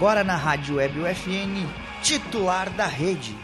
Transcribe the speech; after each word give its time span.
agora 0.00 0.24
na 0.24 0.34
Rádio 0.34 0.76
Web 0.76 0.98
UFN, 0.98 1.68
titular 2.00 2.70
da 2.70 2.86
rede. 2.86 3.36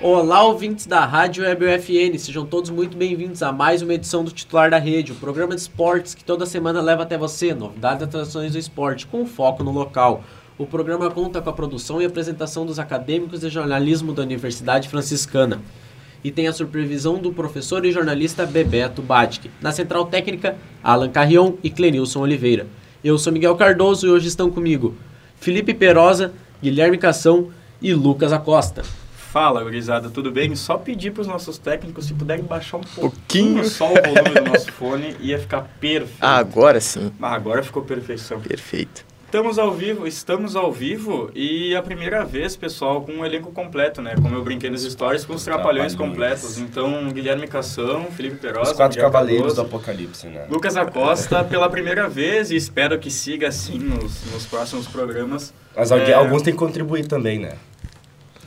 Olá, 0.00 0.44
ouvintes 0.44 0.86
da 0.86 1.04
Rádio 1.04 1.44
Web 1.44 1.66
UFN, 1.66 2.18
sejam 2.18 2.46
todos 2.46 2.70
muito 2.70 2.96
bem-vindos 2.96 3.42
a 3.42 3.52
mais 3.52 3.82
uma 3.82 3.92
edição 3.92 4.24
do 4.24 4.30
Titular 4.30 4.70
da 4.70 4.78
Rede, 4.78 5.12
o 5.12 5.16
programa 5.16 5.54
de 5.54 5.60
esportes 5.60 6.14
que 6.14 6.24
toda 6.24 6.46
semana 6.46 6.80
leva 6.80 7.02
até 7.02 7.18
você 7.18 7.52
novidades 7.52 8.00
e 8.00 8.04
atrações 8.04 8.52
do 8.52 8.58
esporte, 8.58 9.06
com 9.06 9.26
foco 9.26 9.62
no 9.62 9.72
local. 9.72 10.24
O 10.56 10.64
programa 10.64 11.10
conta 11.10 11.42
com 11.42 11.50
a 11.50 11.52
produção 11.52 12.00
e 12.00 12.06
apresentação 12.06 12.64
dos 12.64 12.78
acadêmicos 12.78 13.40
de 13.40 13.50
jornalismo 13.50 14.14
da 14.14 14.22
Universidade 14.22 14.88
Franciscana 14.88 15.60
e 16.24 16.30
tem 16.30 16.46
a 16.46 16.52
supervisão 16.52 17.18
do 17.18 17.32
professor 17.32 17.84
e 17.84 17.92
jornalista 17.92 18.46
Bebeto 18.46 19.02
Batic. 19.02 19.50
Na 19.60 19.72
central 19.72 20.06
técnica, 20.06 20.56
Alan 20.82 21.10
Carrion 21.10 21.54
e 21.62 21.70
Clenilson 21.70 22.20
Oliveira. 22.20 22.66
Eu 23.02 23.18
sou 23.18 23.32
Miguel 23.32 23.56
Cardoso 23.56 24.06
e 24.06 24.10
hoje 24.10 24.28
estão 24.28 24.50
comigo 24.50 24.94
Felipe 25.40 25.74
Perosa, 25.74 26.32
Guilherme 26.62 26.96
Cação 26.96 27.50
e 27.80 27.92
Lucas 27.92 28.32
Acosta. 28.32 28.82
Fala, 29.32 29.62
gurizada, 29.62 30.10
tudo 30.10 30.30
bem? 30.30 30.54
Só 30.54 30.76
pedir 30.76 31.10
para 31.10 31.22
os 31.22 31.26
nossos 31.26 31.56
técnicos 31.56 32.04
se 32.04 32.12
puderem 32.14 32.44
baixar 32.44 32.76
um 32.76 32.82
pouquinho 32.82 33.64
só 33.64 33.86
o 33.86 33.94
volume 33.94 34.34
do 34.40 34.50
nosso 34.52 34.70
fone, 34.72 35.16
ia 35.20 35.38
ficar 35.38 35.62
perfeito. 35.80 36.18
Ah, 36.20 36.36
agora 36.36 36.80
sim. 36.80 37.10
Ah, 37.20 37.34
agora 37.34 37.62
ficou 37.62 37.82
perfeição. 37.82 38.40
Perfeito. 38.40 39.04
Estamos 39.32 39.58
ao 39.58 39.72
vivo, 39.72 40.06
estamos 40.06 40.54
ao 40.54 40.70
vivo 40.70 41.30
e 41.34 41.74
a 41.74 41.80
primeira 41.80 42.22
vez, 42.22 42.54
pessoal, 42.54 43.00
com 43.00 43.12
um 43.12 43.24
elenco 43.24 43.50
completo, 43.50 44.02
né? 44.02 44.14
Como 44.14 44.34
eu 44.34 44.44
brinquei 44.44 44.68
nos 44.68 44.82
stories, 44.82 45.24
com 45.24 45.32
os 45.32 45.42
trapalhões 45.42 45.94
completos. 45.94 46.58
Então, 46.58 47.08
Guilherme 47.08 47.48
Cação, 47.48 48.08
Felipe 48.14 48.36
Perosa, 48.36 48.72
Os 48.72 48.76
quatro 48.76 49.00
cavaleiros 49.00 49.54
Cardoso, 49.54 49.62
do 49.62 49.74
apocalipse, 49.74 50.26
né? 50.26 50.44
Lucas 50.50 50.76
Acosta, 50.76 51.42
pela 51.44 51.70
primeira 51.70 52.10
vez 52.10 52.50
e 52.50 52.56
espero 52.56 52.98
que 52.98 53.10
siga 53.10 53.48
assim 53.48 53.78
nos, 53.78 54.22
nos 54.30 54.44
próximos 54.44 54.86
programas. 54.86 55.54
Mas 55.74 55.90
É, 55.90 56.12
alguns 56.12 56.42
têm 56.42 56.52
que 56.52 56.58
contribuir 56.58 57.06
também, 57.06 57.38
né? 57.38 57.54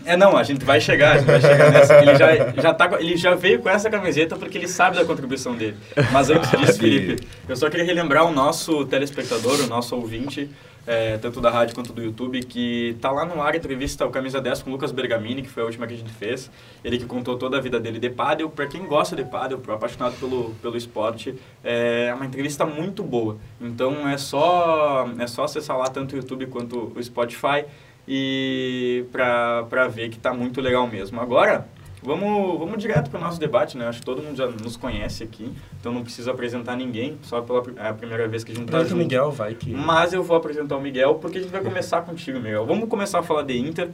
É, 0.06 0.16
não, 0.16 0.38
a 0.38 0.44
gente 0.44 0.64
vai 0.64 0.80
chegar, 0.80 1.14
a 1.14 1.18
gente 1.18 1.26
vai 1.26 1.42
chegar 1.42 1.72
nessa. 1.72 1.96
Ele 2.00 2.16
já, 2.16 2.62
já, 2.62 2.74
tá, 2.76 2.92
ele 3.00 3.18
já 3.18 3.34
veio 3.34 3.60
com 3.60 3.68
essa 3.68 3.90
camiseta 3.90 4.36
porque 4.36 4.56
ele 4.56 4.68
sabe 4.68 4.96
da 4.98 5.04
contribuição 5.04 5.56
dele. 5.56 5.78
Mas 6.12 6.30
antes 6.30 6.52
disso. 6.52 6.78
Felipe, 6.78 7.28
eu 7.50 7.56
só 7.56 7.72
queria 7.72 7.86
relembrar 7.86 8.24
o 8.24 8.32
nosso 8.32 8.86
telespectador, 8.86 9.62
o 9.62 9.68
nosso 9.68 9.96
ouvinte, 9.96 10.48
é, 10.88 11.18
tanto 11.18 11.42
da 11.42 11.50
rádio 11.50 11.74
quanto 11.76 11.92
do 11.92 12.02
YouTube, 12.02 12.44
que 12.44 12.96
tá 13.02 13.12
lá 13.12 13.26
no 13.26 13.42
ar 13.42 13.54
a 13.54 13.58
entrevista, 13.58 14.06
o 14.06 14.10
Camisa 14.10 14.40
10 14.40 14.64
com 14.64 14.70
o 14.70 14.74
Lucas 14.74 14.92
Bergamini, 14.92 15.42
que 15.42 15.50
foi 15.50 15.64
a 15.64 15.66
última 15.66 15.88
que 15.88 15.94
a 15.94 15.98
gente 15.98 16.12
fez. 16.12 16.52
Ele 16.84 16.98
que 16.98 17.06
contou 17.06 17.38
toda 17.38 17.58
a 17.58 17.62
vida 17.62 17.80
dele 17.80 18.00
de 18.00 18.10
pádel. 18.10 18.50
Pra 18.50 18.68
quem 18.68 18.86
gosta 18.86 19.16
de 19.16 19.24
pádel, 19.24 19.60
pro 19.60 19.74
apaixonado 19.74 20.16
pelo, 20.20 20.54
pelo 20.62 20.78
esporte, 20.78 21.36
é 21.64 22.14
uma 22.14 22.26
entrevista 22.26 22.66
muito 22.66 23.04
boa. 23.04 23.38
Então 23.60 24.08
é 24.08 24.18
só, 24.18 25.10
é 25.18 25.28
só 25.28 25.46
acessar 25.46 25.78
lá 25.78 25.90
tanto 25.90 26.14
o 26.14 26.18
YouTube 26.18 26.46
quanto 26.48 26.92
o 26.96 27.04
Spotify 27.04 27.66
e 28.08 29.06
pra 29.12 29.88
ver 29.88 30.10
que 30.10 30.20
tá 30.20 30.34
muito 30.34 30.62
legal 30.62 30.88
mesmo. 30.88 31.20
Agora, 31.20 31.68
vamos, 32.02 32.60
vamos 32.60 32.78
direto 32.78 33.10
pro 33.10 33.20
nosso 33.20 33.40
debate, 33.40 33.78
né? 33.78 33.88
Acho 33.88 34.00
que 34.00 34.06
todo 34.06 34.22
mundo 34.22 34.36
já 34.36 34.48
nos 34.48 34.78
conhece 34.78 35.24
aqui, 35.24 35.52
então 35.80 35.92
não 35.92 36.04
preciso 36.04 36.30
apresentar 36.30 36.76
ninguém, 36.76 37.18
só 37.22 37.42
pela 37.42 37.64
é 37.78 37.90
a 37.90 37.94
primeira 37.94 38.28
vez 38.28 38.44
que 38.44 38.52
a 38.52 38.56
gente 38.56 38.66
tá 38.66 38.78
Pronto, 38.78 38.90
junto. 38.90 39.00
Miguel, 39.00 39.32
vai 39.32 39.56
que... 39.56 39.72
Mas 39.72 40.14
eu 40.14 40.24
vou 40.24 40.38
apresentar 40.38 40.78
o 40.78 40.82
Miguel 40.82 41.16
porque 41.16 41.38
a 41.38 41.42
gente 41.42 41.52
vai 41.52 41.62
começar 41.62 42.02
contigo, 42.02 42.40
Miguel. 42.40 42.66
Vamos 42.66 42.90
começar 42.90 43.20
a 43.20 43.24
falar 43.24 43.44
de 43.44 43.58
Inter. 43.58 43.90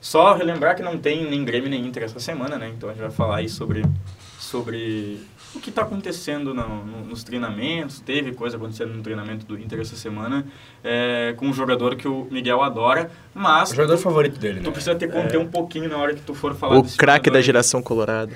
Só 0.00 0.34
relembrar 0.34 0.76
que 0.76 0.82
não 0.82 0.98
tem 0.98 1.28
nem 1.28 1.44
Grêmio 1.44 1.70
nem 1.70 1.86
Inter 1.86 2.02
essa 2.02 2.20
semana, 2.20 2.58
né? 2.58 2.70
Então 2.76 2.90
a 2.90 2.92
gente 2.92 3.00
vai 3.00 3.10
falar 3.10 3.36
aí 3.36 3.48
sobre, 3.48 3.82
sobre 4.38 5.18
o 5.54 5.60
que 5.60 5.70
está 5.70 5.82
acontecendo 5.82 6.52
no- 6.52 6.84
no- 6.84 7.04
nos 7.04 7.22
treinamentos. 7.24 8.00
Teve 8.00 8.32
coisa 8.32 8.56
acontecendo 8.56 8.92
no 8.94 9.02
treinamento 9.02 9.46
do 9.46 9.58
Inter 9.58 9.80
essa 9.80 9.96
semana 9.96 10.46
é, 10.82 11.34
com 11.36 11.46
um 11.46 11.52
jogador 11.52 11.94
que 11.96 12.08
o 12.08 12.26
Miguel 12.30 12.62
adora, 12.62 13.10
mas 13.34 13.70
O 13.70 13.74
jogador 13.76 13.96
tu, 13.96 14.02
favorito 14.02 14.38
dele, 14.38 14.58
né? 14.60 14.64
tu 14.64 14.72
precisa 14.72 14.94
ter 14.94 15.10
conter 15.10 15.38
um 15.38 15.46
pouquinho 15.46 15.88
na 15.88 15.96
hora 15.96 16.14
que 16.14 16.20
tu 16.22 16.34
for 16.34 16.54
falar 16.54 16.78
O 16.78 16.82
desse 16.82 16.96
craque 16.96 17.30
da 17.30 17.40
geração 17.40 17.82
colorada. 17.82 18.32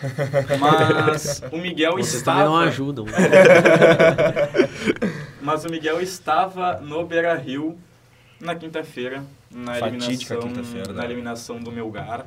Mas 0.61 1.43
o 1.53 1.59
Miguel 1.59 1.93
Vocês 1.93 2.23
também 2.23 2.43
estava... 2.43 2.45
não 2.45 2.57
ajudam. 2.59 3.07
Mas 5.41 5.65
o 5.65 5.71
Miguel 5.71 6.01
estava 6.01 6.79
no 6.81 7.05
Beira 7.07 7.35
Rio 7.35 7.79
na 8.41 8.55
quinta-feira, 8.55 9.25
na 9.51 9.75
Fatídica 9.75 10.35
eliminação, 10.35 10.41
quinta-feira, 10.41 10.93
na 10.93 11.01
né? 11.01 11.05
eliminação 11.07 11.59
do 11.59 11.73
Melgar, 11.73 12.25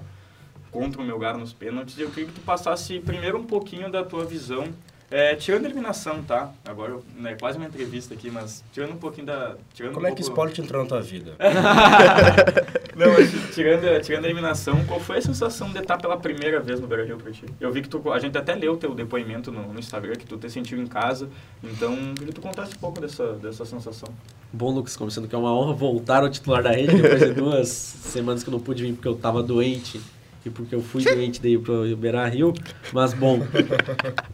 contra 0.72 1.02
o 1.02 1.06
Melgar 1.06 1.38
nos 1.38 1.54
pênaltis. 1.54 1.98
Eu 2.00 2.10
queria 2.10 2.26
que 2.28 2.34
tu 2.34 2.42
passasse 2.42 3.00
primeiro 3.00 3.38
um 3.38 3.44
pouquinho 3.44 3.92
da 3.92 4.04
tua 4.04 4.24
visão, 4.26 4.66
é, 5.10 5.36
tirando 5.36 5.66
a 5.66 5.68
eliminação, 5.68 6.24
tá? 6.24 6.52
Agora 6.66 6.98
é 7.26 7.36
quase 7.36 7.58
uma 7.58 7.68
entrevista 7.68 8.14
aqui, 8.14 8.32
mas 8.32 8.64
tirando 8.72 8.94
um 8.94 8.98
pouquinho 8.98 9.28
da. 9.28 9.56
Tirando 9.74 9.94
Como 9.94 10.06
um 10.06 10.10
é 10.10 10.14
que 10.16 10.22
o 10.22 10.26
pouco- 10.26 10.32
esporte 10.42 10.62
entrou 10.62 10.82
na 10.84 10.88
tua 10.88 11.02
vida? 11.02 11.36
Não, 12.96 13.08
mas 13.14 13.32
tirando, 13.56 14.02
tirando 14.02 14.26
a 14.26 14.28
eliminação, 14.28 14.84
qual 14.86 15.00
foi 15.00 15.18
a 15.18 15.22
sensação 15.22 15.70
de 15.72 15.80
estar 15.80 15.98
pela 15.98 16.18
primeira 16.18 16.60
vez 16.60 16.80
no 16.80 16.88
Beira 16.88 17.06
Rio 17.06 17.18
pra 17.18 17.32
ti? 17.32 17.46
Eu 17.60 17.72
vi 17.72 17.82
que 17.82 17.90
tu. 17.90 18.12
A 18.12 18.20
gente 18.20 18.38
até 18.38 18.54
leu 18.54 18.78
teu 18.78 18.94
depoimento 18.94 19.52
no, 19.52 19.74
no 19.74 19.80
Instagram, 19.80 20.14
que 20.16 20.26
tu 20.26 20.38
te 20.38 20.50
sentiu 20.50 20.82
em 20.82 20.86
casa. 20.88 21.30
Então, 21.64 21.94
eu 21.94 22.14
queria 22.14 22.28
que 22.28 22.34
tu 22.34 22.42
contasse 22.42 22.76
um 22.76 22.80
pouco 22.80 23.00
dessa, 23.02 23.34
dessa 23.34 23.66
sensação. 23.66 24.10
Bom, 24.54 24.72
Lucas, 24.72 24.96
começando 24.98 25.28
que 25.28 25.34
é 25.36 25.38
uma 25.38 25.54
honra 25.54 25.74
voltar 25.74 26.24
ao 26.24 26.30
titular 26.30 26.62
da 26.62 26.72
rede 26.72 27.02
depois 27.02 27.20
de 27.22 27.34
duas 27.36 27.68
semanas 27.70 28.44
que 28.44 28.50
eu 28.50 28.54
não 28.54 28.60
pude 28.60 28.84
vir 28.84 28.94
porque 28.94 29.08
eu 29.08 29.16
tava 29.16 29.42
doente 29.42 30.00
e 30.46 30.50
porque 30.50 30.74
eu 30.74 30.82
fui 30.82 31.04
doente 31.04 31.42
daí 31.42 31.58
pro 31.58 31.96
Beira 31.96 32.28
Rio. 32.28 32.54
Mas 32.92 33.14
bom, 33.14 33.40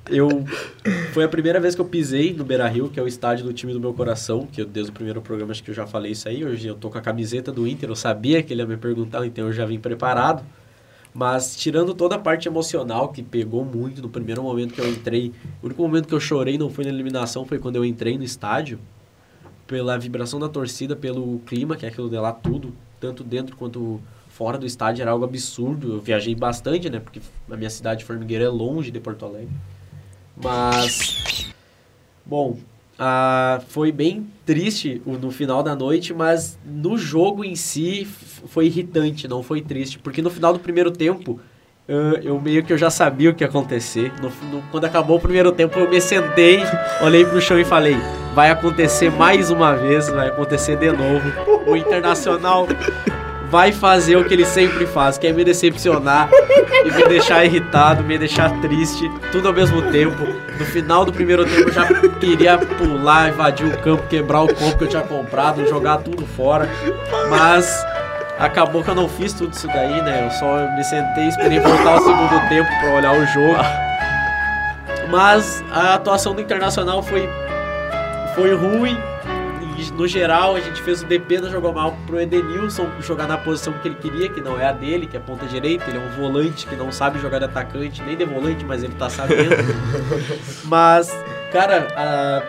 eu 0.10 0.46
foi 1.14 1.24
a 1.24 1.28
primeira 1.28 1.60
vez 1.60 1.76
que 1.76 1.82
eu 1.82 1.86
pisei 1.86 2.34
no 2.34 2.44
Beira 2.44 2.68
Rio, 2.68 2.90
que 2.90 3.00
é 3.00 3.04
o 3.04 3.08
estádio 3.08 3.46
do 3.46 3.54
time 3.54 3.74
do 3.74 3.80
meu 3.80 3.94
coração, 3.94 4.48
que 4.48 4.62
eu, 4.62 4.66
desde 4.66 4.92
o 4.92 4.94
primeiro 4.94 5.22
programa 5.22 5.52
acho 5.52 5.64
que 5.64 5.72
eu 5.72 5.76
já 5.76 5.86
falei 5.86 6.14
isso 6.14 6.28
aí. 6.30 6.46
Hoje 6.46 6.68
eu 6.68 6.76
tô 6.76 6.90
com 6.90 6.98
a 6.98 7.02
camiseta 7.02 7.52
do 7.52 7.68
Inter, 7.68 7.90
eu 7.90 7.96
sabia 7.96 8.42
que 8.42 8.54
ele 8.54 8.62
ia 8.62 8.68
me 8.68 8.78
perguntar, 8.78 9.26
então 9.26 9.46
eu 9.48 9.54
já 9.54 9.66
vim 9.66 9.80
preparado. 9.80 10.44
Mas 11.14 11.56
tirando 11.56 11.94
toda 11.96 12.16
a 12.16 12.20
parte 12.20 12.48
emocional 12.48 13.10
que 13.10 13.24
pegou 13.24 13.66
muito 13.66 14.02
no 14.02 14.10
primeiro 14.10 14.44
momento 14.44 14.74
que 14.74 14.80
eu 14.80 14.88
entrei, 14.88 15.34
o 15.62 15.66
único 15.66 15.82
momento 15.82 16.08
que 16.08 16.14
eu 16.14 16.20
chorei 16.20 16.58
não 16.58 16.70
foi 16.70 16.84
na 16.86 16.92
eliminação, 16.92 17.44
foi 17.44 17.58
quando 17.58 17.76
eu 17.76 17.84
entrei 17.84 18.18
no 18.18 18.24
estádio 18.24 18.80
pela 19.66 19.98
vibração 19.98 20.40
da 20.40 20.48
torcida, 20.48 20.96
pelo 20.96 21.40
clima, 21.40 21.76
que 21.76 21.86
é 21.86 21.90
aquilo 21.90 22.10
de 22.10 22.18
lá 22.18 22.32
tudo, 22.32 22.74
tanto 23.00 23.24
dentro 23.24 23.56
quanto 23.56 24.00
fora 24.38 24.58
do 24.58 24.66
estádio, 24.68 25.02
era 25.02 25.10
algo 25.12 25.26
absurdo. 25.26 25.94
Eu 25.94 26.00
viajei 26.00 26.36
bastante, 26.36 26.90
né? 26.90 27.00
Porque 27.00 27.20
a 27.50 27.56
minha 27.58 27.70
cidade, 27.72 28.06
Formigueiro, 28.06 28.44
é 28.44 28.48
longe 28.50 28.92
de 28.92 29.00
Porto 29.00 29.26
Alegre. 29.26 29.50
Mas, 30.42 31.50
bom, 32.24 32.58
ah, 33.00 33.60
foi 33.70 33.92
bem 33.92 34.28
triste 34.46 35.02
no 35.06 35.32
final 35.32 35.64
da 35.64 35.76
noite, 35.76 36.14
mas 36.14 36.58
no 36.64 36.98
jogo 36.98 37.44
em 37.44 37.56
si 37.56 38.06
foi 38.06 38.68
irritante, 38.68 39.28
não 39.28 39.42
foi 39.42 39.62
triste. 39.62 39.98
Porque 39.98 40.22
no 40.22 40.30
final 40.30 40.54
do 40.54 40.60
primeiro 40.60 40.92
tempo, 40.92 41.40
ah, 41.90 42.20
eu 42.22 42.40
meio 42.40 42.64
que 42.64 42.72
eu 42.72 42.78
já 42.78 42.92
sabia 42.92 43.32
o 43.32 43.34
que 43.34 43.44
ia 43.44 43.48
acontecer. 43.48 44.14
No- 44.22 44.30
no- 44.52 44.62
quando 44.72 44.86
acabou 44.86 45.18
o 45.18 45.20
primeiro 45.20 45.52
tempo, 45.52 45.80
eu 45.80 45.90
me 45.90 46.00
sentei, 46.00 46.60
olhei 47.02 47.26
pro 47.26 47.42
chão 47.42 47.60
e 47.60 47.66
falei: 47.66 47.96
vai 48.36 48.52
acontecer 48.52 49.10
mais 49.12 49.50
uma 49.50 49.74
vez, 49.76 50.08
vai 50.10 50.28
acontecer 50.28 50.78
de 50.78 50.92
novo. 50.92 51.26
O 51.68 51.76
Internacional 51.76 52.68
vai 53.50 53.72
fazer 53.72 54.16
o 54.18 54.26
que 54.26 54.34
ele 54.34 54.46
sempre 54.46 54.86
faz, 54.86 55.18
que 55.18 55.28
é 55.28 55.32
me 55.32 55.44
decepcionar 55.44 56.30
e 56.86 56.92
me 56.92 57.04
deixar 57.08 57.46
irritado, 57.46 58.04
me 58.04 58.18
deixar 58.18 58.50
triste, 58.62 59.10
tudo 59.32 59.48
ao 59.48 59.54
mesmo 59.54 59.82
tempo. 59.92 60.26
No 60.60 60.66
final 60.66 61.06
do 61.06 61.14
primeiro 61.14 61.46
tempo 61.46 61.70
eu 61.70 61.74
já 61.74 61.86
queria 62.20 62.58
pular, 62.58 63.30
invadir 63.30 63.68
o 63.68 63.78
campo, 63.80 64.04
quebrar 64.08 64.42
o 64.42 64.54
copo 64.54 64.78
que 64.78 64.84
eu 64.84 64.88
tinha 64.88 65.04
comprado, 65.04 65.68
jogar 65.68 65.98
tudo 65.98 66.26
fora. 66.26 66.68
Mas 67.30 67.86
acabou 68.38 68.84
que 68.84 68.90
eu 68.90 68.96
não 68.96 69.08
fiz 69.08 69.34
tudo 69.34 69.54
isso 69.54 69.68
daí, 69.68 70.02
né? 70.02 70.26
Eu 70.26 70.32
só 70.32 70.76
me 70.76 70.84
sentei, 70.84 71.28
esperei 71.28 71.60
voltar 71.60 71.96
o 71.96 72.04
segundo 72.04 72.50
tempo 72.50 72.70
pra 72.80 72.96
olhar 72.96 73.14
o 73.14 73.26
jogo. 73.28 73.58
Mas 75.10 75.64
a 75.72 75.94
atuação 75.94 76.36
do 76.36 76.42
Internacional 76.42 77.02
foi 77.02 77.30
foi 78.36 78.54
ruim. 78.54 78.96
E, 79.78 79.92
no 79.92 80.08
geral, 80.08 80.56
a 80.56 80.60
gente 80.60 80.82
fez 80.82 81.04
o 81.04 81.06
Depena 81.06 81.50
jogou 81.50 81.72
mal 81.72 81.96
pro 82.08 82.20
Edenilson 82.20 82.88
jogar 83.00 83.28
na 83.28 83.38
posição 83.38 83.74
que 83.74 83.88
ele 83.88 83.96
queria, 83.96 84.28
que 84.28 84.42
não 84.42 84.60
é 84.60 84.66
a 84.66 84.72
dele, 84.72 85.06
que 85.06 85.16
é 85.16 85.20
ponta 85.20 85.46
direita. 85.46 85.86
Ele 85.88 85.98
é 85.98 86.02
um 86.02 86.10
volante 86.22 86.66
que 86.66 86.76
não 86.76 86.92
sabe 86.92 87.20
jogar 87.20 87.40
de 87.40 87.46
atacante, 87.46 88.02
nem 88.02 88.18
de 88.18 88.26
volante, 88.26 88.66
mas 88.66 88.84
ele 88.84 88.94
tá 88.98 89.08
sabendo. 89.10 89.56
mas, 90.66 91.16
cara, 91.52 91.88
a- 91.96 92.44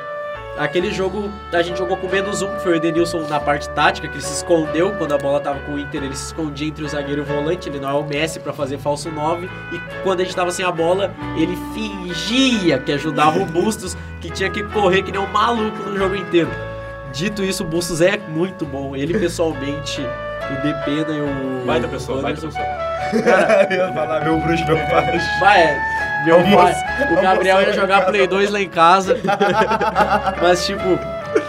aquele 0.65 0.91
jogo 0.91 1.31
a 1.53 1.63
gente 1.63 1.77
jogou 1.79 1.97
com 1.99 2.09
menos 2.09 2.41
um, 2.43 2.49
que 2.57 2.63
foi 2.63 2.73
o 2.73 2.75
Edenilson 2.77 3.21
na 3.29 3.39
parte 3.39 3.69
tática, 3.71 4.09
que 4.09 4.15
ele 4.15 4.23
se 4.25 4.33
escondeu 4.33 4.93
quando 4.97 5.13
a 5.13 5.19
bola 5.19 5.39
tava 5.39 5.59
com 5.61 5.75
o 5.75 5.79
Inter, 5.79 6.03
ele 6.03 6.17
se 6.17 6.27
escondia 6.29 6.67
entre 6.69 6.83
o 6.83 6.89
zagueiro 6.89 7.21
e 7.21 7.25
o 7.25 7.27
volante, 7.27 7.69
ele 7.69 7.79
não 7.79 7.91
é 7.91 7.93
o 7.93 8.03
Messi 8.05 8.41
pra 8.41 8.53
fazer 8.55 8.79
falso 8.79 9.11
9, 9.11 9.49
e 9.73 9.79
quando 10.03 10.21
a 10.21 10.25
gente 10.25 10.35
tava 10.35 10.51
sem 10.51 10.65
a 10.65 10.73
bola, 10.73 11.15
ele 11.37 11.57
fingia 11.75 12.79
que 12.79 12.91
ajudava 12.91 13.39
o 13.39 13.45
Bustos, 13.47 13.97
que 14.21 14.31
tinha 14.31 14.51
que 14.51 14.63
correr 14.65 15.03
que 15.03 15.13
nem 15.13 15.21
um 15.21 15.27
maluco 15.27 15.77
no 15.91 15.97
jogo 15.97 16.17
inteiro. 16.17 16.51
Dito 17.13 17.43
isso, 17.43 17.65
o 17.65 17.67
Bustos 17.67 18.01
é 18.01 18.17
muito 18.17 18.65
bom, 18.65 18.95
ele 18.95 19.19
pessoalmente, 19.19 20.01
o 20.01 20.63
Depena 20.63 21.17
e 21.17 21.21
o... 21.21 21.65
Baita 21.67 21.89
pessoa, 21.89 22.23
baita 22.23 22.41
Anderson, 22.41 22.59
pessoa. 22.59 22.89
Cara, 23.23 23.67
eu 23.71 23.87
ia 23.87 23.93
falar 23.93 24.25
meu 24.25 24.39
bruxo, 24.41 24.65
meu 24.67 24.77
baixo. 24.77 25.41
Vai, 25.41 25.63
é, 25.63 26.25
Meu 26.25 26.43
pai, 26.57 26.75
o 27.13 27.23
Gabriel 27.23 27.63
ia 27.63 27.73
jogar 27.73 28.07
Play 28.07 28.27
2 28.27 28.51
lá 28.51 28.61
em 28.61 28.69
casa. 28.69 29.19
Mas, 30.43 30.67
tipo, 30.67 30.99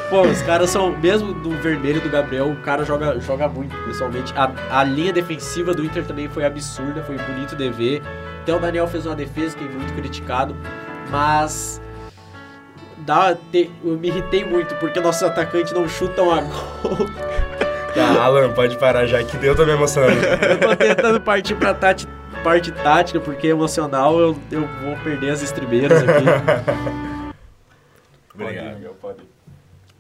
pô, 0.09 0.21
os 0.21 0.41
caras 0.43 0.69
são. 0.69 0.91
Mesmo 0.97 1.33
do 1.33 1.51
vermelho 1.61 2.01
do 2.01 2.09
Gabriel, 2.09 2.49
o 2.49 2.55
cara 2.57 2.83
joga, 2.85 3.19
joga 3.19 3.47
muito, 3.47 3.75
pessoalmente. 3.85 4.33
A, 4.35 4.51
a 4.79 4.83
linha 4.83 5.11
defensiva 5.11 5.73
do 5.73 5.83
Inter 5.83 6.05
também 6.05 6.29
foi 6.29 6.45
absurda, 6.45 7.03
foi 7.03 7.17
bonito 7.17 7.55
de 7.55 7.69
ver. 7.69 8.01
Até 8.41 8.53
o 8.53 8.59
Daniel 8.59 8.87
fez 8.87 9.05
uma 9.05 9.15
defesa 9.15 9.57
que 9.57 9.63
é 9.63 9.67
muito 9.67 9.93
criticado. 9.93 10.55
Mas. 11.09 11.81
Dá, 13.09 13.35
te- 13.51 13.71
eu 13.83 13.97
me 13.97 14.07
irritei 14.07 14.45
muito 14.45 14.75
porque 14.75 14.99
nossos 14.99 15.23
atacantes 15.23 15.73
não 15.73 15.89
chutam 15.89 16.31
a 16.31 16.41
gol. 16.41 17.07
Tá, 17.95 18.05
Alan, 18.23 18.53
pode 18.53 18.77
parar 18.77 19.07
já 19.07 19.23
que 19.23 19.43
eu 19.43 19.55
tô 19.55 19.65
me 19.65 19.71
emocionando. 19.71 20.13
Eu 20.47 20.59
tô 20.59 20.75
tentando 20.75 21.19
partir 21.19 21.55
pra 21.55 21.73
tati- 21.73 22.07
parte 22.43 22.71
tática, 22.71 23.19
porque 23.19 23.47
emocional 23.47 24.19
eu, 24.19 24.37
eu 24.51 24.61
vou 24.83 24.95
perder 25.03 25.31
as 25.31 25.41
estribeiras 25.41 26.03
aqui. 26.03 26.23
Pode, 28.37 28.43
Obrigado. 28.43 28.75
Miguel, 28.75 28.95
pode. 29.01 29.17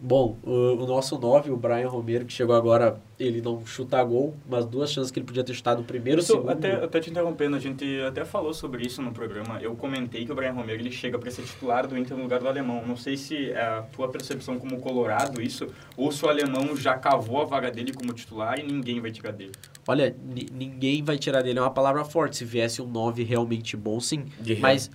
Bom, 0.01 0.37
o, 0.43 0.51
o 0.81 0.87
nosso 0.87 1.19
9, 1.19 1.51
o 1.51 1.57
Brian 1.57 1.89
Romero, 1.89 2.23
que 2.23 2.31
chegou 2.31 2.55
agora, 2.55 3.01
ele 3.19 3.41
não 3.41 3.65
chuta 3.65 4.01
gol, 4.01 4.33
mas 4.47 4.65
duas 4.65 4.89
chances 4.89 5.11
que 5.11 5.19
ele 5.19 5.25
podia 5.25 5.43
ter 5.43 5.53
chutado 5.53 5.79
no 5.79 5.83
primeiro, 5.83 6.21
Isso, 6.21 6.31
segundo. 6.31 6.49
até, 6.51 6.71
até 6.75 7.01
te 7.01 7.09
interrompendo, 7.09 7.57
a 7.57 7.59
gente 7.59 7.83
até 8.07 8.23
falou 8.23 8.53
sobre 8.53 8.85
isso 8.85 9.01
no 9.01 9.11
programa. 9.11 9.59
Eu 9.61 9.75
comentei 9.75 10.25
que 10.25 10.31
o 10.31 10.35
Brian 10.35 10.53
Romero 10.53 10.79
ele 10.81 10.89
chega 10.89 11.19
para 11.19 11.29
ser 11.29 11.41
titular 11.41 11.85
do 11.85 11.97
Inter 11.97 12.15
no 12.15 12.23
lugar 12.23 12.39
do 12.39 12.47
alemão. 12.47 12.81
Não 12.87 12.95
sei 12.95 13.17
se 13.17 13.51
é 13.51 13.61
a 13.61 13.81
tua 13.81 14.07
percepção 14.07 14.57
como 14.57 14.79
colorado 14.79 15.41
isso, 15.41 15.67
ou 15.97 16.13
se 16.13 16.25
o 16.25 16.29
alemão 16.29 16.77
já 16.77 16.97
cavou 16.97 17.41
a 17.41 17.45
vaga 17.45 17.69
dele 17.69 17.91
como 17.91 18.13
titular 18.13 18.57
e 18.57 18.63
ninguém 18.63 19.01
vai 19.01 19.11
tirar 19.11 19.31
dele. 19.33 19.51
Olha, 19.85 20.15
ni- 20.33 20.47
ninguém 20.53 21.03
vai 21.03 21.17
tirar 21.17 21.41
dele, 21.41 21.59
é 21.59 21.61
uma 21.61 21.71
palavra 21.71 22.05
forte. 22.05 22.37
Se 22.37 22.45
viesse 22.45 22.81
um 22.81 22.87
9 22.87 23.21
realmente 23.23 23.75
bom, 23.75 23.99
sim. 23.99 24.23
Guerreiro. 24.39 24.61
Mas. 24.61 24.89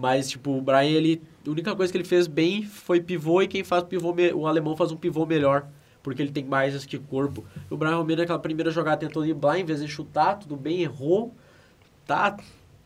Mas, 0.00 0.30
tipo, 0.30 0.56
o 0.56 0.60
Brian, 0.62 0.82
ele. 0.84 1.20
A 1.46 1.50
única 1.50 1.74
coisa 1.76 1.92
que 1.92 1.96
ele 1.98 2.04
fez 2.06 2.26
bem 2.26 2.62
foi 2.64 3.00
pivô 3.00 3.42
e 3.42 3.46
quem 3.48 3.62
faz 3.64 3.82
pivô. 3.84 4.14
me- 4.14 4.32
O 4.32 4.46
alemão 4.46 4.76
faz 4.76 4.90
um 4.92 4.96
pivô 4.96 5.26
melhor. 5.26 5.66
Porque 6.02 6.22
ele 6.22 6.30
tem 6.32 6.44
mais 6.44 6.74
esse 6.74 6.98
corpo. 6.98 7.44
O 7.68 7.76
Brian 7.76 7.96
Romero, 7.96 8.22
naquela 8.22 8.38
primeira 8.38 8.70
jogada, 8.70 8.96
tentou 8.96 9.22
driblar, 9.22 9.58
em 9.58 9.64
vez 9.64 9.80
de 9.80 9.88
chutar, 9.88 10.38
tudo 10.38 10.56
bem, 10.56 10.80
errou. 10.82 11.34
Tá. 12.06 12.36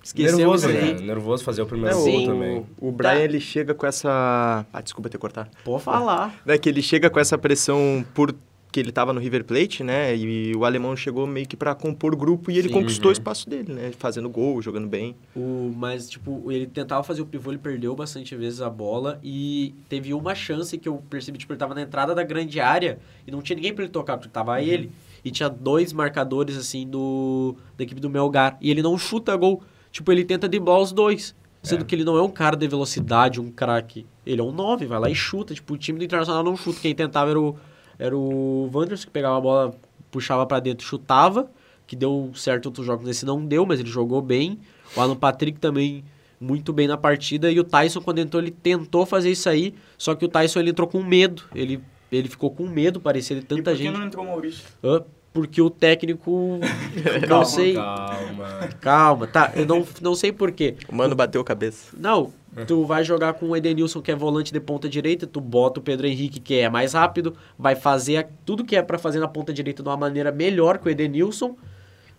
Esqueceu 0.02 0.36
Nervoso, 0.36 0.68
né? 0.68 0.92
Nervoso 1.00 1.44
fazer 1.44 1.62
o 1.62 1.66
primeiro 1.66 1.96
É, 1.96 2.00
gol 2.02 2.26
também. 2.26 2.66
O 2.78 2.90
Brian, 2.92 3.12
Tá. 3.14 3.20
ele 3.20 3.40
chega 3.40 3.72
com 3.72 3.86
essa... 3.86 4.66
Ah, 4.72 4.80
desculpa 4.82 5.08
ter 5.08 5.16
cortado. 5.16 5.48
Pode 5.64 5.82
falar. 5.84 6.34
É 6.46 6.58
que 6.58 6.68
ele 6.68 6.82
chega 6.82 7.08
com 7.08 7.18
essa 7.20 7.38
pressão 7.38 8.04
por 8.12 8.34
que 8.74 8.80
ele 8.80 8.90
tava 8.90 9.12
no 9.12 9.20
River 9.20 9.44
Plate, 9.44 9.84
né? 9.84 10.16
E 10.16 10.52
o 10.56 10.64
alemão 10.64 10.96
chegou 10.96 11.28
meio 11.28 11.46
que 11.46 11.56
pra 11.56 11.76
compor 11.76 12.16
grupo 12.16 12.50
e 12.50 12.58
ele 12.58 12.66
Sim. 12.66 12.74
conquistou 12.74 13.04
o 13.04 13.08
Uhum. 13.10 13.12
espaço 13.12 13.48
dele, 13.48 13.72
né? 13.72 13.92
Fazendo 13.96 14.28
gol, 14.28 14.60
jogando 14.60 14.88
bem. 14.88 15.14
O, 15.36 15.72
mas, 15.76 16.10
tipo, 16.10 16.50
ele 16.50 16.66
tentava 16.66 17.04
fazer 17.04 17.22
o 17.22 17.26
pivô, 17.26 17.52
ele 17.52 17.58
perdeu 17.58 17.94
bastante 17.94 18.34
vezes 18.34 18.60
a 18.60 18.68
bola 18.68 19.20
e 19.22 19.72
teve 19.88 20.12
uma 20.12 20.34
chance 20.34 20.76
que 20.76 20.88
eu 20.88 20.96
percebi, 21.08 21.38
tipo, 21.38 21.52
ele 21.52 21.58
tava 21.60 21.72
na 21.72 21.82
entrada 21.82 22.16
da 22.16 22.24
grande 22.24 22.58
área 22.58 22.98
e 23.24 23.30
não 23.30 23.40
tinha 23.40 23.54
ninguém 23.54 23.72
pra 23.72 23.84
ele 23.84 23.92
tocar, 23.92 24.16
porque 24.16 24.28
tava 24.28 24.60
ele. 24.60 24.90
E 25.24 25.30
tinha 25.30 25.48
dois 25.48 25.92
marcadores, 25.92 26.56
assim, 26.56 26.84
do 26.84 27.54
da 27.78 27.84
equipe 27.84 28.00
do 28.00 28.10
Melgar. 28.10 28.58
E 28.60 28.72
ele 28.72 28.82
não 28.82 28.98
chuta 28.98 29.36
gol. 29.36 29.62
Tipo, 29.92 30.10
ele 30.10 30.24
tenta 30.24 30.48
driblar 30.48 30.80
os 30.80 30.90
dois. 30.90 31.32
Sendo 31.62 31.82
É. 31.82 31.84
que 31.84 31.94
ele 31.94 32.02
não 32.04 32.16
é 32.18 32.22
um 32.22 32.28
cara 32.28 32.56
de 32.56 32.66
velocidade, 32.66 33.40
um 33.40 33.50
craque. 33.52 34.04
Ele 34.26 34.40
é 34.40 34.44
um 34.44 34.50
9, 34.52 34.84
vai 34.84 34.98
lá 34.98 35.08
e 35.08 35.14
chuta. 35.14 35.54
Tipo, 35.54 35.74
o 35.74 35.78
time 35.78 35.96
do 36.00 36.04
Internacional 36.04 36.42
não 36.42 36.56
chuta. 36.56 36.80
Quem 36.80 36.92
tentava 36.94 37.30
era 37.30 37.40
o, 37.40 37.56
era 37.98 38.16
o 38.16 38.70
Wanderers, 38.72 39.04
que 39.04 39.10
pegava 39.10 39.36
a 39.36 39.40
bola, 39.40 39.74
puxava 40.10 40.46
pra 40.46 40.60
dentro, 40.60 40.86
chutava. 40.86 41.50
Que 41.86 41.94
deu 41.94 42.30
certo 42.34 42.66
outros 42.66 42.86
jogos, 42.86 43.04
nesse 43.04 43.26
não 43.26 43.44
deu, 43.44 43.66
mas 43.66 43.78
ele 43.78 43.90
jogou 43.90 44.22
bem. 44.22 44.58
O 44.96 45.00
Alan 45.00 45.16
Patrick 45.16 45.60
também 45.60 46.02
muito 46.40 46.72
bem 46.72 46.86
na 46.88 46.96
partida. 46.96 47.50
E 47.50 47.60
o 47.60 47.64
Tyson, 47.64 48.00
quando 48.00 48.18
entrou, 48.18 48.42
ele 48.42 48.50
tentou 48.50 49.04
fazer 49.04 49.30
isso 49.30 49.48
aí. 49.48 49.74
Só 49.98 50.14
que 50.14 50.24
o 50.24 50.28
Tyson, 50.28 50.60
ele 50.60 50.70
entrou 50.70 50.88
com 50.88 51.02
medo. 51.02 51.44
Ele, 51.54 51.82
ele 52.10 52.28
ficou 52.28 52.50
com 52.50 52.66
medo, 52.66 53.00
parecia 53.00 53.36
de 53.36 53.42
e 53.42 53.46
tanta 53.46 53.70
por 53.70 53.76
que 53.76 53.82
gente. 53.84 53.96
não 53.96 54.06
entrou 54.06 54.24
o 54.24 54.28
Maurício? 54.28 54.64
Ah, 54.82 55.02
porque 55.34 55.60
o 55.60 55.68
técnico... 55.68 56.60
não 57.20 57.28
Calma, 57.28 57.44
sei... 57.44 57.74
Calma. 57.74 58.68
Calma, 58.80 59.26
tá. 59.26 59.52
Eu 59.56 59.66
não, 59.66 59.84
não 60.00 60.14
sei 60.14 60.30
porquê. 60.30 60.76
O 60.88 60.94
mano 60.94 61.16
bateu 61.16 61.40
a 61.40 61.44
cabeça. 61.44 61.94
Não, 61.98 62.32
tu 62.68 62.84
vai 62.86 63.02
jogar 63.02 63.34
com 63.34 63.46
o 63.46 63.56
Edenilson, 63.56 64.00
que 64.00 64.12
é 64.12 64.14
volante 64.14 64.52
de 64.52 64.60
ponta 64.60 64.88
direita, 64.88 65.26
tu 65.26 65.40
bota 65.40 65.80
o 65.80 65.82
Pedro 65.82 66.06
Henrique, 66.06 66.38
que 66.38 66.54
é 66.54 66.70
mais 66.70 66.92
rápido, 66.92 67.34
vai 67.58 67.74
fazer 67.74 68.28
tudo 68.46 68.64
que 68.64 68.76
é 68.76 68.82
pra 68.82 68.96
fazer 68.96 69.18
na 69.18 69.26
ponta 69.26 69.52
direita 69.52 69.82
de 69.82 69.88
uma 69.88 69.96
maneira 69.96 70.30
melhor 70.30 70.78
que 70.78 70.86
o 70.86 70.90
Edenilson 70.90 71.56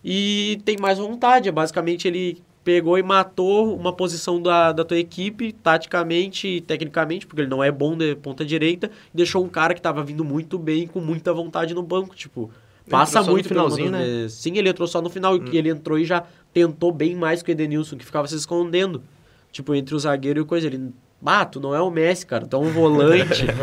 e 0.04 0.62
tem 0.66 0.76
mais 0.78 0.98
vontade. 0.98 1.50
Basicamente, 1.50 2.10
ele 2.10 2.44
pegou 2.66 2.98
e 2.98 3.04
matou 3.04 3.78
uma 3.78 3.94
posição 3.94 4.42
da, 4.42 4.74
da 4.74 4.84
tua 4.84 4.98
equipe, 4.98 5.54
taticamente 5.54 6.48
e 6.50 6.60
tecnicamente, 6.60 7.26
porque 7.26 7.44
ele 7.44 7.50
não 7.50 7.64
é 7.64 7.72
bom 7.72 7.96
de 7.96 8.14
ponta 8.18 8.44
direita, 8.44 8.92
e 9.14 9.18
deixou 9.18 9.46
um 9.46 9.48
cara 9.48 9.74
que 9.74 9.82
tava 9.82 10.04
vindo 10.04 10.26
muito 10.26 10.60
bem, 10.60 10.86
com 10.86 11.00
muita 11.00 11.32
vontade 11.32 11.74
no 11.74 11.82
banco, 11.82 12.14
tipo... 12.14 12.52
Passa 12.90 13.22
no 13.22 13.32
muito 13.32 13.48
finalzinho, 13.48 13.92
né? 13.92 14.00
Menezes. 14.00 14.34
Sim, 14.34 14.58
ele 14.58 14.70
entrou 14.70 14.88
só 14.88 15.02
no 15.02 15.10
final, 15.10 15.36
e 15.38 15.58
ele 15.58 15.70
entrou 15.70 15.98
e 15.98 16.06
já 16.06 16.24
tentou 16.54 16.92
bem 16.92 17.16
mais 17.16 17.42
que 17.42 17.52
o 17.52 17.54
Edenilson, 17.54 17.98
que 17.98 18.06
ficava 18.06 18.28
se 18.28 18.36
escondendo. 18.36 19.02
Tipo, 19.52 19.74
entre 19.74 19.96
o 19.96 20.00
zagueiro 20.00 20.40
e 20.40 20.42
o 20.42 20.46
coisa. 20.46 20.68
Ele, 20.68 20.92
ah, 21.26 21.46
tu 21.46 21.60
não 21.60 21.74
é 21.74 21.82
o 21.82 21.90
Messi, 21.90 22.26
cara, 22.26 22.46
tu 22.46 22.56
é 22.56 22.60
um 22.60 22.70
volante. 22.70 23.46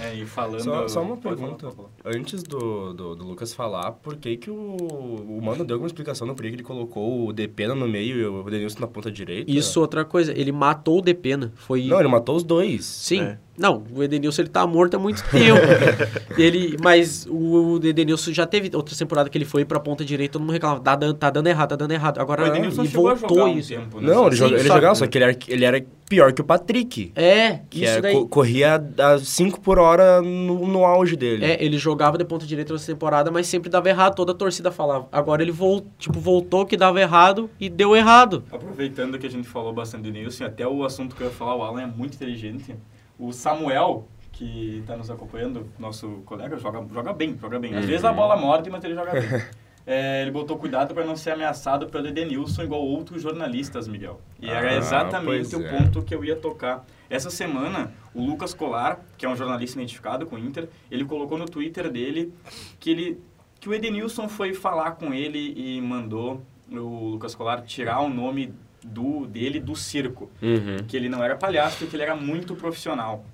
É, 0.00 0.14
e 0.14 0.24
falando... 0.24 0.62
Só, 0.62 0.88
só 0.88 1.02
uma 1.02 1.16
pergunta. 1.16 1.70
falar. 1.70 1.88
Antes 2.04 2.42
do, 2.42 2.94
do, 2.94 3.14
do 3.14 3.24
Lucas 3.24 3.52
falar, 3.52 3.92
por 3.92 4.16
que, 4.16 4.36
que 4.36 4.50
o, 4.50 4.54
o 4.56 5.40
Mano 5.42 5.64
deu 5.64 5.74
alguma 5.74 5.86
explicação 5.86 6.26
no 6.26 6.34
porquê 6.34 6.48
que 6.48 6.56
ele 6.56 6.62
colocou 6.62 7.28
o 7.28 7.32
Depena 7.32 7.74
no 7.74 7.86
meio 7.86 8.16
e 8.16 8.24
o 8.24 8.42
Denilson 8.44 8.80
na 8.80 8.86
ponta 8.86 9.10
direita? 9.10 9.50
Isso, 9.50 9.78
outra 9.78 10.04
coisa, 10.04 10.32
ele 10.32 10.50
matou 10.50 10.98
o 10.98 11.02
Depena. 11.02 11.52
Foi. 11.54 11.84
Não, 11.84 11.98
ele 11.98 12.08
matou 12.08 12.34
os 12.34 12.42
dois. 12.42 12.86
Sim. 12.86 13.22
É. 13.22 13.38
Não, 13.60 13.84
o 13.94 14.02
Edenilson 14.02 14.42
ele 14.42 14.48
tá 14.48 14.66
morto 14.66 14.94
há 14.96 14.98
muito 14.98 15.22
tempo. 15.30 15.60
ele, 16.38 16.76
mas 16.82 17.26
o 17.30 17.78
Edenilson 17.82 18.32
já 18.32 18.46
teve 18.46 18.74
outra 18.74 18.96
temporada 18.96 19.28
que 19.28 19.36
ele 19.36 19.44
foi 19.44 19.64
pra 19.66 19.78
ponta 19.78 20.02
direita, 20.04 20.32
todo 20.32 20.42
mundo 20.42 20.52
reclamava, 20.52 20.80
tá 20.80 20.96
dando, 20.96 21.14
tá 21.14 21.28
dando 21.30 21.46
errado, 21.46 21.68
tá 21.68 21.76
dando 21.76 21.92
errado. 21.92 22.18
Agora 22.20 22.44
O 22.44 22.46
Edenilson 22.46 22.82
ele 22.82 22.88
voltou 22.90 23.44
um 23.44 23.58
isso. 23.58 23.68
tempo, 23.68 24.00
né? 24.00 24.12
Não, 24.12 24.26
ele, 24.26 24.30
Sim, 24.36 24.36
joga, 24.38 24.54
ele 24.56 24.68
só- 24.68 24.74
jogava, 24.74 24.94
só 24.94 25.06
que 25.06 25.18
ele 25.18 25.24
era, 25.24 25.36
ele 25.48 25.64
era 25.64 25.84
pior 26.08 26.32
que 26.32 26.40
o 26.40 26.44
Patrick. 26.44 27.12
É, 27.14 27.60
Que 27.68 27.84
isso 27.84 27.98
é, 27.98 28.00
daí. 28.00 28.14
co- 28.14 28.26
corria 28.26 28.82
a 28.98 29.18
5 29.18 29.60
por 29.60 29.78
hora 29.78 30.22
no, 30.22 30.66
no 30.66 30.84
auge 30.84 31.14
dele. 31.14 31.44
É, 31.44 31.62
ele 31.62 31.76
jogava 31.78 32.16
de 32.16 32.24
ponta 32.24 32.46
direita 32.46 32.72
nessa 32.72 32.86
temporada, 32.92 33.30
mas 33.30 33.46
sempre 33.46 33.68
dava 33.68 33.88
errado, 33.88 34.14
toda 34.14 34.32
a 34.32 34.34
torcida 34.34 34.70
falava. 34.72 35.06
Agora 35.12 35.42
ele 35.42 35.52
vol 35.52 35.86
tipo, 35.98 36.18
voltou 36.18 36.64
que 36.64 36.76
dava 36.76 37.00
errado 37.00 37.50
e 37.60 37.68
deu 37.68 37.94
errado. 37.94 38.42
Aproveitando 38.50 39.18
que 39.18 39.26
a 39.26 39.30
gente 39.30 39.46
falou 39.46 39.72
bastante 39.72 40.04
do 40.04 40.10
Nilson, 40.10 40.44
até 40.46 40.66
o 40.66 40.82
assunto 40.84 41.14
que 41.14 41.22
eu 41.22 41.26
ia 41.26 41.32
falar, 41.32 41.54
o 41.56 41.62
Alan 41.62 41.82
é 41.82 41.86
muito 41.86 42.14
inteligente. 42.14 42.74
O 43.20 43.32
Samuel, 43.32 44.08
que 44.32 44.78
está 44.78 44.96
nos 44.96 45.10
acompanhando, 45.10 45.68
nosso 45.78 46.22
colega, 46.24 46.56
joga, 46.56 46.84
joga 46.92 47.12
bem, 47.12 47.36
joga 47.38 47.58
bem. 47.58 47.74
Às 47.74 47.84
vezes 47.84 48.04
a 48.04 48.12
bola 48.12 48.36
morde, 48.36 48.70
mas 48.70 48.82
ele 48.82 48.94
joga 48.94 49.12
bem. 49.12 49.22
É, 49.86 50.22
ele 50.22 50.30
botou 50.30 50.56
cuidado 50.58 50.94
para 50.94 51.04
não 51.04 51.16
ser 51.16 51.30
ameaçado 51.30 51.88
pelo 51.88 52.06
Edenilson 52.06 52.62
igual 52.62 52.82
outros 52.82 53.22
jornalistas, 53.22 53.88
Miguel. 53.88 54.20
E 54.40 54.48
era 54.48 54.70
Ah, 54.70 54.76
exatamente 54.76 55.50
pois 55.50 55.52
o 55.54 55.62
é. 55.66 55.68
ponto 55.78 56.02
que 56.02 56.14
eu 56.14 56.22
ia 56.24 56.36
tocar. 56.36 56.84
Essa 57.08 57.30
semana, 57.30 57.90
o 58.14 58.24
Lucas 58.24 58.52
Colar, 58.54 59.00
que 59.16 59.24
é 59.24 59.28
um 59.28 59.34
jornalista 59.34 59.78
identificado 59.78 60.26
com 60.26 60.36
o 60.36 60.38
Inter, 60.38 60.68
ele 60.90 61.04
colocou 61.04 61.36
no 61.38 61.46
Twitter 61.46 61.90
dele 61.90 62.32
que 62.78 62.90
ele 62.90 63.20
que 63.58 63.68
o 63.68 63.74
Edenilson 63.74 64.28
foi 64.28 64.54
falar 64.54 64.92
com 64.92 65.12
ele 65.12 65.54
e 65.56 65.80
mandou 65.80 66.40
o 66.70 67.08
Lucas 67.08 67.34
Colar 67.34 67.62
tirar 67.62 68.00
o 68.00 68.08
nome 68.08 68.54
do 68.84 69.26
dele 69.26 69.60
do 69.60 69.74
circo, 69.76 70.30
Uhum. 70.42 70.78
que 70.88 70.96
ele 70.96 71.08
não 71.08 71.22
era 71.22 71.36
palhaço, 71.36 71.86
que 71.86 71.94
ele 71.96 72.02
era 72.02 72.16
muito 72.16 72.54
profissional. 72.54 73.24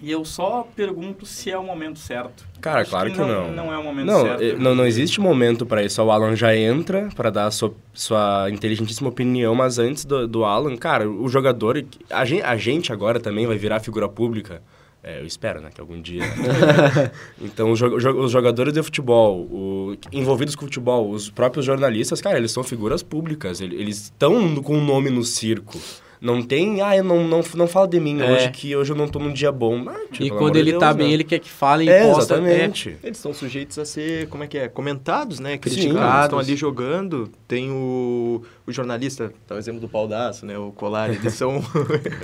E 0.00 0.10
eu 0.10 0.24
só 0.24 0.66
pergunto 0.74 1.24
se 1.24 1.48
é 1.48 1.56
o 1.56 1.62
momento 1.62 2.00
certo. 2.00 2.44
Cara, 2.60 2.80
Acho 2.80 2.90
claro 2.90 3.12
que, 3.12 3.18
não. 3.18 3.52
Não 3.52 3.72
é 3.72 3.78
o 3.78 3.84
momento 3.84 4.06
Não, 4.06 4.22
certo. 4.22 4.58
não, 4.58 4.74
não 4.74 4.84
existe 4.84 5.20
momento 5.20 5.64
pra 5.64 5.80
isso. 5.84 6.02
O 6.02 6.10
Alan 6.10 6.34
já 6.34 6.56
entra 6.56 7.08
pra 7.14 7.30
dar 7.30 7.46
a 7.46 7.50
sua, 7.52 7.72
sua 7.94 8.48
inteligentíssima 8.50 9.08
opinião, 9.10 9.54
mas 9.54 9.78
antes 9.78 10.04
do, 10.04 10.26
do 10.26 10.44
Alan, 10.44 10.76
cara, 10.76 11.08
o 11.08 11.28
jogador. 11.28 11.84
A 12.10 12.24
gente, 12.24 12.42
a 12.42 12.56
gente 12.56 12.92
agora 12.92 13.20
também 13.20 13.46
vai 13.46 13.56
virar 13.56 13.78
figura 13.78 14.08
pública. 14.08 14.60
É, 15.04 15.20
eu 15.20 15.26
espero, 15.26 15.60
né, 15.60 15.68
que 15.74 15.80
algum 15.80 16.00
dia. 16.00 16.22
então, 17.42 17.72
os, 17.72 17.78
jo- 17.78 17.98
jo- 17.98 18.20
os 18.20 18.30
jogadores 18.30 18.72
de 18.72 18.82
futebol, 18.82 19.40
o- 19.50 19.96
envolvidos 20.12 20.54
com 20.54 20.64
futebol, 20.66 21.10
os 21.10 21.28
próprios 21.28 21.66
jornalistas, 21.66 22.20
cara, 22.20 22.38
eles 22.38 22.52
são 22.52 22.62
figuras 22.62 23.02
públicas. 23.02 23.60
ele- 23.60 23.74
Eles 23.76 23.96
estão 24.04 24.62
com 24.62 24.78
o 24.78 24.80
nome 24.80 25.10
no 25.10 25.24
circo. 25.24 25.78
Não 26.24 26.40
tem, 26.40 26.80
ah, 26.80 26.96
eu 26.96 27.02
não, 27.02 27.26
não, 27.26 27.42
não 27.56 27.66
fala 27.66 27.88
de 27.88 27.98
mim 27.98 28.20
É. 28.20 28.30
hoje, 28.30 28.50
que 28.52 28.76
hoje 28.76 28.92
eu 28.92 28.96
não 28.96 29.08
tô 29.08 29.18
num 29.18 29.32
dia 29.32 29.50
bom. 29.50 29.86
Ah, 29.88 29.96
tio, 30.12 30.24
e 30.24 30.30
quando 30.30 30.54
ele 30.54 30.70
Deus, 30.70 30.80
tá 30.80 30.92
né? 30.92 30.94
bem, 30.94 31.12
ele 31.12 31.24
quer 31.24 31.40
que 31.40 31.50
falem 31.50 31.88
e 31.88 31.90
É, 31.90 32.04
posta. 32.04 32.34
exatamente. 32.36 32.96
Eles 33.02 33.16
estão 33.18 33.34
sujeitos 33.34 33.76
a 33.76 33.84
ser, 33.84 34.28
como 34.28 34.44
é 34.44 34.46
que 34.46 34.56
é, 34.56 34.68
comentados, 34.68 35.40
né? 35.40 35.58
Criticados, 35.58 36.24
estão 36.26 36.38
ali 36.38 36.54
jogando. 36.54 37.28
Tem 37.48 37.72
o, 37.72 38.40
o 38.64 38.70
jornalista, 38.72 39.32
tá 39.48 39.56
o 39.56 39.58
exemplo 39.58 39.80
do 39.80 39.88
Paldaço, 39.88 40.46
né? 40.46 40.56
O 40.56 40.70
Colar, 40.70 41.10
eles 41.10 41.34
são... 41.34 41.56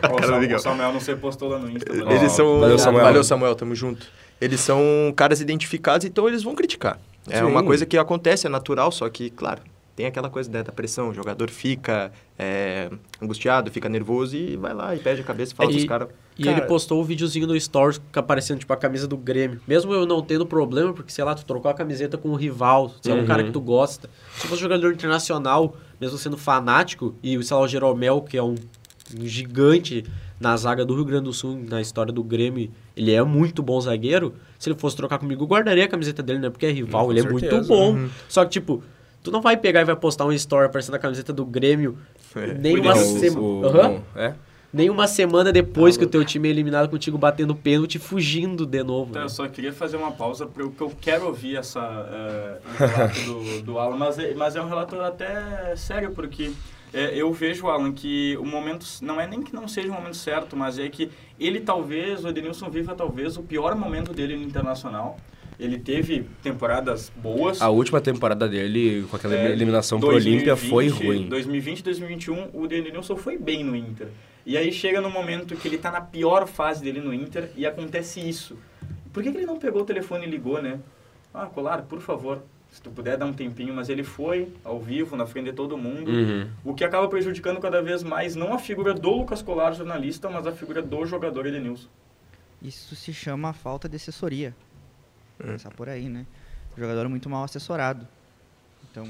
A 0.01 0.07
o, 0.15 0.17
cara 0.17 0.37
o 0.37 0.41
Miguel. 0.41 0.61
Samuel 0.61 0.93
não 0.93 1.01
se 1.01 1.17
postou 1.17 1.49
lá 1.49 1.59
no 1.59 1.69
Insta. 1.69 1.93
mas- 1.93 2.21
Eles 2.21 2.31
são... 2.31 2.61
valeu, 2.61 2.79
Samuel. 2.79 3.05
Valeu, 3.05 3.25
Samuel, 3.25 3.55
tamo 3.57 3.75
junto. 3.75 4.07
Eles 4.41 4.61
são 4.61 4.81
caras 5.17 5.41
identificados, 5.41 6.07
então 6.07 6.29
eles 6.29 6.45
vão 6.45 6.55
criticar. 6.55 7.01
É 7.29 7.39
Sim. 7.39 7.47
uma 7.47 7.65
coisa 7.65 7.85
que 7.85 7.99
acontece, 7.99 8.47
é 8.47 8.49
natural, 8.49 8.93
só 8.93 9.09
que, 9.09 9.29
claro, 9.29 9.61
tem 9.99 10.07
aquela 10.07 10.31
coisa 10.31 10.49
né, 10.49 10.63
da 10.63 10.71
pressão. 10.71 11.09
O 11.09 11.13
jogador 11.13 11.51
fica 11.51 12.13
é, 12.39 12.89
angustiado, 13.21 13.69
fica 13.69 13.89
nervoso 13.89 14.37
e 14.37 14.57
vai 14.57 14.73
lá 14.73 14.95
e 14.95 15.01
perde 15.01 15.23
a 15.23 15.25
cabeça 15.25 15.53
e 15.53 15.57
fala 15.57 15.71
É, 15.71 15.73
dos 15.75 15.83
e- 15.83 15.87
caras. 15.89 16.09
E 16.39 16.45
Cara- 16.45 16.59
ele 16.59 16.67
postou 16.69 17.01
o 17.01 17.05
videozinho 17.05 17.49
no 17.49 17.61
Stories 17.61 18.01
aparecendo, 18.15 18.61
tipo, 18.61 18.73
a 18.73 18.77
camisa 18.77 19.09
do 19.09 19.17
Grêmio. 19.17 19.61
Mesmo 19.67 19.93
eu 19.93 20.07
não 20.07 20.23
tendo 20.23 20.47
problema, 20.47 20.93
porque, 20.93 21.11
sei 21.11 21.25
lá, 21.25 21.35
tu 21.35 21.45
trocou 21.45 21.69
a 21.69 21.75
camiseta 21.75 22.17
com 22.17 22.29
um 22.29 22.37
rival, 22.37 22.93
se 23.03 23.11
é 23.11 23.15
um 23.15 23.19
Uhum. 23.19 23.27
cara 23.27 23.43
que 23.43 23.51
tu 23.51 23.61
gosta. 23.61 24.09
Se 24.37 24.47
fosse 24.47 24.63
jogador 24.63 24.93
internacional, 24.93 25.77
mesmo 26.01 26.17
sendo 26.17 26.39
fanático, 26.39 27.13
e 27.25 27.43
sei 27.43 27.57
lá, 27.57 27.63
o 27.65 27.67
Jeromel, 27.67 28.23
que 28.23 28.37
é 28.37 28.43
um, 28.43 28.55
um 29.21 29.27
gigante 29.27 30.05
na 30.39 30.57
zaga 30.57 30.85
do 30.85 30.95
Rio 30.95 31.05
Grande 31.05 31.25
do 31.25 31.33
Sul, 31.33 31.61
na 31.69 31.81
história 31.81 32.13
do 32.13 32.23
Grêmio, 32.23 32.71
ele 32.97 33.13
é 33.13 33.23
muito 33.25 33.61
bom 33.61 33.81
zagueiro. 33.81 34.33
Se 34.61 34.71
ele 34.71 34.79
fosse 34.79 34.95
trocar 34.97 35.19
comigo, 35.19 35.43
eu 35.43 35.49
guardaria 35.49 35.87
a 35.87 35.89
camiseta 35.89 36.23
dele, 36.23 36.39
né? 36.39 36.51
Porque 36.51 36.67
é 36.67 36.71
rival, 36.71 37.07
Com 37.07 37.11
ele 37.13 37.21
é 37.27 37.29
muito 37.29 37.63
bom. 37.63 38.07
Só 38.29 38.45
que, 38.45 38.53
tipo, 38.53 38.81
tu 39.29 39.33
não 39.33 39.43
vai 39.43 39.57
pegar 39.57 39.83
e 39.83 39.85
vai 39.85 39.95
postar 39.95 40.25
um 40.25 40.33
story 40.33 40.67
aparecendo 40.67 40.95
a 40.95 40.99
camiseta 40.99 41.33
do 41.33 41.45
Grêmio 41.45 41.99
É. 42.35 42.55
nem 42.55 42.79
uma 42.81 42.97
semana. 42.97 43.69
Aham. 43.69 44.03
É? 44.17 44.35
Nem 44.73 44.91
uma 44.91 45.07
semana 45.07 45.51
depois 45.51 45.97
Tá 45.97 46.01
que 46.01 46.07
o 46.07 46.09
teu 46.09 46.25
time 46.25 46.49
é 46.49 46.51
eliminado 46.51 46.91
contigo 46.91 47.17
batendo 47.17 47.55
pênalti 47.55 47.95
e 47.95 47.99
fugindo 47.99 48.67
de 48.67 48.83
novo. 48.83 49.11
Então, 49.11 49.23
né? 49.23 49.27
eu 49.27 49.31
só 49.31 49.47
queria 49.49 49.73
fazer 49.73 49.97
uma 49.97 50.13
pausa 50.13 50.47
porque 50.47 50.83
eu 50.83 50.93
quero 51.01 51.27
ouvir 51.27 51.57
essa, 51.57 51.81
o 51.81 52.79
relato 52.79 53.21
do, 53.21 53.63
do 53.65 53.79
Alan, 53.79 53.97
mas 53.97 54.19
é, 54.19 54.35
mas 54.35 54.57
é 54.57 54.63
um 54.63 54.69
relato 54.69 55.01
até 55.01 55.75
sério, 55.75 56.11
porque 56.11 56.53
eh, 56.93 57.13
eu 57.15 57.33
vejo, 57.33 57.67
Alan, 57.69 57.93
que 57.93 58.37
o 58.37 58.45
momento, 58.45 58.87
não 59.01 59.19
é 59.19 59.27
nem 59.27 59.43
que 59.43 59.55
não 59.55 59.67
seja 59.67 59.89
o 59.89 59.93
momento 59.93 60.17
certo, 60.17 60.55
mas 60.55 60.79
é 60.79 60.87
que 60.91 61.11
ele 61.41 61.61
talvez, 61.61 62.25
o 62.25 62.29
Edenilson 62.29 62.69
viva 62.69 62.95
talvez 62.95 63.39
o 63.39 63.43
pior 63.43 63.75
momento 63.75 64.13
dele 64.13 64.37
no 64.37 64.43
Internacional. 64.43 65.17
Ele 65.59 65.79
teve 65.79 66.25
temporadas 66.43 67.11
boas. 67.17 67.61
A 67.61 67.69
última 67.69 68.01
temporada 68.01 68.49
dele, 68.49 69.05
com 69.11 69.17
aquela 69.17 69.35
É, 69.35 69.51
eliminação 69.51 69.99
pro 69.99 70.15
Olímpia, 70.15 70.57
foi 70.57 70.89
2020, 70.89 71.07
ruim. 71.07 71.29
2020 71.29 71.83
2021, 71.83 72.51
o 72.53 72.67
Denilson 72.69 73.17
foi 73.17 73.37
bem 73.37 73.65
no 73.65 73.75
Inter. 73.75 74.09
E 74.47 74.57
aí 74.57 74.73
chega 74.73 75.01
no 75.01 75.11
momento 75.11 75.57
que 75.57 75.67
ele 75.67 75.77
tá 75.77 75.91
na 75.91 76.01
pior 76.01 76.47
fase 76.47 76.83
dele 76.83 77.01
no 77.01 77.13
Inter 77.13 77.51
e 77.57 77.67
acontece 77.67 78.21
isso. 78.21 78.57
Por 79.13 79.23
que, 79.23 79.33
que 79.33 79.37
ele 79.39 79.47
não 79.47 79.59
pegou 79.59 79.83
o 79.83 79.85
telefone 79.85 80.27
e 80.27 80.31
ligou, 80.31 80.63
né? 80.63 80.79
Ah, 81.35 81.47
Colar, 81.47 81.83
por 81.83 82.01
favor, 82.01 82.41
se 82.71 82.81
tu 82.81 82.91
puder 82.91 83.17
dar 83.17 83.27
um 83.27 83.33
tempinho. 83.33 83.75
Mas 83.75 83.89
ele 83.89 84.05
foi 84.05 84.49
ao 84.65 84.81
vivo, 84.81 85.17
na 85.17 85.27
frente 85.27 85.47
de 85.47 85.53
todo 85.53 85.77
mundo. 85.77 86.11
Uhum. 86.11 86.49
O 86.65 86.73
que 86.73 86.85
acaba 86.85 87.09
prejudicando 87.09 87.61
cada 87.61 87.83
vez 87.83 88.03
mais 88.03 88.37
não 88.37 88.55
a 88.55 88.59
figura 88.59 88.95
do 88.95 89.11
Lucas 89.11 89.43
Colar, 89.43 89.75
jornalista, 89.75 90.31
mas 90.31 90.47
a 90.47 90.53
figura 90.53 90.81
do 90.81 91.05
jogador 91.05 91.47
Edenilson. 91.47 91.89
Isso 92.63 92.97
se 92.97 93.13
chama 93.13 93.53
falta 93.53 93.89
de 93.89 93.97
assessoria. 93.97 94.55
Começar 95.41 95.71
por 95.71 95.89
aí, 95.89 96.09
né? 96.09 96.25
O 96.77 96.81
jogador 96.81 97.05
é 97.05 97.09
muito 97.09 97.29
mal 97.31 97.45
assessorado. 97.45 98.07
Então, 98.91 99.07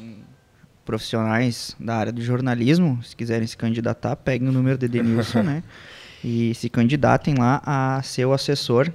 profissionais 0.84 1.74
da 1.78 1.96
área 1.96 2.12
do 2.12 2.22
jornalismo, 2.22 2.98
se 3.02 3.14
quiserem 3.14 3.46
se 3.46 3.56
candidatar, 3.56 4.16
peguem 4.16 4.48
o 4.48 4.52
número 4.52 4.78
de 4.78 4.88
Denilson, 4.88 5.42
né? 5.44 5.62
E 6.24 6.54
se 6.54 6.68
candidatem 6.68 7.34
lá 7.38 7.62
a 7.64 8.00
ser 8.02 8.24
o 8.24 8.32
assessor 8.32 8.90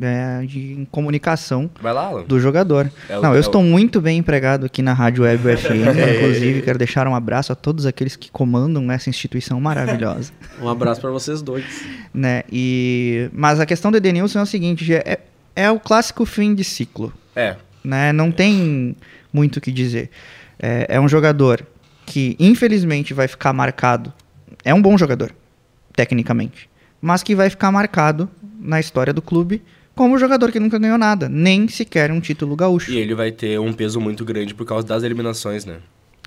é, 0.00 0.42
de 0.46 0.86
comunicação 0.90 1.68
Vai 1.82 1.92
lá, 1.92 2.22
do 2.22 2.38
jogador. 2.40 2.90
É 3.08 3.18
o- 3.18 3.22
Não, 3.22 3.30
é 3.30 3.32
eu 3.32 3.36
o- 3.38 3.40
estou 3.40 3.62
muito 3.62 4.00
bem 4.00 4.18
empregado 4.18 4.64
aqui 4.66 4.80
na 4.80 4.92
Rádio 4.94 5.24
Web 5.24 5.46
UFM, 5.48 5.72
inclusive 6.16 6.62
quero 6.62 6.78
deixar 6.78 7.06
um 7.08 7.14
abraço 7.14 7.52
a 7.52 7.54
todos 7.56 7.84
aqueles 7.86 8.16
que 8.16 8.30
comandam 8.30 8.90
essa 8.90 9.10
instituição 9.10 9.60
maravilhosa 9.60 10.32
Um 10.62 10.68
abraço 10.68 11.00
pra 11.00 11.10
vocês 11.10 11.42
dois. 11.42 11.84
né? 12.14 12.44
E 12.50 13.28
mas 13.32 13.58
a 13.60 13.66
questão 13.66 13.90
do 13.90 13.96
Edenilson 13.98 14.38
é 14.38 14.42
o 14.42 14.46
seguinte, 14.46 14.94
é, 14.94 15.20
é 15.60 15.70
o 15.70 15.78
clássico 15.78 16.24
fim 16.24 16.54
de 16.54 16.64
ciclo, 16.64 17.12
É. 17.36 17.56
né? 17.84 18.12
Não 18.12 18.30
tem 18.32 18.96
muito 19.32 19.56
o 19.56 19.60
que 19.60 19.70
dizer. 19.72 20.10
É, 20.58 20.86
é 20.96 21.00
um 21.00 21.08
jogador 21.08 21.64
que 22.06 22.36
infelizmente 22.38 23.14
vai 23.14 23.28
ficar 23.28 23.52
marcado. 23.52 24.12
É 24.64 24.74
um 24.74 24.82
bom 24.82 24.96
jogador, 24.98 25.32
tecnicamente, 25.94 26.68
mas 27.00 27.22
que 27.22 27.34
vai 27.34 27.48
ficar 27.50 27.70
marcado 27.72 28.28
na 28.60 28.78
história 28.80 29.12
do 29.12 29.22
clube 29.22 29.62
como 29.94 30.14
um 30.14 30.18
jogador 30.18 30.50
que 30.50 30.58
nunca 30.60 30.78
ganhou 30.78 30.96
nada, 30.98 31.28
nem 31.28 31.68
sequer 31.68 32.10
um 32.10 32.20
título 32.20 32.56
gaúcho. 32.56 32.90
E 32.90 32.96
ele 32.98 33.14
vai 33.14 33.30
ter 33.30 33.58
um 33.60 33.72
peso 33.72 34.00
muito 34.00 34.24
grande 34.24 34.54
por 34.54 34.64
causa 34.66 34.86
das 34.86 35.02
eliminações, 35.02 35.64
né? 35.64 35.76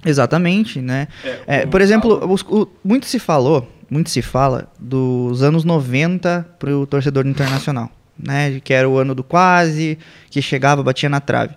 Exatamente, 0.05 0.81
né? 0.81 1.07
É, 1.47 1.63
o- 1.63 1.67
por 1.69 1.81
exemplo, 1.81 2.19
o- 2.49 2.67
muito 2.83 3.05
se 3.05 3.19
falou, 3.19 3.71
muito 3.89 4.09
se 4.09 4.21
fala 4.21 4.67
dos 4.79 5.41
anos 5.41 5.63
90 5.63 6.45
para 6.59 6.75
o 6.75 6.85
torcedor 6.85 7.25
internacional, 7.25 7.89
né? 8.17 8.59
Que 8.63 8.73
era 8.73 8.87
o 8.87 8.97
ano 8.97 9.15
do 9.15 9.23
quase, 9.23 9.97
que 10.29 10.41
chegava, 10.41 10.83
batia 10.83 11.09
na 11.09 11.19
trave. 11.19 11.55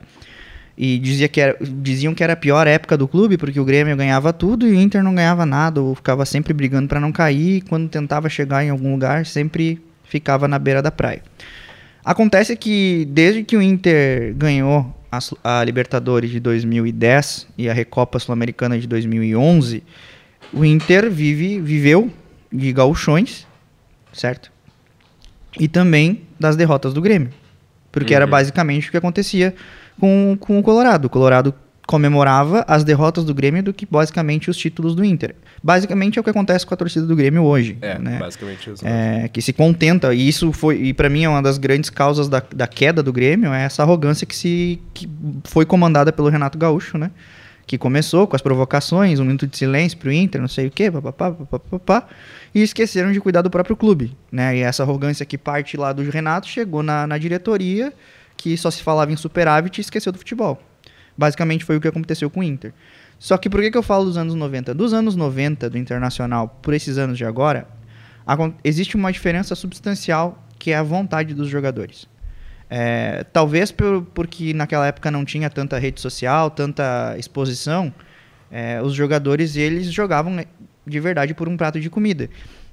E 0.78 0.98
dizia 0.98 1.26
que 1.28 1.40
era, 1.40 1.56
diziam 1.60 2.14
que 2.14 2.22
era 2.22 2.34
a 2.34 2.36
pior 2.36 2.66
época 2.66 2.96
do 2.96 3.08
clube, 3.08 3.38
porque 3.38 3.58
o 3.58 3.64
Grêmio 3.64 3.96
ganhava 3.96 4.32
tudo 4.32 4.66
e 4.66 4.72
o 4.72 4.74
Inter 4.74 5.02
não 5.02 5.14
ganhava 5.14 5.46
nada, 5.46 5.80
ou 5.80 5.94
ficava 5.94 6.26
sempre 6.26 6.52
brigando 6.52 6.86
para 6.86 7.00
não 7.00 7.10
cair, 7.10 7.56
e 7.56 7.60
quando 7.62 7.88
tentava 7.88 8.28
chegar 8.28 8.62
em 8.62 8.68
algum 8.68 8.92
lugar, 8.92 9.24
sempre 9.24 9.80
ficava 10.04 10.46
na 10.46 10.58
beira 10.58 10.82
da 10.82 10.90
praia. 10.90 11.22
Acontece 12.04 12.54
que 12.56 13.06
desde 13.10 13.42
que 13.42 13.56
o 13.56 13.62
Inter 13.62 14.34
ganhou 14.34 14.94
a, 15.10 15.18
a 15.60 15.64
Libertadores 15.64 16.30
de 16.30 16.38
2010 16.38 17.48
e 17.56 17.70
a 17.70 17.72
Recopa 17.72 18.18
Sul-Americana 18.18 18.78
de 18.78 18.86
2011, 18.86 19.82
o 20.52 20.64
Inter 20.64 21.10
vive, 21.10 21.60
viveu 21.60 22.12
de 22.52 22.72
gauchões, 22.72 23.46
certo? 24.12 24.52
E 25.58 25.68
também 25.68 26.22
das 26.38 26.56
derrotas 26.56 26.92
do 26.92 27.00
Grêmio. 27.00 27.30
Porque 27.90 28.14
era 28.14 28.24
Uhum. 28.26 28.30
basicamente 28.30 28.88
o 28.88 28.90
que 28.90 28.96
acontecia 28.96 29.54
com, 29.98 30.36
com 30.38 30.58
o 30.58 30.62
Colorado. 30.62 31.06
O 31.06 31.10
Colorado 31.10 31.54
comemorava 31.86 32.64
as 32.66 32.82
derrotas 32.82 33.24
do 33.24 33.32
Grêmio 33.32 33.62
do 33.62 33.72
que 33.72 33.86
basicamente 33.86 34.50
os 34.50 34.56
títulos 34.56 34.94
do 34.94 35.04
Inter. 35.04 35.36
Basicamente 35.62 36.18
é 36.18 36.20
o 36.20 36.24
que 36.24 36.28
acontece 36.30 36.66
com 36.66 36.74
a 36.74 36.76
torcida 36.76 37.06
do 37.06 37.14
Grêmio 37.14 37.42
hoje. 37.44 37.78
É, 37.80 37.96
né? 37.98 38.18
basicamente 38.18 38.70
isso. 38.70 38.84
É, 38.84 39.28
que 39.32 39.40
se 39.40 39.52
contenta, 39.52 40.12
e 40.12 40.28
isso 40.28 40.52
foi, 40.52 40.76
e 40.82 40.92
para 40.92 41.08
mim 41.08 41.22
é 41.24 41.28
uma 41.28 41.40
das 41.40 41.58
grandes 41.58 41.88
causas 41.88 42.28
da, 42.28 42.42
da 42.54 42.66
queda 42.66 43.02
do 43.02 43.12
Grêmio, 43.12 43.52
é 43.52 43.64
essa 43.64 43.82
arrogância 43.82 44.26
que 44.26 44.34
se 44.34 44.80
que 44.92 45.08
foi 45.44 45.64
comandada 45.64 46.12
pelo 46.12 46.28
Renato 46.28 46.58
Gaúcho, 46.58 46.98
né? 46.98 47.10
Que 47.66 47.76
começou 47.76 48.26
com 48.26 48.36
as 48.36 48.42
provocações, 48.42 49.18
um 49.18 49.24
minuto 49.24 49.46
de 49.46 49.56
silêncio 49.56 49.98
pro 49.98 50.12
Inter, 50.12 50.40
não 50.40 50.48
sei 50.48 50.68
o 50.68 50.70
quê, 50.70 50.90
papapá, 50.90 51.32
papapá, 51.32 52.06
e 52.54 52.62
esqueceram 52.62 53.10
de 53.10 53.20
cuidar 53.20 53.42
do 53.42 53.50
próprio 53.50 53.76
clube, 53.76 54.16
né? 54.30 54.56
E 54.56 54.60
essa 54.60 54.84
arrogância 54.84 55.26
que 55.26 55.36
parte 55.36 55.76
lá 55.76 55.92
do 55.92 56.08
Renato 56.08 56.46
chegou 56.46 56.82
na, 56.82 57.06
na 57.06 57.18
diretoria, 57.18 57.92
que 58.36 58.56
só 58.56 58.70
se 58.70 58.82
falava 58.82 59.12
em 59.12 59.16
superávit 59.16 59.78
e 59.78 59.80
esqueceu 59.80 60.12
do 60.12 60.18
futebol. 60.18 60.62
Basicamente 61.18 61.64
foi 61.64 61.76
o 61.76 61.80
que 61.80 61.88
aconteceu 61.88 62.30
com 62.30 62.40
o 62.40 62.42
Inter. 62.42 62.72
Só 63.18 63.36
que 63.38 63.48
por 63.48 63.60
que, 63.60 63.70
que 63.70 63.78
eu 63.78 63.82
falo 63.82 64.04
dos 64.04 64.16
anos 64.16 64.34
90? 64.34 64.74
Dos 64.74 64.92
anos 64.92 65.16
90 65.16 65.70
do 65.70 65.78
Internacional 65.78 66.48
por 66.62 66.74
esses 66.74 66.98
anos 66.98 67.16
de 67.16 67.24
agora, 67.24 67.66
existe 68.62 68.96
uma 68.96 69.10
diferença 69.10 69.54
substancial 69.54 70.46
que 70.58 70.70
é 70.70 70.76
a 70.76 70.82
vontade 70.82 71.34
dos 71.34 71.48
jogadores. 71.48 72.06
É, 72.68 73.24
talvez 73.32 73.70
por, 73.70 74.02
porque 74.14 74.52
naquela 74.52 74.86
época 74.86 75.10
não 75.10 75.24
tinha 75.24 75.48
tanta 75.48 75.78
rede 75.78 76.00
social, 76.00 76.50
tanta 76.50 77.14
exposição, 77.18 77.92
é, 78.50 78.80
os 78.82 78.92
jogadores 78.94 79.56
eles 79.56 79.92
jogavam 79.92 80.44
de 80.86 81.00
verdade 81.00 81.34
por 81.34 81.48
um 81.48 81.56
prato 81.56 81.80
de 81.80 81.88
comida. 81.88 82.28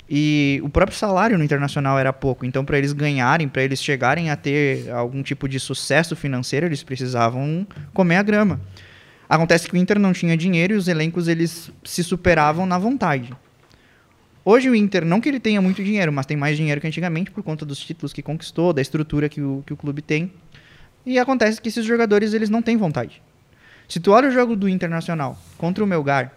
E 0.10 0.60
o 0.64 0.70
próprio 0.70 0.98
salário 0.98 1.38
no 1.38 1.44
internacional 1.44 1.98
era 1.98 2.12
pouco, 2.12 2.46
então 2.46 2.66
para 2.66 2.78
eles 2.78 2.92
ganharem, 2.92 3.48
para 3.48 3.64
eles 3.64 3.82
chegarem 3.82 4.30
a 4.30 4.36
ter 4.36 4.90
algum 4.92 5.24
tipo 5.24 5.48
de 5.48 5.60
sucesso 5.60 6.16
financeiro, 6.16 6.66
eles 6.66 6.84
precisavam 6.84 7.66
comer 7.94 8.18
a 8.18 8.24
grama. 8.24 8.60
Acontece 9.30 9.68
que 9.68 9.74
o 9.74 9.78
Inter 9.78 9.98
não 9.98 10.12
tinha 10.12 10.36
dinheiro 10.36 10.74
e 10.74 10.78
os 10.78 10.88
elencos 10.88 11.28
eles 11.28 11.72
se 11.84 12.04
superavam 12.04 12.66
na 12.66 12.78
vontade. 12.78 13.34
Hoje 14.46 14.70
o 14.70 14.76
Inter, 14.76 15.06
não 15.06 15.22
que 15.22 15.30
ele 15.30 15.40
tenha 15.40 15.62
muito 15.62 15.82
dinheiro, 15.82 16.12
mas 16.12 16.26
tem 16.26 16.36
mais 16.36 16.58
dinheiro 16.58 16.82
que 16.82 16.88
antigamente 16.88 17.32
por 17.32 17.42
conta 17.44 17.66
dos 17.66 17.80
títulos 17.80 18.12
que 18.12 18.22
conquistou, 18.22 18.74
da 18.74 18.82
estrutura 18.82 19.30
que 19.30 19.42
o, 19.42 19.64
que 19.66 19.72
o 19.72 19.78
clube 19.78 20.02
tem. 20.02 20.32
E 21.06 21.18
acontece 21.18 21.62
que 21.62 21.70
esses 21.70 21.86
jogadores 21.86 22.34
eles 22.34 22.50
não 22.50 22.62
têm 22.62 22.76
vontade. 22.76 23.22
Se 23.88 24.00
tu 24.00 24.12
olha 24.12 24.28
o 24.28 24.32
jogo 24.32 24.56
do 24.56 24.68
Internacional 24.68 25.38
contra 25.58 25.84
o 25.84 25.88
Melgar, 25.88 26.34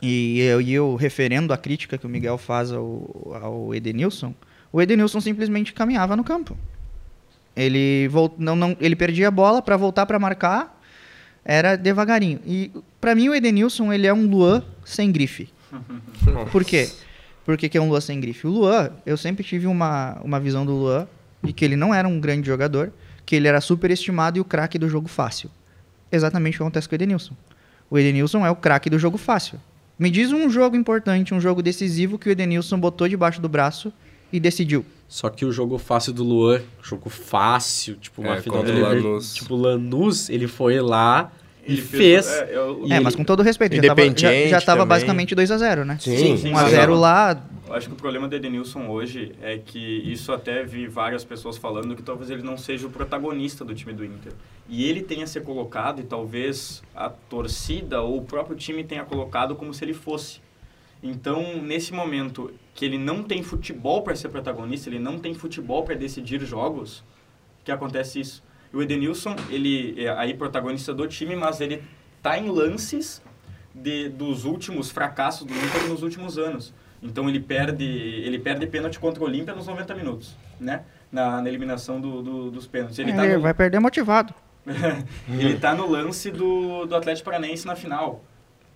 e 0.00 0.40
eu, 0.40 0.60
e 0.60 0.72
eu 0.72 0.96
referendo 0.96 1.52
a 1.52 1.56
crítica 1.58 1.98
que 1.98 2.06
o 2.06 2.08
Miguel 2.08 2.38
faz 2.38 2.72
ao, 2.72 3.38
ao 3.42 3.74
Edenilson, 3.74 4.34
o 4.72 4.80
Edenilson 4.80 5.20
simplesmente 5.20 5.72
caminhava 5.72 6.16
no 6.16 6.24
campo. 6.24 6.56
Ele, 7.54 8.08
vol, 8.08 8.34
não, 8.38 8.56
não, 8.56 8.76
ele 8.80 8.96
perdia 8.96 9.28
a 9.28 9.30
bola 9.30 9.60
para 9.60 9.76
voltar 9.76 10.06
para 10.06 10.18
marcar, 10.18 10.80
era 11.44 11.76
devagarinho. 11.76 12.40
E 12.46 12.70
para 13.00 13.14
mim 13.14 13.28
o 13.28 13.34
Edenilson 13.34 13.92
ele 13.92 14.06
é 14.06 14.14
um 14.14 14.26
Luan 14.26 14.64
sem 14.84 15.12
grife. 15.12 15.50
Por 16.50 16.64
quê? 16.64 16.88
Por 17.44 17.56
que, 17.56 17.68
que 17.68 17.76
é 17.76 17.80
um 17.80 17.88
Luan 17.88 18.00
sem 18.00 18.20
grife? 18.20 18.46
O 18.46 18.50
Luan, 18.50 18.90
eu 19.04 19.16
sempre 19.16 19.42
tive 19.42 19.66
uma, 19.66 20.18
uma 20.22 20.38
visão 20.38 20.64
do 20.64 20.72
Luan 20.72 21.08
de 21.42 21.52
que 21.52 21.64
ele 21.64 21.74
não 21.74 21.92
era 21.92 22.06
um 22.06 22.20
grande 22.20 22.46
jogador, 22.46 22.92
que 23.26 23.34
ele 23.34 23.48
era 23.48 23.60
superestimado 23.60 24.38
e 24.38 24.40
o 24.40 24.44
craque 24.44 24.78
do 24.78 24.88
jogo 24.88 25.08
fácil. 25.08 25.50
Exatamente 26.10 26.54
o 26.54 26.58
que 26.58 26.62
acontece 26.62 26.88
com 26.88 26.94
o 26.94 26.96
Edenilson. 26.96 27.34
O 27.90 27.98
Edenilson 27.98 28.46
é 28.46 28.50
o 28.50 28.54
craque 28.56 28.88
do 28.88 28.98
jogo 28.98 29.18
fácil. 29.18 29.58
Me 29.98 30.08
diz 30.10 30.32
um 30.32 30.48
jogo 30.48 30.76
importante, 30.76 31.34
um 31.34 31.40
jogo 31.40 31.62
decisivo 31.62 32.18
que 32.18 32.28
o 32.28 32.32
Edenilson 32.32 32.78
botou 32.78 33.08
debaixo 33.08 33.40
do 33.40 33.48
braço 33.48 33.92
e 34.32 34.38
decidiu. 34.38 34.84
Só 35.08 35.28
que 35.28 35.44
o 35.44 35.52
jogo 35.52 35.78
fácil 35.78 36.12
do 36.12 36.24
Luan, 36.24 36.62
jogo 36.82 37.10
fácil, 37.10 37.96
tipo 37.96 38.22
uma 38.22 38.36
É, 38.36 38.40
final 38.40 38.62
do 38.62 38.72
Lanús. 38.72 39.34
tipo 39.34 39.54
Lanús, 39.54 40.30
ele 40.30 40.46
foi 40.46 40.80
lá 40.80 41.30
Ele 41.64 41.80
fez. 41.80 42.26
é, 42.26 42.50
eu- 42.56 42.84
É, 42.90 42.98
mas 43.00 43.14
com 43.14 43.22
todo 43.24 43.42
respeito, 43.42 43.76
já 43.76 43.82
tava, 43.82 44.00
já, 44.00 44.06
Independiente 44.06 44.48
já 44.50 44.60
tava 44.60 44.80
também. 44.80 44.88
basicamente 44.88 45.34
2x0, 45.34 45.84
né? 45.84 45.96
Sim, 46.00 46.36
sim, 46.36 46.52
1x0 46.52 46.94
sim. 46.94 47.00
lá, 47.00 47.42
Eu 47.68 47.74
acho 47.74 47.86
que 47.88 47.94
o 47.94 47.96
problema 47.96 48.28
do 48.28 48.36
Edenilson 48.36 48.88
hoje 48.88 49.32
é 49.40 49.56
que 49.56 49.78
isso 49.78 50.30
até 50.32 50.62
vi 50.64 50.86
várias 50.86 51.24
pessoas 51.24 51.56
falando 51.56 51.94
que 51.96 52.02
talvez 52.02 52.28
ele 52.30 52.42
não 52.42 52.58
seja 52.58 52.86
o 52.86 52.90
protagonista 52.90 53.64
do 53.64 53.74
time 53.74 53.94
do 53.94 54.04
Inter. 54.04 54.32
E 54.68 54.84
ele 54.84 55.00
tenha 55.02 55.26
se 55.26 55.40
colocado 55.40 56.00
e 56.00 56.04
talvez 56.04 56.82
a 56.94 57.08
torcida 57.08 58.02
ou 58.02 58.18
o 58.18 58.22
próprio 58.22 58.56
time 58.56 58.84
tenha 58.84 59.04
colocado 59.04 59.54
como 59.54 59.72
se 59.72 59.82
ele 59.84 59.94
fosse. 59.94 60.40
Então, 61.02 61.62
nesse 61.62 61.92
momento 61.94 62.52
que 62.74 62.84
ele 62.84 62.98
não 62.98 63.22
tem 63.22 63.42
futebol 63.42 64.02
para 64.02 64.14
ser 64.14 64.28
protagonista, 64.28 64.88
ele 64.90 64.98
não 64.98 65.18
tem 65.18 65.32
futebol 65.34 65.82
para 65.82 65.94
decidir 65.94 66.40
jogos, 66.44 67.02
que 67.64 67.72
acontece 67.72 68.20
isso. 68.20 68.42
E 68.72 68.76
o 68.76 68.82
Edenilson, 68.82 69.36
ele 69.50 69.94
é 70.02 70.08
aí 70.10 70.34
protagonista 70.34 70.94
do 70.94 71.06
time, 71.06 71.36
mas 71.36 71.60
ele 71.60 71.82
tá 72.22 72.38
em 72.38 72.48
lances 72.48 73.20
de, 73.74 74.08
dos 74.08 74.44
últimos 74.44 74.90
fracassos 74.90 75.46
do 75.46 75.52
Inter 75.54 75.88
nos 75.88 76.02
últimos 76.02 76.38
anos. 76.38 76.72
Então 77.02 77.28
ele 77.28 77.40
perde, 77.40 77.84
ele 77.84 78.38
perde 78.38 78.66
pênalti 78.66 78.98
contra 78.98 79.22
o 79.22 79.26
Olímpia 79.26 79.54
nos 79.54 79.66
90 79.66 79.94
minutos, 79.94 80.36
né? 80.60 80.82
Na, 81.10 81.42
na 81.42 81.48
eliminação 81.48 82.00
do, 82.00 82.22
do- 82.22 82.50
dos 82.50 82.66
pênaltis. 82.66 82.98
Ele, 82.98 83.10
ele, 83.10 83.18
tá 83.18 83.26
no, 83.26 83.40
vai 83.40 83.52
perder 83.52 83.78
motivado. 83.80 84.32
ele 85.28 85.58
tá 85.58 85.74
no 85.74 85.86
lance 85.90 86.30
do, 86.30 86.86
do 86.86 86.94
Atlético 86.94 87.24
Paranaense 87.26 87.66
na 87.66 87.74
final. 87.74 88.22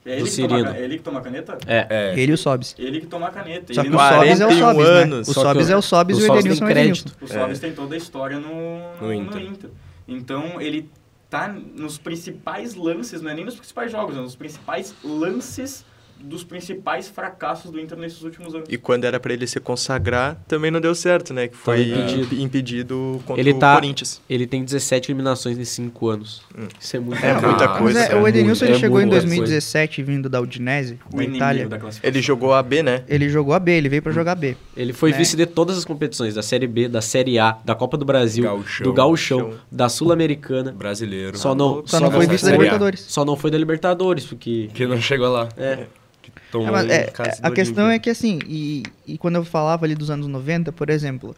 É 0.04 0.12
ele, 0.20 0.22
Do 0.22 0.30
que 0.30 0.46
toma, 0.48 0.76
é 0.76 0.80
ele 0.84 0.96
que 0.98 1.02
toma 1.02 1.18
a 1.18 1.22
caneta? 1.22 1.58
É. 1.66 1.86
É. 1.88 2.18
Ele 2.20 2.30
e 2.32 2.34
o 2.34 2.38
Sobs. 2.38 2.74
Ele 2.78 3.00
que 3.00 3.06
toma 3.06 3.26
a 3.26 3.30
caneta. 3.30 3.74
Só 3.74 3.80
ele 3.80 3.90
que 3.90 3.96
o 3.96 3.98
Sobs 3.98 4.40
é 4.40 4.46
o 4.46 4.48
41 4.48 4.60
Sobs, 4.60 4.86
né? 4.86 5.16
O 5.16 5.32
o- 5.68 5.72
é 5.72 5.76
o 5.76 5.82
Sobs 5.82 6.16
o 6.16 6.20
e 6.20 6.22
o 6.22 6.26
Sobs 6.26 6.38
Edenilson 6.44 6.64
é 6.64 6.68
tem 6.68 6.76
o 6.76 6.78
Edenilson. 6.78 7.04
crédito. 7.04 7.16
O 7.20 7.26
Sobis 7.28 7.58
tem 7.60 7.72
toda 7.72 7.94
a 7.94 7.98
história 7.98 8.38
no, 8.38 8.78
No 9.00 9.12
Inter. 9.12 9.70
Então 10.06 10.60
ele 10.60 10.90
tá 11.28 11.48
nos 11.48 11.98
principais 11.98 12.74
lances, 12.74 13.20
não 13.20 13.30
é 13.30 13.34
nem 13.34 13.44
nos 13.44 13.56
principais 13.56 13.90
jogos, 13.90 14.16
é 14.16 14.20
nos 14.20 14.36
principais 14.36 14.94
lances 15.02 15.84
dos 16.18 16.42
principais 16.42 17.08
fracassos 17.08 17.70
do 17.70 17.78
Inter 17.80 17.96
nesses 17.98 18.22
últimos 18.22 18.54
anos. 18.54 18.66
E 18.70 18.76
quando 18.76 19.04
era 19.04 19.20
pra 19.20 19.32
ele 19.32 19.46
se 19.46 19.60
consagrar, 19.60 20.36
também 20.48 20.70
não 20.70 20.80
deu 20.80 20.94
certo, 20.94 21.32
né? 21.32 21.48
Que 21.48 21.56
foi 21.56 21.82
impedido. 21.90 22.34
impedido, 22.42 23.22
contra 23.26 23.40
Ele 23.40 23.52
o 23.52 23.58
tá- 23.58 23.74
Corinthians. 23.74 24.20
Ele 24.28 24.46
tem 24.46 24.64
17 24.64 25.10
eliminações 25.10 25.58
em 25.58 25.64
5 25.64 26.08
anos. 26.08 26.42
Isso 26.80 26.96
é 26.96 27.00
muito 27.00 27.24
É 27.24 27.32
muita 27.40 27.68
Mas 27.68 27.78
coisa, 27.78 28.00
é, 28.00 28.06
cara. 28.08 28.22
o 28.22 28.28
Edenilson 28.28 28.64
É 28.64 28.68
ele 28.70 28.78
chegou 28.78 28.98
em 29.00 29.06
muita 29.06 29.20
2017 29.20 30.02
vindo 30.02 30.28
da 30.28 30.40
Udinese, 30.40 30.98
O 31.12 31.16
da 31.16 31.24
Itália. 31.24 31.68
da 31.68 31.78
classificação. 31.78 32.14
Ele 32.16 32.22
jogou 32.22 32.54
a 32.54 32.62
B, 32.62 32.82
né? 32.82 33.04
Ele 33.08 33.28
jogou 33.28 33.54
a 33.54 33.58
B, 33.60 33.72
ele 33.72 33.88
veio 33.88 34.02
pra 34.02 34.12
jogar 34.12 34.34
B. 34.34 34.56
Ele 34.76 34.92
foi 34.92 35.12
né? 35.12 35.18
vice 35.18 35.36
de 35.36 35.46
todas 35.46 35.76
as 35.78 35.84
competições, 35.84 36.34
da 36.34 36.42
Série 36.42 36.66
B, 36.66 36.88
da 36.88 37.00
Série 37.00 37.38
A, 37.38 37.58
da 37.64 37.74
Copa 37.74 37.96
do 37.96 38.04
Brasil, 38.04 38.44
Gauchão. 38.44 38.84
do 38.84 38.92
Gauchão, 38.92 39.38
Gauchão. 39.38 39.58
da 39.70 39.88
Sul-Americana. 39.88 40.72
Brasileiro. 40.72 41.36
Só 41.38 41.54
não, 41.54 41.86
Só 41.86 42.00
não 42.00 42.10
foi 42.10 42.26
vice 42.26 42.44
da. 42.44 42.52
Libertadores. 42.52 43.00
Só 43.08 43.24
não 43.24 43.36
foi 43.36 43.50
da 43.50 43.58
Libertadores, 43.58 44.24
porque... 44.24 44.70
Que 44.74 44.86
não 44.86 45.00
chegou 45.00 45.28
lá. 45.28 45.48
É, 45.56 45.86
Que 46.34 46.42
tomou 46.50 46.76
É, 46.76 46.96
é, 46.96 47.12
a 47.42 47.50
questão 47.50 47.84
Olímpia. 47.86 47.96
é 47.96 47.98
que 47.98 48.10
assim, 48.10 48.38
e, 48.46 48.82
e 49.06 49.18
quando 49.18 49.36
eu 49.36 49.44
falava 49.44 49.84
ali 49.84 49.94
dos 49.94 50.10
anos 50.10 50.26
90, 50.26 50.72
por 50.72 50.90
exemplo, 50.90 51.34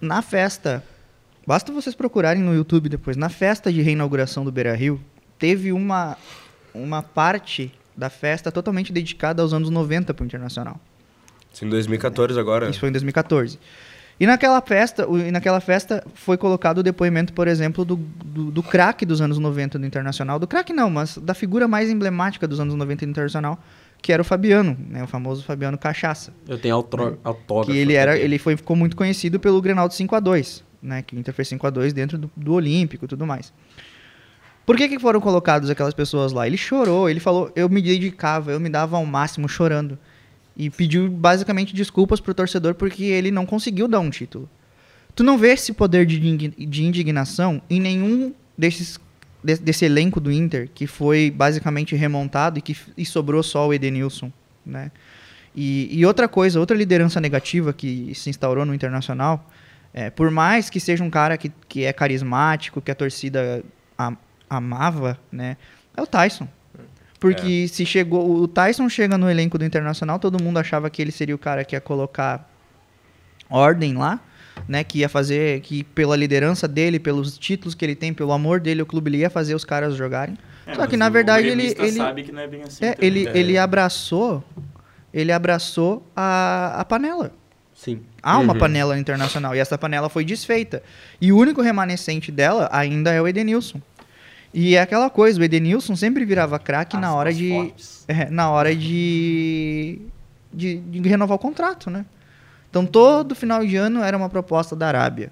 na 0.00 0.22
festa, 0.22 0.82
basta 1.46 1.72
vocês 1.72 1.94
procurarem 1.94 2.42
no 2.42 2.54
YouTube 2.54 2.88
depois, 2.88 3.16
na 3.16 3.28
festa 3.28 3.72
de 3.72 3.80
reinauguração 3.82 4.44
do 4.44 4.52
Beira 4.52 4.74
Rio, 4.74 5.00
teve 5.38 5.72
uma, 5.72 6.16
uma 6.74 7.02
parte 7.02 7.72
da 7.96 8.08
festa 8.10 8.50
totalmente 8.50 8.92
dedicada 8.92 9.42
aos 9.42 9.52
anos 9.52 9.70
90 9.70 10.14
pro 10.14 10.24
Internacional. 10.24 10.80
Isso 11.52 11.64
em 11.64 11.68
2014 11.68 12.38
agora. 12.40 12.70
Isso 12.70 12.80
foi 12.80 12.88
em 12.88 12.92
2014. 12.92 13.58
E 14.20 14.26
naquela 14.26 14.60
festa, 14.62 15.08
o- 15.08 15.18
e 15.18 15.30
naquela 15.30 15.60
festa 15.60 16.04
foi 16.14 16.36
colocado 16.36 16.78
o 16.78 16.82
depoimento, 16.82 17.32
por 17.32 17.48
exemplo, 17.48 17.84
do, 17.84 17.96
do, 17.96 18.50
do 18.50 18.62
craque 18.62 19.04
dos 19.04 19.20
anos 19.20 19.38
90 19.38 19.78
do 19.78 19.84
Internacional. 19.86 20.38
Do 20.38 20.46
craque 20.46 20.72
não, 20.72 20.88
mas 20.88 21.18
da 21.18 21.34
figura 21.34 21.66
mais 21.66 21.90
emblemática 21.90 22.46
dos 22.46 22.60
anos 22.60 22.74
90 22.74 23.04
do 23.04 23.10
Internacional, 23.10 23.58
que 24.02 24.12
era 24.12 24.20
o 24.20 24.24
Fabiano, 24.24 24.76
né? 24.90 25.02
O 25.02 25.06
famoso 25.06 25.42
Fabiano 25.44 25.78
Cachaça. 25.78 26.34
eu 26.48 26.58
tenho 26.58 26.74
autó- 26.74 27.16
autógrafo. 27.24 27.70
Que 27.72 27.78
ele 27.78 27.94
era, 27.94 28.18
ele 28.18 28.36
foi, 28.38 28.56
ficou 28.56 28.76
muito 28.76 28.96
conhecido 28.96 29.38
pelo 29.40 29.62
Grenal 29.62 29.88
de 29.88 29.94
5 29.94 30.14
a 30.16 30.20
2 30.20 30.64
né? 30.82 31.00
Que 31.00 31.14
o 31.14 31.18
Inter 31.20 31.32
fez 31.32 31.46
5 31.46 31.64
a 31.64 31.70
2 31.70 31.92
dentro 31.92 32.18
do, 32.18 32.30
do 32.36 32.52
Olímpico 32.54 33.04
e 33.04 33.08
tudo 33.08 33.24
mais. 33.24 33.52
Por 34.66 34.76
que, 34.76 34.88
que 34.88 34.98
foram 34.98 35.20
colocados 35.20 35.70
aquelas 35.70 35.94
pessoas 35.94 36.32
lá? 36.32 36.46
Ele 36.46 36.56
chorou, 36.56 37.08
ele 37.08 37.20
falou, 37.20 37.52
eu 37.54 37.68
me 37.68 37.80
dedicava, 37.80 38.50
eu 38.52 38.58
me 38.60 38.68
dava 38.68 38.96
ao 38.96 39.06
máximo 39.06 39.48
chorando. 39.48 39.96
E 40.56 40.68
pediu 40.70 41.08
basicamente 41.08 41.74
desculpas 41.74 42.20
pro 42.20 42.34
torcedor 42.34 42.74
porque 42.74 43.04
ele 43.04 43.30
não 43.30 43.46
conseguiu 43.46 43.86
dar 43.88 44.00
um 44.00 44.10
título. 44.10 44.48
Tu 45.14 45.22
não 45.22 45.38
vê 45.38 45.52
esse 45.52 45.72
poder 45.72 46.04
de, 46.06 46.18
de 46.48 46.84
indignação 46.84 47.62
em 47.70 47.80
nenhum 47.80 48.32
desses 48.58 48.98
de- 49.42 49.56
desse 49.58 49.84
elenco 49.84 50.20
do 50.20 50.30
Inter 50.30 50.68
que 50.74 50.86
foi 50.86 51.30
basicamente 51.30 51.94
remontado 51.96 52.58
e 52.58 52.62
que 52.62 52.76
e 52.96 53.04
sobrou 53.04 53.42
só 53.42 53.68
o 53.68 53.74
Edenilson, 53.74 54.30
né? 54.64 54.90
E, 55.54 55.88
e 55.90 56.06
outra 56.06 56.26
coisa, 56.28 56.58
outra 56.58 56.76
liderança 56.76 57.20
negativa 57.20 57.72
que 57.72 58.14
se 58.14 58.30
instaurou 58.30 58.64
no 58.64 58.74
Internacional, 58.74 59.50
é, 59.92 60.08
por 60.08 60.30
mais 60.30 60.70
que 60.70 60.80
seja 60.80 61.04
um 61.04 61.10
cara 61.10 61.36
que, 61.36 61.52
que 61.68 61.84
é 61.84 61.92
carismático, 61.92 62.80
que 62.80 62.90
a 62.90 62.94
torcida 62.94 63.62
a- 63.98 64.14
amava, 64.48 65.18
né? 65.30 65.56
É 65.96 66.00
o 66.00 66.06
Tyson. 66.06 66.48
Porque 67.20 67.68
se 67.68 67.84
chegou, 67.86 68.40
o 68.40 68.48
Tyson 68.48 68.88
chega 68.88 69.16
no 69.18 69.30
elenco 69.30 69.56
do 69.58 69.64
Internacional, 69.64 70.18
todo 70.18 70.42
mundo 70.42 70.58
achava 70.58 70.88
que 70.90 71.00
ele 71.02 71.12
seria 71.12 71.34
o 71.34 71.38
cara 71.38 71.64
que 71.64 71.76
ia 71.76 71.80
colocar 71.80 72.50
ordem 73.50 73.94
lá, 73.94 74.18
né? 74.68 74.84
Que 74.84 74.98
ia 75.00 75.08
fazer, 75.08 75.60
que 75.60 75.84
pela 75.84 76.16
liderança 76.16 76.66
dele, 76.68 76.98
pelos 76.98 77.36
títulos 77.38 77.74
que 77.74 77.84
ele 77.84 77.94
tem, 77.94 78.12
pelo 78.12 78.32
amor 78.32 78.60
dele, 78.60 78.82
o 78.82 78.86
clube 78.86 79.10
ele 79.10 79.18
ia 79.18 79.30
fazer 79.30 79.54
os 79.54 79.64
caras 79.64 79.94
jogarem. 79.96 80.36
É, 80.66 80.74
Só 80.74 80.86
que 80.86 80.96
na 80.96 81.08
verdade 81.08 81.48
ele, 81.48 81.74
ele, 81.78 81.92
sabe 81.92 82.22
que 82.22 82.32
não 82.32 82.40
é 82.42 82.46
bem 82.46 82.62
assim. 82.62 82.84
é, 82.84 82.96
ele, 83.00 83.28
ele 83.34 83.58
abraçou, 83.58 84.44
ele 85.12 85.32
abraçou 85.32 86.06
a, 86.14 86.74
a 86.80 86.84
panela. 86.84 87.32
Sim. 87.74 88.00
Há 88.22 88.38
uma 88.38 88.52
Uhum. 88.52 88.58
panela 88.60 88.96
internacional 88.98 89.56
e 89.56 89.58
essa 89.58 89.76
panela 89.76 90.08
foi 90.08 90.24
desfeita. 90.24 90.82
E 91.20 91.32
o 91.32 91.36
único 91.36 91.60
remanescente 91.60 92.30
dela 92.30 92.68
ainda 92.70 93.10
é 93.12 93.20
o 93.20 93.26
Edenilson. 93.26 93.80
E 94.54 94.76
é 94.76 94.80
aquela 94.82 95.08
coisa, 95.10 95.40
o 95.40 95.42
Edenilson 95.42 95.96
sempre 95.96 96.24
virava 96.24 96.58
craque 96.58 96.96
na 96.96 97.12
hora 97.14 97.32
de 97.32 97.72
é, 98.06 98.28
na 98.30 98.50
hora 98.50 98.76
de, 98.76 99.98
de 100.52 100.76
de 100.76 101.08
renovar 101.08 101.36
o 101.36 101.38
contrato, 101.40 101.90
né? 101.90 102.04
Então 102.72 102.86
todo 102.86 103.34
final 103.34 103.64
de 103.66 103.76
ano 103.76 104.02
era 104.02 104.16
uma 104.16 104.30
proposta 104.30 104.74
da 104.74 104.88
Arábia. 104.88 105.30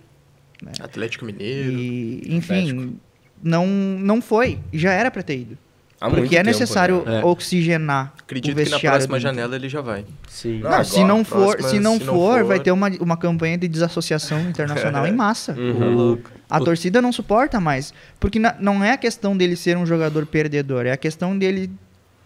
Atlético 0.78 1.24
Mineiro. 1.24 1.70
E, 1.72 2.22
enfim, 2.36 2.98
não 3.42 3.66
não 3.66 4.20
foi, 4.20 4.58
já 4.74 4.92
era 4.92 5.10
pra 5.10 5.22
ter 5.22 5.38
ido. 5.38 5.58
Há 5.98 6.08
Porque 6.10 6.34
é 6.36 6.38
tempo, 6.42 6.46
necessário 6.46 7.02
né? 7.04 7.22
Oxigenar 7.24 8.12
Acredito 8.22 8.52
o 8.52 8.54
que 8.56 8.62
na 8.64 8.70
vestiário 8.70 8.98
próxima 8.98 9.18
janela 9.20 9.56
ele 9.56 9.68
já 9.70 9.80
vai. 9.80 10.04
Sim. 10.28 10.58
Não, 10.60 10.70
Não, 10.70 10.84
se 10.84 10.96
agora, 10.96 11.08
não 11.08 11.24
for, 11.24 11.56
próxima, 11.56 11.68
se 11.68 11.80
não 11.80 11.98
se 11.98 12.04
não 12.04 12.14
for, 12.14 12.38
for- 12.40 12.44
vai 12.46 12.60
ter 12.60 12.72
uma, 12.72 12.88
uma 13.00 13.16
campanha 13.18 13.56
de 13.58 13.66
desassociação 13.68 14.40
internacional 14.48 15.06
em 15.06 15.12
massa. 15.12 15.52
Uhum. 15.52 16.18
A 16.48 16.58
torcida 16.60 17.00
não 17.02 17.12
suporta 17.12 17.58
mais. 17.60 17.92
Porque 18.18 18.38
na- 18.38 18.54
não 18.60 18.82
é 18.84 18.92
a 18.92 18.96
questão 18.98 19.34
dele 19.36 19.56
ser 19.56 19.76
um 19.78 19.84
jogador 19.86 20.24
perdedor, 20.26 20.84
é 20.86 20.92
a 20.92 20.96
questão 20.96 21.36
dele 21.38 21.70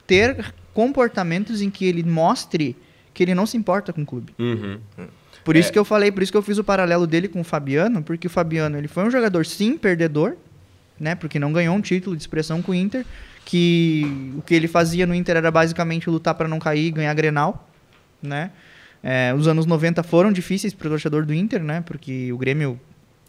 ter 0.06 0.52
comportamentos 0.72 1.60
em 1.62 1.70
que 1.70 1.84
ele 1.84 2.02
mostre 2.04 2.76
que 3.14 3.22
ele 3.22 3.34
não 3.34 3.46
se 3.46 3.56
importa 3.56 3.92
com 3.92 4.02
o 4.02 4.06
clube. 4.06 4.34
Uhum. 4.38 4.78
Por 5.44 5.56
isso 5.56 5.68
É. 5.70 5.72
que 5.72 5.78
eu 5.78 5.84
falei, 5.84 6.10
por 6.10 6.22
isso 6.22 6.32
que 6.32 6.36
eu 6.38 6.42
fiz 6.42 6.58
o 6.58 6.64
paralelo 6.64 7.06
dele 7.06 7.28
com 7.28 7.40
o 7.40 7.44
Fabiano, 7.44 8.02
porque 8.02 8.26
o 8.26 8.30
Fabiano 8.30 8.76
ele 8.76 8.88
foi 8.88 9.04
um 9.04 9.10
jogador 9.10 9.46
sim 9.46 9.78
perdedor, 9.78 10.36
né? 10.98 11.14
Porque 11.14 11.38
não 11.38 11.52
ganhou 11.52 11.74
um 11.76 11.80
título 11.80 12.16
de 12.16 12.22
expressão 12.22 12.60
com 12.60 12.72
o 12.72 12.74
Inter, 12.74 13.04
que 13.44 14.32
o 14.38 14.42
que 14.42 14.54
ele 14.54 14.66
fazia 14.66 15.06
no 15.06 15.14
Inter 15.14 15.36
era 15.36 15.50
basicamente 15.50 16.08
lutar 16.10 16.34
para 16.34 16.48
não 16.48 16.58
cair 16.58 16.86
e 16.86 16.90
ganhar 16.90 17.12
Grenal, 17.14 17.68
né? 18.22 18.50
É, 19.02 19.34
os 19.36 19.46
anos 19.46 19.66
90 19.66 20.02
foram 20.02 20.32
difíceis 20.32 20.72
para 20.72 20.86
o 20.86 20.90
torcedor 20.90 21.26
do 21.26 21.34
Inter, 21.34 21.62
né? 21.62 21.82
Porque 21.82 22.32
o 22.32 22.38
Grêmio 22.38 22.80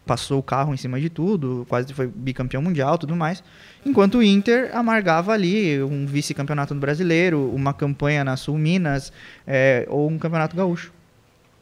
passou 0.05 0.39
o 0.39 0.43
carro 0.43 0.73
em 0.73 0.77
cima 0.77 0.99
de 0.99 1.09
tudo, 1.09 1.65
quase 1.67 1.93
foi 1.93 2.07
bicampeão 2.07 2.61
mundial, 2.61 2.97
tudo 2.97 3.15
mais. 3.15 3.43
Enquanto 3.85 4.19
o 4.19 4.23
Inter 4.23 4.69
amargava 4.75 5.31
ali 5.33 5.81
um 5.81 6.05
vice-campeonato 6.05 6.73
no 6.73 6.79
Brasileiro, 6.79 7.49
uma 7.53 7.73
campanha 7.73 8.23
na 8.23 8.37
Sul 8.37 8.57
Minas, 8.57 9.11
é, 9.47 9.85
ou 9.89 10.09
um 10.09 10.17
campeonato 10.17 10.55
gaúcho. 10.55 10.91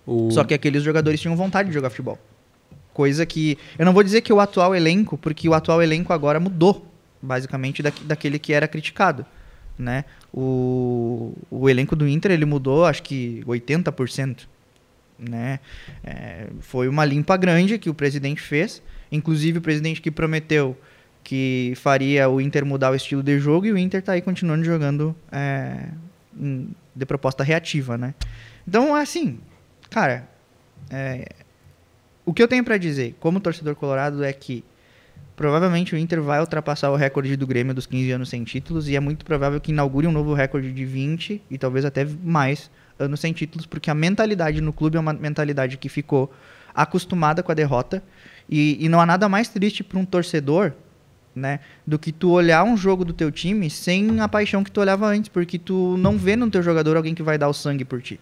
O- 0.06 0.30
Só 0.32 0.44
que 0.44 0.54
aqueles 0.54 0.84
jogadores 0.84 1.20
tinham 1.22 1.36
vontade 1.36 1.70
de 1.70 1.74
jogar 1.74 1.90
futebol. 1.90 2.20
Coisa 2.94 3.26
que. 3.26 3.58
Eu 3.80 3.86
não 3.86 3.94
vou 3.94 4.04
dizer 4.04 4.22
que 4.22 4.32
o 4.32 4.40
atual 4.40 4.76
elenco, 4.76 5.18
porque 5.18 5.48
o 5.50 5.54
atual 5.54 5.82
elenco 5.82 6.14
agora 6.14 6.40
mudou, 6.40 6.86
basicamente, 7.22 7.82
da, 7.82 7.92
daquele 8.04 8.38
que 8.38 8.54
era 8.54 8.68
criticado. 8.68 9.26
Né? 9.80 10.06
O, 10.32 11.34
o 11.50 11.68
elenco 11.70 11.96
do 11.96 12.08
Inter 12.08 12.32
ele 12.32 12.46
mudou, 12.46 12.86
acho 12.86 13.02
que 13.02 13.42
80%. 13.48 14.42
Né? 15.18 15.60
É, 16.04 16.48
foi 16.60 16.88
uma 16.88 17.06
limpa 17.06 17.38
grande 17.38 17.78
que 17.78 17.90
o 17.90 17.94
presidente 17.94 18.42
fez. 18.42 18.82
Inclusive, 19.12 19.60
o 19.60 19.62
presidente 19.62 20.02
que 20.02 20.12
prometeu 20.12 20.78
que 21.24 21.74
faria 21.78 22.28
o 22.30 22.42
Inter 22.42 22.66
mudar 22.66 22.92
o 22.92 22.96
estilo 22.96 23.24
de 23.24 23.40
jogo 23.40 23.66
e 23.66 23.72
o 23.72 23.78
Inter 23.78 24.02
tá 24.02 24.12
aí 24.12 24.22
continuando 24.22 24.66
jogando 24.66 25.16
é, 25.32 25.88
de 26.34 27.06
proposta 27.06 27.44
reativa, 27.44 27.98
né? 27.98 28.14
Então, 28.68 28.94
assim, 28.94 29.40
cara, 29.90 30.28
é, 30.90 31.26
o 32.26 32.34
que 32.34 32.44
eu 32.44 32.48
tenho 32.48 32.64
pra 32.64 32.78
dizer 32.78 33.16
como 33.22 33.40
torcedor 33.40 33.76
colorado 33.76 34.24
é 34.24 34.34
que 34.34 34.66
Provavelmente 35.36 35.96
o 35.96 35.98
Inter 35.98 36.22
vai 36.22 36.40
ultrapassar 36.40 36.92
o 36.92 36.96
recorde 36.96 37.36
do 37.36 37.48
Grêmio 37.48 37.74
dos 37.74 37.88
15 37.88 38.12
anos 38.12 38.30
sem 38.30 38.44
títulos 38.44 38.88
e 38.88 38.96
é 38.96 39.00
muito 39.00 39.26
provável 39.26 39.60
que 39.60 39.72
inaugure 39.72 40.06
um 40.06 40.12
novo 40.12 40.34
recorde 40.34 40.72
de 40.72 40.86
20 40.86 41.42
e 41.50 41.58
talvez 41.58 41.86
até 41.86 42.06
mais 42.24 42.70
anos 43.04 43.20
sem 43.20 43.34
títulos, 43.34 43.66
porque 43.66 43.90
a 43.90 43.94
mentalidade 43.94 44.62
no 44.62 44.74
clube 44.74 44.98
é 44.98 45.00
uma 45.00 45.14
mentalidade 45.14 45.78
que 45.78 45.90
ficou 45.90 46.34
acostumada 46.74 47.44
com 47.44 47.52
a 47.52 47.56
derrota 47.56 48.04
e, 48.50 48.84
e 48.84 48.90
não 48.90 49.00
há 49.00 49.06
nada 49.06 49.30
mais 49.30 49.48
triste 49.48 49.84
para 49.84 50.00
um 50.00 50.06
torcedor 50.06 50.74
né, 51.36 51.60
do 51.86 51.98
que 51.98 52.12
tu 52.12 52.32
olhar 52.32 52.64
um 52.64 52.78
jogo 52.78 53.04
do 53.04 53.14
teu 53.14 53.32
time 53.32 53.70
sem 53.70 54.20
a 54.20 54.28
paixão 54.28 54.64
que 54.64 54.72
tu 54.72 54.82
olhava 54.82 55.08
antes, 55.08 55.30
porque 55.30 55.58
tu 55.58 55.98
não 55.98 56.18
vê 56.18 56.36
no 56.36 56.50
teu 56.50 56.62
jogador 56.62 56.96
alguém 56.98 57.16
que 57.16 57.24
vai 57.24 57.38
dar 57.38 57.50
o 57.50 57.54
sangue 57.54 57.86
por 57.86 58.02
ti. 58.02 58.20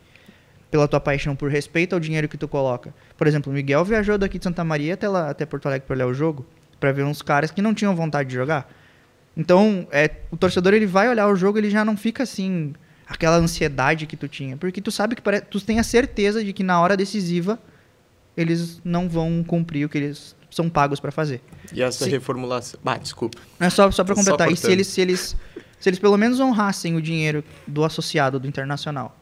Pela 0.69 0.87
tua 0.87 1.01
paixão, 1.01 1.35
por 1.35 1.51
respeito 1.51 1.93
ao 1.93 1.99
dinheiro 1.99 2.29
que 2.29 2.37
tu 2.37 2.47
coloca. 2.47 2.93
Por 3.17 3.27
exemplo, 3.27 3.51
o 3.51 3.55
Miguel 3.55 3.83
viajou 3.83 4.17
daqui 4.17 4.37
de 4.37 4.43
Santa 4.45 4.63
Maria 4.63 4.93
até, 4.93 5.09
lá, 5.09 5.29
até 5.29 5.45
Porto 5.45 5.65
Alegre 5.65 5.85
para 5.85 5.95
olhar 5.95 6.07
o 6.07 6.13
jogo 6.13 6.45
para 6.79 6.91
ver 6.91 7.03
uns 7.03 7.21
caras 7.21 7.51
que 7.51 7.61
não 7.61 7.73
tinham 7.73 7.95
vontade 7.95 8.29
de 8.29 8.35
jogar. 8.35 8.71
Então, 9.35 9.87
é, 9.91 10.09
o 10.31 10.37
torcedor 10.37 10.73
ele 10.73 10.85
vai 10.85 11.07
olhar 11.07 11.27
o 11.27 11.35
jogo, 11.35 11.57
ele 11.57 11.69
já 11.69 11.85
não 11.85 11.95
fica 11.95 12.23
assim 12.23 12.73
aquela 13.11 13.37
ansiedade 13.37 14.05
que 14.05 14.15
tu 14.15 14.27
tinha, 14.27 14.55
porque 14.57 14.81
tu 14.81 14.91
sabe 14.91 15.15
que 15.15 15.21
pare... 15.21 15.41
tu 15.41 15.59
tem 15.61 15.79
a 15.79 15.83
certeza 15.83 16.43
de 16.43 16.53
que 16.53 16.63
na 16.63 16.79
hora 16.79 16.95
decisiva 16.95 17.59
eles 18.35 18.81
não 18.83 19.09
vão 19.09 19.43
cumprir 19.43 19.85
o 19.85 19.89
que 19.89 19.97
eles 19.97 20.35
são 20.49 20.69
pagos 20.69 20.99
para 20.99 21.11
fazer. 21.11 21.41
E 21.73 21.81
essa 21.81 22.05
Se- 22.05 22.09
reformulação. 22.09 22.79
Ah, 22.85 22.97
desculpa. 22.97 23.37
É 23.59 23.69
só 23.69 23.89
só 23.91 24.03
para 24.03 24.15
Só 24.15 24.21
completar. 24.21 24.51
e 24.51 24.55
se 24.55 24.71
eles 24.71 24.87
se 24.87 25.01
eles 25.01 25.35
se 25.79 25.89
eles 25.89 25.99
pelo 25.99 26.17
menos 26.17 26.39
honrassem 26.39 26.95
o 26.95 27.01
dinheiro 27.01 27.43
do 27.67 27.83
associado 27.83 28.39
do 28.39 28.47
internacional, 28.47 29.17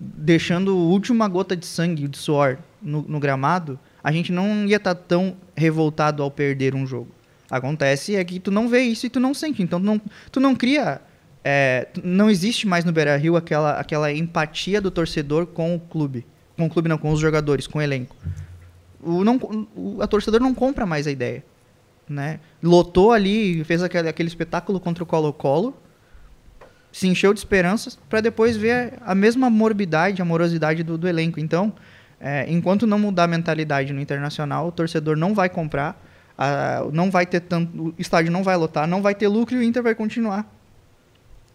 deixando 0.00 0.70
a 0.70 0.74
última 0.74 1.28
gota 1.28 1.56
de 1.56 1.66
sangue, 1.66 2.08
de 2.08 2.16
suor 2.18 2.58
no, 2.80 3.02
no 3.02 3.20
gramado, 3.20 3.78
a 4.02 4.10
gente 4.10 4.32
não 4.32 4.64
ia 4.66 4.76
estar 4.76 4.94
tão 4.94 5.36
revoltado 5.54 6.22
ao 6.22 6.30
perder 6.30 6.74
um 6.74 6.86
jogo. 6.86 7.08
Acontece 7.50 8.14
é 8.16 8.24
que 8.24 8.38
tu 8.40 8.50
não 8.50 8.68
vê 8.68 8.80
isso 8.82 9.06
e 9.06 9.10
tu 9.10 9.20
não 9.20 9.34
sente. 9.34 9.62
Então 9.62 9.80
tu 9.80 9.84
não, 9.84 10.00
tu 10.32 10.40
não 10.40 10.54
cria. 10.54 11.00
É, 11.42 11.88
não 12.02 12.28
existe 12.28 12.66
mais 12.66 12.84
no 12.84 12.92
Beira 12.92 13.16
Rio 13.16 13.36
aquela, 13.36 13.72
aquela 13.72 14.12
empatia 14.12 14.80
do 14.80 14.90
torcedor 14.90 15.46
com 15.46 15.74
o 15.74 15.80
clube. 15.80 16.26
Com 16.56 16.66
o 16.66 16.70
clube 16.70 16.88
não, 16.88 16.98
com 16.98 17.10
os 17.10 17.20
jogadores, 17.20 17.66
com 17.66 17.78
o 17.78 17.82
elenco. 17.82 18.14
O, 19.02 19.24
não, 19.24 19.36
o, 19.74 19.98
a 20.02 20.06
torcedor 20.06 20.40
não 20.40 20.54
compra 20.54 20.84
mais 20.84 21.06
a 21.06 21.10
ideia. 21.10 21.42
Né? 22.08 22.40
Lotou 22.62 23.12
ali, 23.12 23.64
fez 23.64 23.82
aquele, 23.82 24.08
aquele 24.08 24.28
espetáculo 24.28 24.78
contra 24.78 25.02
o 25.02 25.06
Colo-Colo, 25.06 25.80
se 26.92 27.06
encheu 27.06 27.32
de 27.32 27.38
esperanças 27.38 27.98
para 28.08 28.20
depois 28.20 28.56
ver 28.56 28.94
a 29.00 29.14
mesma 29.14 29.48
morbidade, 29.48 30.20
a 30.20 30.24
morosidade 30.24 30.82
do, 30.82 30.98
do 30.98 31.08
elenco. 31.08 31.40
Então, 31.40 31.72
é, 32.20 32.44
enquanto 32.50 32.86
não 32.86 32.98
mudar 32.98 33.24
a 33.24 33.28
mentalidade 33.28 33.92
no 33.92 34.00
internacional, 34.00 34.66
o 34.66 34.72
torcedor 34.72 35.16
não 35.16 35.32
vai 35.32 35.48
comprar, 35.48 36.04
não 36.92 37.10
vai 37.10 37.26
ter 37.26 37.40
tanto, 37.40 37.88
o 37.88 37.94
estádio 37.98 38.32
não 38.32 38.42
vai 38.42 38.56
lotar, 38.56 38.86
não 38.88 39.02
vai 39.02 39.14
ter 39.14 39.28
lucro 39.28 39.54
e 39.54 39.58
o 39.58 39.62
Inter 39.62 39.82
vai 39.82 39.94
continuar 39.94 40.59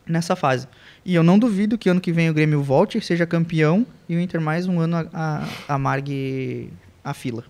nessa 0.08 0.36
fase. 0.36 0.68
E 1.04 1.16
eu 1.16 1.24
não 1.24 1.38
duvido 1.40 1.78
que 1.78 1.90
ano 1.90 2.02
que 2.02 2.12
vem 2.12 2.30
o 2.30 2.34
Grêmio 2.34 2.62
volte, 2.62 3.00
seja 3.02 3.26
campeão 3.26 3.86
e 4.08 4.16
o 4.16 4.20
Inter 4.20 4.40
mais 4.42 4.68
um 4.68 4.80
ano 4.80 4.98
a, 4.98 5.06
a, 5.68 5.76
amargue 5.76 6.72
a 7.04 7.14
fila. 7.14 7.44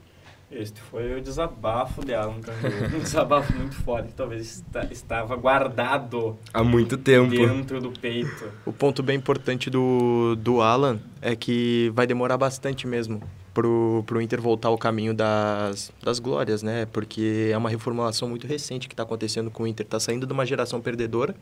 Este 0.51 0.79
foi 0.79 1.17
o 1.17 1.21
desabafo 1.21 2.05
de 2.05 2.13
Alan 2.13 2.35
um 2.95 2.99
desabafo 2.99 3.51
muito 3.57 3.75
forte, 3.75 4.09
que 4.09 4.13
talvez 4.13 4.63
esta- 4.71 4.87
estava 4.93 5.35
guardado 5.35 6.37
Há 6.53 6.63
muito 6.63 6.97
tempo. 6.97 7.31
dentro 7.31 7.81
do 7.81 7.91
peito. 7.91 8.45
O 8.65 8.71
ponto 8.71 9.03
bem 9.03 9.17
importante 9.17 9.69
do, 9.69 10.35
do 10.37 10.61
Alan 10.61 10.99
é 11.21 11.35
que 11.35 11.91
vai 11.93 12.07
demorar 12.07 12.37
bastante 12.37 12.87
mesmo 12.87 13.21
pro, 13.53 14.03
pro 14.05 14.21
Inter 14.21 14.39
voltar 14.39 14.69
ao 14.69 14.77
caminho 14.77 15.13
das, 15.13 15.91
das 16.03 16.19
glórias, 16.19 16.61
né? 16.61 16.85
Porque 16.85 17.49
é 17.51 17.57
uma 17.57 17.69
reformulação 17.69 18.29
muito 18.29 18.45
recente 18.45 18.87
que 18.87 18.93
está 18.93 19.03
acontecendo 19.03 19.49
com 19.49 19.63
o 19.63 19.67
Inter. 19.67 19.85
Tá 19.85 19.99
saindo 19.99 20.27
de 20.27 20.31
uma 20.33 20.45
geração 20.45 20.79
perdedora, 20.79 21.35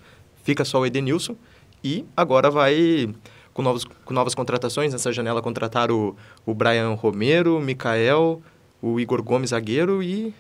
fica 0.43 0.63
só 0.65 0.79
o 0.79 0.86
Edenilson 0.86 1.36
e 1.84 2.06
agora 2.15 2.49
vai 2.51 3.10
com, 3.53 3.62
novos, 3.62 3.84
com 3.86 4.13
novas 4.13 4.36
contratações. 4.36 4.93
Nessa 4.93 5.12
janela 5.12 5.41
contrataram 5.41 6.15
o, 6.45 6.51
o 6.51 6.53
Brian 6.53 6.93
Romero, 6.93 7.58
o 7.58 7.62
Mikael, 7.62 8.41
o 8.82 8.99
Igor 8.99 9.21
Gomes, 9.23 9.49
zagueiro, 9.51 10.01
e 10.03 10.34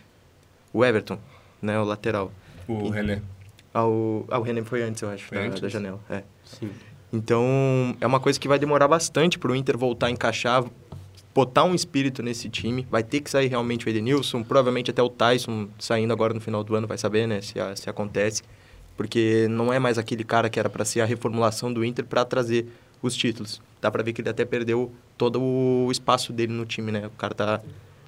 o 0.73 0.83
Everton, 0.85 1.17
né? 1.61 1.79
O 1.79 1.83
lateral. 1.83 2.31
O 2.67 2.89
René. 2.89 3.21
Ah, 3.73 3.85
o, 3.87 4.25
ah, 4.29 4.37
o 4.39 4.41
Renan 4.43 4.63
foi 4.63 4.83
antes, 4.83 5.01
eu 5.01 5.09
acho, 5.09 5.25
Foi 5.25 5.37
da, 5.37 5.43
antes? 5.45 5.59
da 5.59 5.67
janela. 5.69 5.99
É. 6.09 6.23
Sim. 6.43 6.69
Então, 7.11 7.95
é 8.01 8.07
uma 8.07 8.19
coisa 8.19 8.39
que 8.39 8.47
vai 8.47 8.57
demorar 8.59 8.87
bastante 8.87 9.37
para 9.37 9.51
o 9.51 9.55
Inter 9.55 9.77
voltar 9.77 10.07
a 10.07 10.11
encaixar, 10.11 10.63
botar 11.33 11.63
um 11.63 11.73
espírito 11.75 12.21
nesse 12.23 12.49
time. 12.49 12.87
Vai 12.89 13.03
ter 13.03 13.21
que 13.21 13.29
sair 13.29 13.47
realmente 13.47 13.85
o 13.85 13.89
Edenilson, 13.89 14.43
provavelmente 14.43 14.89
até 14.91 15.01
o 15.01 15.09
Tyson 15.09 15.67
saindo 15.79 16.11
agora 16.13 16.33
no 16.33 16.41
final 16.41 16.63
do 16.63 16.75
ano, 16.75 16.87
vai 16.87 16.97
saber, 16.97 17.27
né, 17.27 17.41
se, 17.41 17.59
a- 17.59 17.75
se 17.75 17.89
acontece. 17.89 18.41
Porque 18.95 19.47
não 19.49 19.73
é 19.73 19.79
mais 19.79 19.97
aquele 19.97 20.23
cara 20.23 20.49
que 20.49 20.59
era 20.59 20.69
para 20.69 20.85
ser 20.85 21.01
a 21.01 21.05
reformulação 21.05 21.73
do 21.73 21.83
Inter 21.83 22.05
para 22.05 22.23
trazer 22.23 22.67
os 23.01 23.15
títulos. 23.15 23.61
Dá 23.81 23.91
para 23.91 24.03
ver 24.03 24.13
que 24.13 24.21
ele 24.21 24.29
até 24.29 24.45
perdeu 24.45 24.91
todo 25.17 25.41
o 25.41 25.91
espaço 25.91 26.31
dele 26.31 26.53
no 26.53 26.65
time, 26.65 26.91
né? 26.91 27.07
O 27.07 27.11
cara 27.11 27.33
tá, 27.33 27.61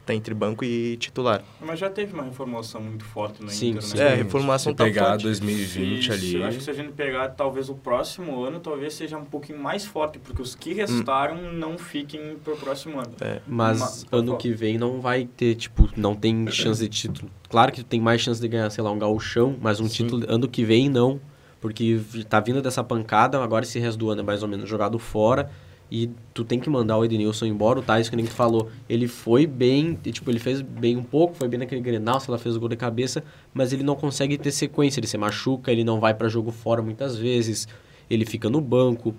tá 0.06 0.14
entre 0.14 0.34
banco 0.34 0.64
e 0.64 0.96
titular. 0.98 1.44
Mas 1.60 1.80
já 1.80 1.90
teve 1.90 2.14
uma 2.14 2.24
reformulação 2.24 2.82
muito 2.82 3.04
forte 3.04 3.42
no 3.44 3.50
Sim, 3.50 3.70
Inter, 3.72 3.82
sim. 3.82 3.98
né? 3.98 4.04
É, 4.04 4.14
a 4.14 4.16
reformulação 4.16 4.72
Se 4.72 4.78
tá 4.78 4.84
pegar 4.84 5.06
forte. 5.10 5.24
2020 5.24 6.00
Isso, 6.02 6.12
ali. 6.14 6.36
Eu 6.36 6.46
acho 6.46 6.58
que 6.60 6.64
se 6.64 6.70
a 6.70 6.74
gente 6.74 6.92
pegar 6.94 7.30
talvez 7.30 7.70
o 7.70 7.76
próximo 7.76 8.44
ano, 8.44 8.60
talvez 8.60 8.94
seja 8.94 9.18
um 9.18 9.26
pouquinho 9.26 9.60
mais 9.60 9.86
forte, 9.86 10.20
porque 10.20 10.42
os 10.42 10.54
que 10.56 10.74
restaram 10.74 11.52
não 11.54 11.78
fiquem 11.78 12.38
pro 12.44 12.56
próximo 12.56 13.00
ano. 13.00 13.12
É. 13.22 13.42
Mas 13.48 14.04
Uma- 14.12 14.20
ano 14.20 14.38
que 14.38 14.52
vem 14.52 14.78
não 14.78 15.02
vai 15.02 15.26
ter, 15.26 15.56
tipo, 15.56 15.90
não 15.96 16.16
tem 16.16 16.48
chance 16.52 16.82
de 16.82 16.90
título. 16.90 17.30
Claro 17.50 17.72
que 17.72 17.84
tem 17.84 18.00
mais 18.00 18.22
chance 18.22 18.40
de 18.42 18.48
ganhar, 18.48 18.70
sei 18.70 18.84
lá, 18.84 18.92
um 18.92 19.00
gauchão, 19.00 19.56
mas 19.62 19.80
um 19.80 19.88
Sim. 19.88 20.04
título 20.04 20.26
ano 20.28 20.48
que 20.48 20.64
vem 20.64 20.90
não. 20.90 21.20
Porque 21.62 22.00
tá 22.30 22.40
vindo 22.40 22.62
dessa 22.62 22.84
pancada, 22.84 23.42
agora 23.44 23.66
esse 23.66 23.80
resto 23.80 23.98
do 23.98 24.10
ano 24.12 24.22
é 24.22 24.24
mais 24.24 24.44
ou 24.44 24.48
menos 24.50 24.70
jogado 24.70 25.00
fora. 25.00 25.50
E 25.92 26.10
tu 26.34 26.44
tem 26.44 26.60
que 26.60 26.70
mandar 26.70 26.98
o 26.98 27.06
Edenilson 27.06 27.46
embora. 27.46 27.80
O 27.80 27.82
Thais, 27.84 28.10
que 28.10 28.16
nem 28.16 28.26
tu 28.26 28.32
falou, 28.32 28.70
ele 28.90 29.08
foi 29.08 29.46
bem, 29.46 29.98
e, 30.04 30.12
tipo, 30.12 30.30
ele 30.32 30.40
fez 30.40 30.60
bem 30.62 30.98
um 30.98 31.04
pouco, 31.04 31.36
foi 31.36 31.48
bem 31.48 31.60
naquele 31.60 31.80
Grenal, 31.82 32.20
se 32.20 32.30
ela 32.30 32.38
fez 32.40 32.56
o 32.56 32.60
gol 32.60 32.70
de 32.70 32.76
cabeça, 32.76 33.24
mas 33.54 33.72
ele 33.72 33.84
não 33.84 33.96
consegue 33.96 34.38
ter 34.38 34.52
sequência, 34.52 35.00
ele 35.00 35.08
se 35.08 35.18
machuca, 35.18 35.72
ele 35.72 35.84
não 35.84 36.00
vai 36.00 36.14
pra 36.14 36.28
jogo 36.28 36.52
fora 36.52 36.82
muitas 36.82 37.16
vezes, 37.18 37.68
ele 38.10 38.26
fica 38.26 38.50
no 38.50 38.60
banco. 38.60 39.14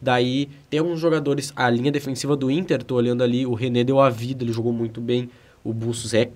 Daí 0.00 0.48
tem 0.70 0.80
alguns 0.80 1.00
jogadores, 1.00 1.52
a 1.56 1.68
linha 1.70 1.90
defensiva 1.90 2.36
do 2.36 2.50
Inter, 2.50 2.82
tô 2.82 2.94
olhando 2.94 3.22
ali, 3.24 3.44
o 3.46 3.54
René 3.54 3.82
deu 3.82 4.00
a 4.00 4.08
vida, 4.10 4.44
ele 4.44 4.52
jogou 4.52 4.72
muito 4.72 5.00
bem. 5.00 5.28
O 5.64 5.72
Bustos 5.72 6.12
é. 6.14 6.30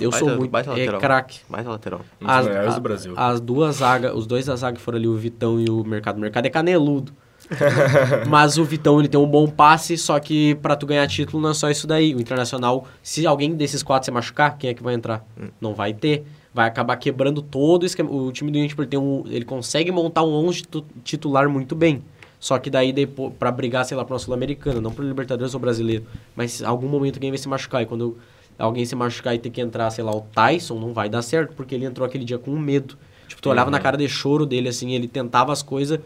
Eu 0.00 0.10
Baita- 0.10 0.18
sou 0.26 0.36
muito. 0.38 0.50
baita 0.50 0.70
É 0.70 0.72
lateral. 0.74 1.00
craque. 1.00 1.40
Mais 1.48 1.66
lateral. 1.66 2.00
Um 2.20 2.26
dos 2.26 2.46
melhores 2.46 2.74
do 2.76 2.80
Brasil. 2.80 3.14
As 3.16 3.40
duas 3.40 3.76
zagas, 3.76 4.14
os 4.14 4.26
dois 4.26 4.46
da 4.46 4.56
zaga 4.56 4.78
foram 4.78 4.96
ali, 4.98 5.06
o 5.08 5.16
Vitão 5.16 5.60
e 5.60 5.68
o 5.68 5.84
Mercado. 5.84 6.16
O 6.16 6.20
Mercado 6.20 6.46
é 6.46 6.50
caneludo. 6.50 7.12
Mas 8.28 8.58
o 8.58 8.64
Vitão, 8.64 8.98
ele 8.98 9.08
tem 9.08 9.18
um 9.20 9.26
bom 9.26 9.46
passe, 9.48 9.96
só 9.96 10.18
que 10.18 10.54
pra 10.56 10.76
tu 10.76 10.86
ganhar 10.86 11.06
título 11.06 11.42
não 11.42 11.50
é 11.50 11.54
só 11.54 11.70
isso 11.70 11.86
daí. 11.86 12.14
O 12.14 12.20
Internacional, 12.20 12.86
se 13.02 13.26
alguém 13.26 13.54
desses 13.54 13.82
quatro 13.82 14.04
se 14.06 14.10
machucar, 14.10 14.56
quem 14.58 14.70
é 14.70 14.74
que 14.74 14.82
vai 14.82 14.94
entrar? 14.94 15.24
Não 15.60 15.74
vai 15.74 15.92
ter. 15.94 16.24
Vai 16.52 16.66
acabar 16.66 16.96
quebrando 16.96 17.40
todo 17.42 17.82
o 17.82 17.86
esquema. 17.86 18.10
O 18.10 18.32
time 18.32 18.50
do 18.50 18.58
Inter, 18.58 18.76
ele, 18.78 18.86
tem 18.86 18.98
um, 18.98 19.22
ele 19.26 19.44
consegue 19.44 19.90
montar 19.92 20.22
um 20.24 20.32
11 20.32 20.62
titu- 20.62 20.84
titular 21.04 21.48
muito 21.48 21.74
bem. 21.74 22.02
Só 22.40 22.58
que 22.58 22.70
daí, 22.70 22.92
pra 23.38 23.50
brigar, 23.50 23.84
sei 23.84 23.96
lá, 23.96 24.04
pra 24.04 24.14
uma 24.14 24.18
Sul-Americana, 24.18 24.80
não 24.80 24.92
pro 24.92 25.06
Libertadores 25.06 25.54
ou 25.54 25.60
Brasileiro. 25.60 26.04
Mas 26.36 26.60
em 26.60 26.64
algum 26.64 26.88
momento 26.88 27.16
alguém 27.16 27.30
vai 27.30 27.38
se 27.38 27.48
machucar. 27.48 27.82
E 27.82 27.86
quando 27.86 28.16
alguém 28.58 28.84
se 28.84 28.94
machucar 28.94 29.34
e 29.34 29.38
ter 29.38 29.50
que 29.50 29.60
entrar, 29.60 29.90
sei 29.90 30.04
lá, 30.04 30.14
o 30.14 30.20
Tyson, 30.34 30.78
não 30.78 30.92
vai 30.92 31.08
dar 31.08 31.22
certo, 31.22 31.54
porque 31.54 31.74
ele 31.74 31.84
entrou 31.84 32.06
aquele 32.06 32.24
dia 32.24 32.38
com 32.38 32.50
medo. 32.56 32.96
Tipo, 33.26 33.42
tu 33.42 33.50
olhava 33.50 33.70
na 33.70 33.78
cara 33.78 33.96
de 33.96 34.08
choro 34.08 34.46
dele, 34.46 34.68
assim, 34.68 34.92
ele 34.92 35.06
tentava 35.06 35.52
as 35.52 35.62
coisas 35.62 36.00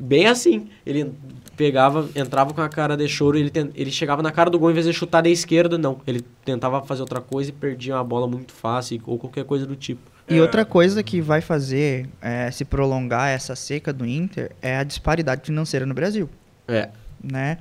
bem 0.00 0.26
assim. 0.26 0.68
Ele 0.84 1.12
pegava, 1.56 2.08
entrava 2.16 2.54
com 2.54 2.60
a 2.62 2.68
cara 2.68 2.96
de 2.96 3.06
choro, 3.06 3.36
ele, 3.36 3.50
ten- 3.50 3.70
ele 3.74 3.90
chegava 3.90 4.22
na 4.22 4.32
cara 4.32 4.48
do 4.48 4.58
gol, 4.58 4.70
em 4.70 4.74
vez 4.74 4.86
de 4.86 4.92
chutar 4.94 5.20
da 5.22 5.28
esquerda, 5.28 5.76
não. 5.76 6.00
Ele 6.06 6.22
tentava 6.44 6.82
fazer 6.82 7.02
outra 7.02 7.20
coisa 7.20 7.50
e 7.50 7.52
perdia 7.52 7.96
a 7.98 8.02
bola 8.04 8.26
muito 8.26 8.52
fácil, 8.52 9.00
ou 9.06 9.18
qualquer 9.18 9.44
coisa 9.44 9.66
do 9.66 9.76
tipo. 9.76 10.00
E 10.28 10.40
outra 10.40 10.64
coisa 10.64 11.02
que 11.02 11.20
vai 11.20 11.40
fazer 11.40 12.08
é, 12.22 12.50
se 12.52 12.64
prolongar 12.64 13.28
essa 13.30 13.54
seca 13.56 13.92
do 13.92 14.06
Inter 14.06 14.52
é 14.62 14.76
a 14.76 14.84
disparidade 14.84 15.42
financeira 15.44 15.84
no 15.84 15.92
Brasil, 15.92 16.30
É. 16.68 16.88
né? 17.22 17.58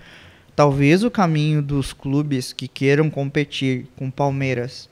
Talvez 0.55 1.03
o 1.03 1.09
caminho 1.09 1.61
dos 1.61 1.93
clubes 1.93 2.53
que 2.53 2.67
queiram 2.67 3.09
competir 3.09 3.87
com 3.95 4.11
Palmeiras 4.11 4.87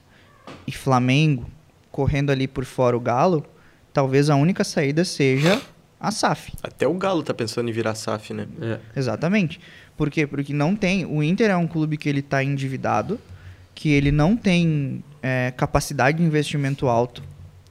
e 0.66 0.72
Flamengo, 0.72 1.46
correndo 1.92 2.30
ali 2.30 2.48
por 2.48 2.64
fora 2.64 2.96
o 2.96 3.00
Galo, 3.00 3.44
talvez 3.92 4.28
a 4.28 4.34
única 4.34 4.64
saída 4.64 5.04
seja 5.04 5.60
a 6.00 6.10
SAF. 6.10 6.52
Até 6.62 6.86
o 6.86 6.94
Galo 6.94 7.22
tá 7.22 7.34
pensando 7.34 7.68
em 7.68 7.72
virar 7.72 7.94
SAF, 7.94 8.32
né? 8.32 8.46
É. 8.60 8.78
Exatamente. 8.96 9.60
Por 9.96 10.10
quê? 10.10 10.26
Porque 10.26 10.52
não 10.52 10.76
tem. 10.76 11.04
O 11.04 11.22
Inter 11.22 11.50
é 11.50 11.56
um 11.56 11.66
clube 11.66 11.96
que 11.96 12.08
ele 12.08 12.20
está 12.20 12.42
endividado, 12.42 13.18
que 13.74 13.88
ele 13.90 14.12
não 14.12 14.36
tem 14.36 15.02
é, 15.22 15.52
capacidade 15.56 16.18
de 16.18 16.24
investimento 16.24 16.86
alto, 16.86 17.22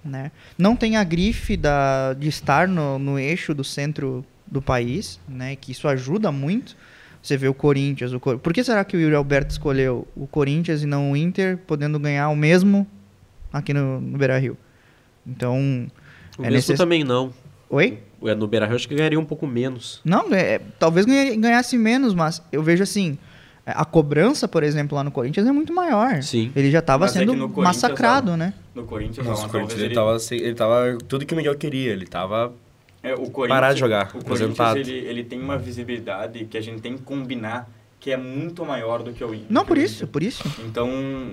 né? 0.03 0.31
Não 0.57 0.75
tem 0.75 0.97
a 0.97 1.03
grife 1.03 1.55
da, 1.55 2.13
de 2.13 2.27
estar 2.27 2.67
no, 2.67 2.99
no 2.99 3.17
eixo 3.19 3.53
do 3.53 3.63
centro 3.63 4.25
do 4.45 4.61
país, 4.61 5.19
né? 5.27 5.55
Que 5.55 5.71
isso 5.71 5.87
ajuda 5.87 6.31
muito. 6.31 6.75
Você 7.21 7.35
vê 7.35 7.47
o 7.47 7.53
Corinthians. 7.53 8.13
O 8.13 8.19
Cor... 8.19 8.37
Por 8.39 8.53
que 8.53 8.63
será 8.63 8.83
que 8.85 8.95
o 8.95 8.99
Yuri 8.99 9.15
Alberto 9.15 9.51
escolheu 9.51 10.07
o 10.15 10.27
Corinthians 10.27 10.81
e 10.83 10.85
não 10.85 11.11
o 11.11 11.17
Inter, 11.17 11.57
podendo 11.57 11.97
ganhar 11.99 12.29
o 12.29 12.35
mesmo 12.35 12.87
aqui 13.51 13.73
no, 13.73 13.99
no 13.99 14.17
Beira-Rio. 14.17 14.57
Então, 15.25 15.87
O 16.37 16.45
É 16.45 16.49
necess- 16.49 16.77
também 16.77 17.03
não. 17.03 17.33
Oi? 17.69 17.99
É, 18.23 18.33
No 18.35 18.47
Beira-Rio 18.47 18.75
acho 18.75 18.87
que 18.87 18.95
ganharia 18.95 19.19
um 19.19 19.25
pouco 19.25 19.45
menos. 19.45 20.01
Não, 20.03 20.33
é, 20.33 20.59
talvez 20.79 21.05
ganha- 21.05 21.35
ganhasse 21.35 21.77
menos, 21.77 22.13
mas 22.13 22.41
eu 22.51 22.63
vejo 22.63 22.81
assim, 22.83 23.17
a 23.65 23.85
cobrança, 23.85 24.47
por 24.47 24.63
exemplo, 24.63 24.95
lá 24.95 25.03
no 25.03 25.11
Corinthians 25.11 25.45
é 25.47 25.51
muito 25.51 25.73
maior. 25.73 26.21
Sim. 26.23 26.51
Ele 26.55 26.71
já 26.71 26.79
estava 26.79 27.05
é 27.05 27.07
sendo 27.09 27.33
no 27.33 27.49
Corinthians, 27.49 27.65
massacrado, 27.65 28.35
né? 28.37 28.53
No 28.73 28.83
Corinthians, 28.85 29.25
Nossa, 29.25 29.41
não, 29.43 29.49
o 29.49 29.51
Corinthians, 29.51 29.81
ele 29.81 29.93
tava, 29.93 30.19
sem- 30.19 30.39
ele 30.39 30.55
tava 30.55 30.97
tudo 31.07 31.25
que 31.25 31.33
o 31.33 31.37
Miguel 31.37 31.55
queria. 31.57 31.91
Ele 31.91 32.05
tava 32.07 32.53
É, 33.03 33.13
o 33.13 33.29
Corinthians, 33.29 33.47
Parar 33.49 33.73
de 33.73 33.79
jogar, 33.79 34.11
O. 34.15 34.23
Corinthians, 34.25 34.75
ele, 34.77 34.91
ele 34.91 35.23
tem 35.23 35.39
uma 35.39 35.57
visibilidade 35.57 36.45
que 36.45 36.57
a 36.57 36.61
gente 36.61 36.81
tem 36.81 36.95
que 36.97 37.03
combinar 37.03 37.69
que 37.99 38.11
é 38.11 38.17
muito 38.17 38.63
maior 38.65 39.01
do 39.03 39.11
que 39.11 39.23
o 39.23 39.33
Inter. 39.33 39.47
Não, 39.49 39.65
por 39.65 39.77
isso, 39.77 40.07
por 40.07 40.21
isso. 40.23 40.43
Então, 40.65 40.89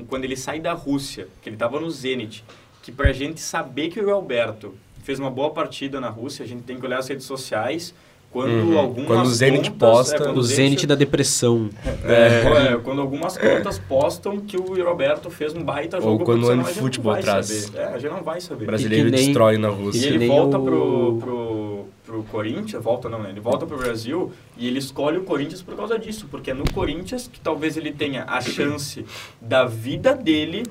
quando 0.09 0.25
ele 0.25 0.37
sai 0.37 0.61
da 0.61 0.73
Rússia, 0.73 1.29
que 1.43 1.49
ele 1.49 1.57
estava 1.57 1.79
no 1.79 1.91
Zenit, 1.91 2.43
que 2.83 2.91
pra 2.91 3.13
gente 3.13 3.41
saber 3.41 3.89
que 3.89 4.01
o 4.01 4.11
Alberto 4.11 4.75
fez 5.05 5.21
uma 5.21 5.31
boa 5.31 5.51
partida 5.51 6.01
na 6.01 6.09
Rússia, 6.09 6.45
a 6.45 6.49
gente 6.49 6.63
tem 6.63 6.77
que 6.81 6.85
olhar 6.85 6.99
as 6.99 7.07
redes 7.09 7.25
sociais, 7.27 7.95
quando 8.33 8.51
Uhum. 8.51 8.79
algumas 8.81 9.07
Quando 9.07 9.27
o 9.27 9.31
Zenit 9.31 9.71
contas- 9.71 9.91
posta- 9.91 10.19
quando 10.25 10.39
O 10.39 10.43
Zenit 10.43 10.87
da 10.89 10.97
depressão. 10.97 11.71
É, 12.05 12.73
é, 12.73 12.77
quando 12.83 13.01
algumas 13.01 13.39
contas 13.39 13.79
postam 13.79 14.41
que 14.41 14.57
o 14.57 14.83
Roberto 14.85 15.31
fez 15.31 15.55
um 15.55 15.63
baita 15.63 15.99
Ou 15.99 16.03
jogo 16.03 16.25
quando 16.25 16.39
o 16.43 16.47
profissional, 16.47 16.67
a 16.67 16.69
gente 16.69 16.77
não 16.77 16.83
OneFootball 16.83 17.13
vai 17.13 17.23
traz. 17.23 17.47
saber. 17.47 17.79
É, 17.79 17.85
a 17.85 17.99
gente 17.99 18.11
não 18.11 18.23
vai 18.25 18.39
O 18.39 18.43
saber. 18.43 18.65
brasileiro 18.67 19.07
E 19.09 19.11
que 19.13 19.17
nem- 19.19 19.27
destrói 19.27 19.57
na 19.59 19.69
E 19.69 19.73
Rússia. 19.73 20.01
que 20.09 20.15
ele 20.17 20.27
volta 20.27 20.59
o- 20.59 20.65
pro, 20.65 21.19
pro, 21.21 21.85
pro 22.05 22.23
Corinthians, 22.25 22.83
volta 22.83 23.09
não, 23.09 23.23
né? 23.23 23.31
Ele 23.31 23.41
volta 23.41 23.67
pro 23.67 23.77
Brasil 23.77 24.33
e 24.57 24.67
ele 24.67 24.81
escolhe 24.81 25.19
o 25.19 25.23
Corinthians 25.23 25.63
por 25.63 25.77
causa 25.77 25.97
disso, 25.97 26.27
porque 26.29 26.51
é 26.51 26.55
no 26.55 26.65
Corinthians 26.73 27.31
que 27.33 27.39
talvez 27.39 27.77
ele 27.77 27.93
tenha 27.93 28.25
a 28.27 28.41
chance 28.41 29.05
da 29.41 29.65
vida 29.65 30.13
dele 30.13 30.65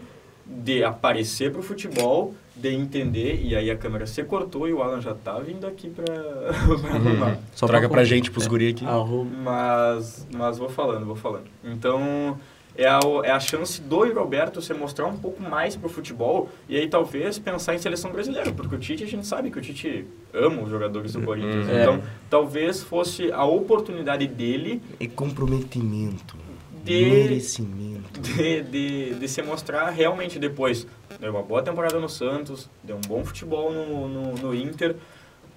de 0.45 0.83
aparecer 0.83 1.49
pro 1.53 1.63
futebol, 1.63 2.33
de 2.55 2.69
entender, 2.69 3.41
e 3.43 3.55
aí 3.55 3.71
a 3.71 3.75
câmera 3.75 4.05
se 4.05 4.23
cortou 4.23 4.67
e 4.67 4.73
o 4.73 4.81
Alan 4.81 5.01
já 5.01 5.13
tá 5.13 5.39
vindo 5.39 5.65
aqui 5.65 5.89
pra, 5.89 6.05
pra 6.81 6.89
arrumar. 6.91 7.37
Só 7.53 7.65
Traga 7.65 7.87
pra 7.87 7.97
pra 7.97 8.03
gente, 8.03 8.29
pros 8.29 8.45
guri 8.45 8.69
aqui. 8.69 8.85
Arruma. 8.85 9.31
Mas, 9.43 10.27
mas 10.31 10.57
vou 10.57 10.69
falando, 10.69 11.05
vou 11.05 11.15
falando. 11.15 11.45
Então, 11.63 12.37
é 12.75 12.87
a, 12.87 12.99
é 13.23 13.31
a 13.31 13.39
chance 13.39 13.81
do 13.81 14.03
Roberto 14.13 14.61
se 14.61 14.73
mostrar 14.73 15.05
um 15.05 15.17
pouco 15.17 15.41
mais 15.41 15.75
pro 15.75 15.89
futebol 15.89 16.49
e 16.67 16.75
aí 16.75 16.87
talvez 16.87 17.37
pensar 17.37 17.75
em 17.75 17.77
seleção 17.77 18.11
brasileira, 18.11 18.51
porque 18.51 18.75
o 18.75 18.79
Tite, 18.79 19.03
a 19.03 19.07
gente 19.07 19.27
sabe 19.27 19.51
que 19.51 19.57
o 19.57 19.61
Tite 19.61 20.05
ama 20.33 20.61
os 20.61 20.69
jogadores 20.69 21.13
do 21.13 21.21
Corinthians. 21.21 21.69
É. 21.69 21.81
Então, 21.81 22.01
talvez 22.29 22.81
fosse 22.81 23.31
a 23.31 23.45
oportunidade 23.45 24.27
dele 24.27 24.81
E 24.99 25.07
comprometimento. 25.07 26.35
De, 26.83 27.05
Merecimento. 27.05 28.19
de, 28.19 28.61
de, 28.61 29.15
de 29.15 29.27
se 29.27 29.41
mostrar 29.41 29.89
realmente 29.89 30.37
depois. 30.37 30.85
Deu 31.19 31.31
uma 31.31 31.41
boa 31.41 31.61
temporada 31.61 31.99
no 31.99 32.09
Santos, 32.09 32.69
deu 32.83 32.97
um 32.97 33.01
bom 33.01 33.23
futebol 33.23 33.71
no, 33.71 34.07
no, 34.07 34.33
no 34.35 34.55
Inter, 34.55 34.95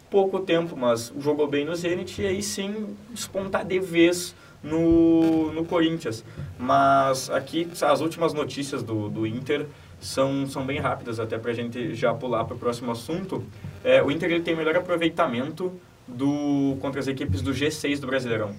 pouco 0.08 0.40
tempo, 0.40 0.76
mas 0.76 1.12
jogou 1.18 1.48
bem 1.48 1.64
no 1.64 1.74
Zenit 1.74 2.22
e 2.22 2.26
aí 2.26 2.42
sim 2.42 2.96
despontar 3.10 3.64
de 3.64 3.80
vez 3.80 4.34
no, 4.62 5.52
no 5.52 5.64
Corinthians. 5.64 6.24
Mas 6.58 7.28
aqui 7.28 7.68
as 7.82 8.00
últimas 8.00 8.32
notícias 8.32 8.82
do, 8.82 9.08
do 9.08 9.26
Inter 9.26 9.66
são, 10.00 10.46
são 10.46 10.64
bem 10.64 10.78
rápidas, 10.78 11.18
até 11.18 11.38
para 11.38 11.50
a 11.50 11.54
gente 11.54 11.94
já 11.94 12.14
pular 12.14 12.44
para 12.44 12.54
o 12.54 12.58
próximo 12.58 12.92
assunto. 12.92 13.42
É, 13.82 14.02
o 14.02 14.10
Inter 14.10 14.30
ele 14.30 14.42
tem 14.42 14.54
o 14.54 14.56
melhor 14.56 14.76
aproveitamento 14.76 15.72
do, 16.06 16.76
contra 16.80 17.00
as 17.00 17.08
equipes 17.08 17.42
do 17.42 17.52
G6 17.52 17.98
do 17.98 18.06
Brasileirão. 18.06 18.54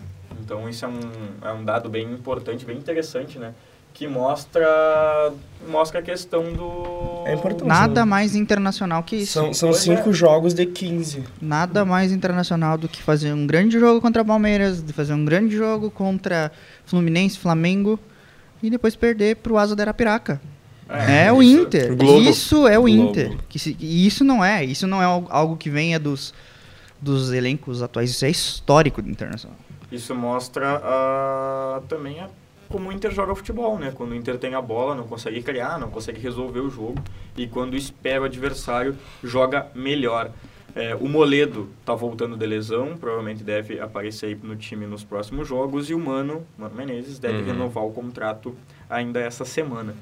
Então 0.48 0.70
isso 0.70 0.86
é 0.86 0.88
um, 0.88 1.00
é 1.44 1.52
um 1.52 1.66
dado 1.66 1.90
bem 1.90 2.06
importante, 2.10 2.64
bem 2.64 2.78
interessante, 2.78 3.38
né? 3.38 3.54
Que 3.94 4.08
mostra, 4.08 5.34
mostra 5.68 6.00
a 6.00 6.02
questão 6.02 6.54
do... 6.54 7.24
É 7.26 7.34
importante. 7.34 7.68
Nada 7.68 8.06
mais 8.06 8.34
internacional 8.34 9.04
que 9.04 9.18
isso. 9.18 9.34
São, 9.34 9.54
são 9.54 9.70
Pois 9.72 9.82
cinco 9.82 10.10
é. 10.12 10.14
jogos 10.14 10.54
de 10.54 10.66
15. 10.66 11.24
Nada 11.42 11.84
mais 11.84 12.14
internacional 12.14 12.78
do 12.78 12.88
que 12.88 13.02
fazer 13.02 13.34
um 13.34 13.46
grande 13.46 13.78
jogo 13.78 14.00
contra 14.00 14.24
Palmeiras, 14.24 14.82
de 14.82 14.94
fazer 14.94 15.14
um 15.14 15.26
grande 15.26 15.54
jogo 15.58 15.92
contra 15.92 16.50
Fluminense, 16.86 17.38
Flamengo 17.38 18.00
e 18.64 18.70
depois 18.70 18.96
perder 18.96 19.36
pro 19.38 19.58
Asa 19.58 19.76
da 19.76 19.84
Arapiraca. 19.84 20.40
É, 20.90 21.30
o 21.34 21.44
isso- 21.44 21.62
Inter. 21.64 21.94
Globo. 21.98 22.22
Isso 22.30 22.68
é 22.68 22.80
o 22.80 22.84
Globo. 22.84 23.10
Inter. 23.10 23.36
Que 23.50 23.60
se- 23.60 23.76
e 23.80 24.08
isso 24.08 24.24
não 24.24 24.46
é. 24.46 24.64
Isso 24.64 24.88
não 24.88 25.02
é 25.02 25.06
al- 25.06 25.28
algo 25.30 25.58
que 25.58 25.70
venha 25.70 26.00
dos, 26.00 26.34
dos 27.02 27.32
elencos 27.32 27.82
atuais. 27.82 28.10
Isso 28.12 28.26
é 28.26 28.30
histórico 28.30 29.02
do 29.02 29.10
Internacional. 29.10 29.58
Isso 29.92 30.14
mostra 30.14 30.82
ah, 30.84 31.82
também 31.88 32.20
a, 32.20 32.30
como 32.70 32.90
o 32.90 32.92
Inter 32.92 33.12
joga 33.12 33.34
futebol, 33.36 33.80
né? 33.80 33.92
Quando 33.96 34.12
o 34.12 34.16
Inter 34.16 34.38
tem 34.38 34.54
a 34.54 34.62
bola, 34.62 34.94
não 34.96 35.06
consegue 35.08 35.42
criar, 35.42 35.80
não 35.80 35.90
consegue 35.90 36.20
resolver 36.20 36.60
o 36.60 36.70
jogo. 36.70 37.02
E 37.38 37.48
quando 37.48 37.76
espera 37.78 38.22
o 38.22 38.26
adversário, 38.26 38.98
joga 39.24 39.68
melhor. 39.74 40.32
É, 40.76 40.94
o 40.94 41.08
Moledo 41.08 41.70
tá 41.86 41.96
voltando 41.96 42.36
de 42.38 42.46
lesão, 42.46 42.98
provavelmente 42.98 43.44
deve 43.44 43.80
aparecer 43.80 44.28
aí 44.28 44.36
no 44.44 44.56
time 44.56 44.86
nos 44.86 45.04
próximos 45.04 45.48
jogos. 45.48 45.90
E 45.90 45.94
o 45.94 46.00
Mano, 46.00 46.46
Mano 46.58 46.76
Menezes, 46.76 47.18
deve 47.18 47.38
Uhum. 47.40 47.46
renovar 47.46 47.86
o 47.86 47.92
contrato 47.92 48.56
ainda 48.90 49.20
essa 49.20 49.46
semana. 49.46 49.96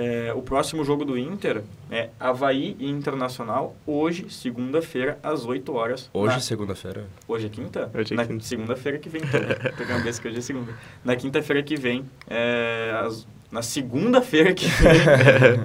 É, 0.00 0.32
o 0.32 0.40
próximo 0.40 0.84
jogo 0.84 1.04
do 1.04 1.18
Inter 1.18 1.62
é 1.90 2.10
Havaí 2.20 2.76
e 2.78 2.88
Internacional, 2.88 3.74
hoje, 3.84 4.30
segunda-feira, 4.30 5.18
às 5.24 5.44
8 5.44 5.74
horas. 5.74 6.08
Hoje, 6.14 6.34
na- 6.34 6.40
segunda-feira. 6.40 7.04
Hoje 7.26 7.46
é 7.46 7.48
quinta? 7.48 7.90
Hoje 7.92 8.14
é 8.14 8.16
Na 8.16 8.24
quinta. 8.24 8.44
segunda-feira 8.44 8.96
que 8.98 9.08
vem, 9.08 9.22
então. 9.24 9.40
Tô 9.76 9.84
com 9.84 9.92
a 9.92 9.96
cabeça 9.96 10.22
que 10.22 10.28
hoje 10.28 10.38
é 10.38 10.40
segunda. 10.40 10.72
Na 11.04 11.16
quinta-feira 11.16 11.62
que 11.64 11.74
vem, 11.74 12.04
é, 12.28 12.92
às- 13.04 13.26
na 13.50 13.62
segunda-feira 13.62 14.52
que 14.52 14.66
vem, 14.66 14.92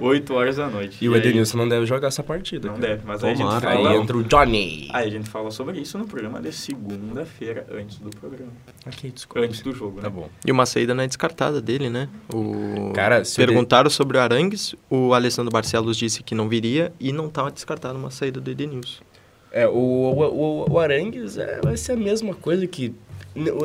8 0.00 0.34
horas 0.34 0.56
da 0.56 0.68
noite. 0.68 0.96
E 1.02 1.08
o 1.08 1.12
aí- 1.12 1.18
Edenilson 1.20 1.58
não 1.58 1.68
deve 1.68 1.84
jogar 1.84 2.08
essa 2.08 2.22
partida. 2.22 2.68
Não 2.68 2.76
cara. 2.76 2.88
deve, 2.88 3.02
mas 3.06 3.22
aí 3.22 3.32
a 3.32 3.34
gente 3.34 3.60
fala... 3.60 3.90
Aí 3.90 3.96
entra 3.96 4.16
o 4.16 4.24
Johnny. 4.24 4.88
Aí 4.92 5.06
a 5.06 5.10
gente 5.10 5.28
fala 5.28 5.50
sobre 5.50 5.78
isso 5.80 5.98
no 5.98 6.06
programa 6.06 6.40
de 6.40 6.50
segunda-feira, 6.52 7.66
antes 7.72 7.98
do 7.98 8.10
programa. 8.10 8.52
Ok, 8.86 9.10
desculpa. 9.10 9.46
Antes 9.46 9.60
do 9.60 9.72
jogo, 9.74 9.96
Tá 10.00 10.08
né? 10.08 10.14
bom. 10.14 10.28
E 10.46 10.50
uma 10.50 10.64
saída 10.66 10.94
não 10.94 11.04
é 11.04 11.06
descartada 11.06 11.60
dele, 11.60 11.90
né? 11.90 12.08
O... 12.32 12.92
Cara, 12.94 13.24
se 13.24 13.34
o 13.42 13.46
Perguntaram 13.46 13.90
sobre 13.90 14.16
o 14.16 14.20
Arangues, 14.20 14.74
o 14.88 15.12
Alessandro 15.12 15.52
Barcelos 15.52 15.96
disse 15.96 16.22
que 16.22 16.34
não 16.34 16.48
viria 16.48 16.92
e 16.98 17.12
não 17.12 17.26
estava 17.26 17.50
descartado 17.50 17.98
uma 17.98 18.10
saída 18.10 18.40
do 18.40 18.50
Edenilson. 18.50 19.02
É, 19.52 19.68
o, 19.68 19.72
o, 19.72 20.64
o, 20.66 20.72
o 20.72 20.78
Arangues 20.78 21.36
é, 21.38 21.60
vai 21.62 21.76
ser 21.76 21.92
a 21.92 21.96
mesma 21.96 22.34
coisa 22.34 22.66
que... 22.66 22.94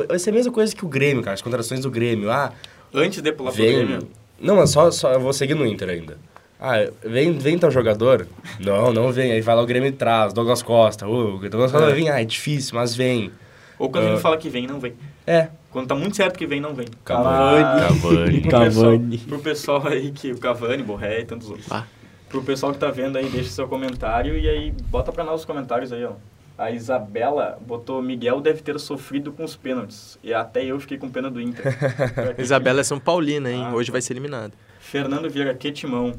Vai 0.08 0.18
ser 0.18 0.30
a 0.30 0.32
mesma 0.32 0.52
coisa 0.52 0.74
que 0.74 0.84
o 0.84 0.88
Grêmio, 0.88 1.22
cara. 1.22 1.34
As 1.34 1.42
contratações 1.42 1.80
do 1.80 1.90
Grêmio. 1.90 2.28
Ah, 2.30 2.52
Antes 2.94 3.20
de 3.22 3.32
pular 3.32 3.52
pro 3.52 3.62
vem... 3.62 3.76
Grêmio, 3.86 4.08
Não, 4.40 4.56
mas 4.56 4.70
só, 4.70 4.90
só... 4.90 5.12
Eu 5.12 5.20
vou 5.20 5.32
seguir 5.32 5.54
no 5.54 5.66
Inter 5.66 5.88
ainda. 5.88 6.16
Ah, 6.60 6.88
vem, 7.04 7.32
vem 7.38 7.58
tal 7.58 7.70
jogador? 7.70 8.26
Não, 8.58 8.92
não 8.92 9.10
vem. 9.12 9.32
Aí 9.32 9.40
vai 9.40 9.54
lá 9.56 9.62
o 9.62 9.66
Grêmio 9.66 9.88
e 9.88 9.92
traz. 9.92 10.32
Douglas 10.32 10.62
Costa. 10.62 11.06
Ô, 11.06 11.36
o 11.36 11.38
Douglas 11.38 11.72
Costa 11.72 11.86
É. 11.86 11.90
vai 11.90 11.94
vir. 11.94 12.08
Ah, 12.10 12.20
é 12.20 12.24
difícil, 12.24 12.74
mas 12.74 12.94
vem. 12.94 13.30
ou 13.78 13.88
quando 13.88 14.04
a 14.04 14.08
Ah. 14.08 14.10
gente 14.12 14.20
fala 14.20 14.36
que 14.36 14.48
vem, 14.50 14.66
não 14.66 14.78
vem. 14.78 14.92
É. 15.26 15.48
Quando 15.70 15.86
tá 15.86 15.94
muito 15.94 16.14
certo 16.16 16.36
que 16.36 16.46
vem, 16.46 16.60
não 16.60 16.74
vem. 16.74 16.86
Cavani. 17.04 18.42
Cavani. 18.42 18.42
Pro 18.48 18.50
pessoal, 18.50 18.92
Cavani. 18.92 19.18
pro 19.18 19.38
pessoal 19.38 19.86
aí 19.86 20.10
que 20.10 20.32
o 20.32 20.38
Cavani, 20.38 20.82
Borré 20.82 21.20
e 21.20 21.24
tantos 21.24 21.48
outros. 21.48 21.70
Ah. 21.72 21.84
Pro 22.28 22.42
pessoal 22.42 22.72
que 22.72 22.78
tá 22.78 22.90
vendo 22.90 23.16
aí, 23.16 23.28
deixa 23.28 23.48
seu 23.50 23.66
comentário 23.66 24.36
e 24.36 24.48
aí 24.48 24.72
bota 24.90 25.10
pra 25.12 25.24
nós 25.24 25.40
os 25.40 25.46
comentários 25.46 25.92
aí, 25.92 26.04
ó. 26.04 26.12
A 26.60 26.70
Isabela 26.70 27.58
botou 27.66 28.02
Miguel 28.02 28.38
deve 28.42 28.60
ter 28.60 28.78
sofrido 28.78 29.32
com 29.32 29.42
os 29.42 29.56
pênaltis. 29.56 30.18
E 30.22 30.34
até 30.34 30.62
eu 30.62 30.78
fiquei 30.78 30.98
com 30.98 31.08
pena 31.08 31.30
do 31.30 31.40
Inter. 31.40 31.64
Isabela 32.36 32.80
é 32.80 32.84
São 32.84 33.00
Paulina, 33.00 33.50
hein? 33.50 33.64
Ah, 33.64 33.74
Hoje 33.74 33.86
tá. 33.86 33.92
vai 33.92 34.02
ser 34.02 34.12
eliminado. 34.12 34.52
Fernando 34.78 35.30
Vieira, 35.30 35.54
que 35.54 35.72
timão. 35.72 36.12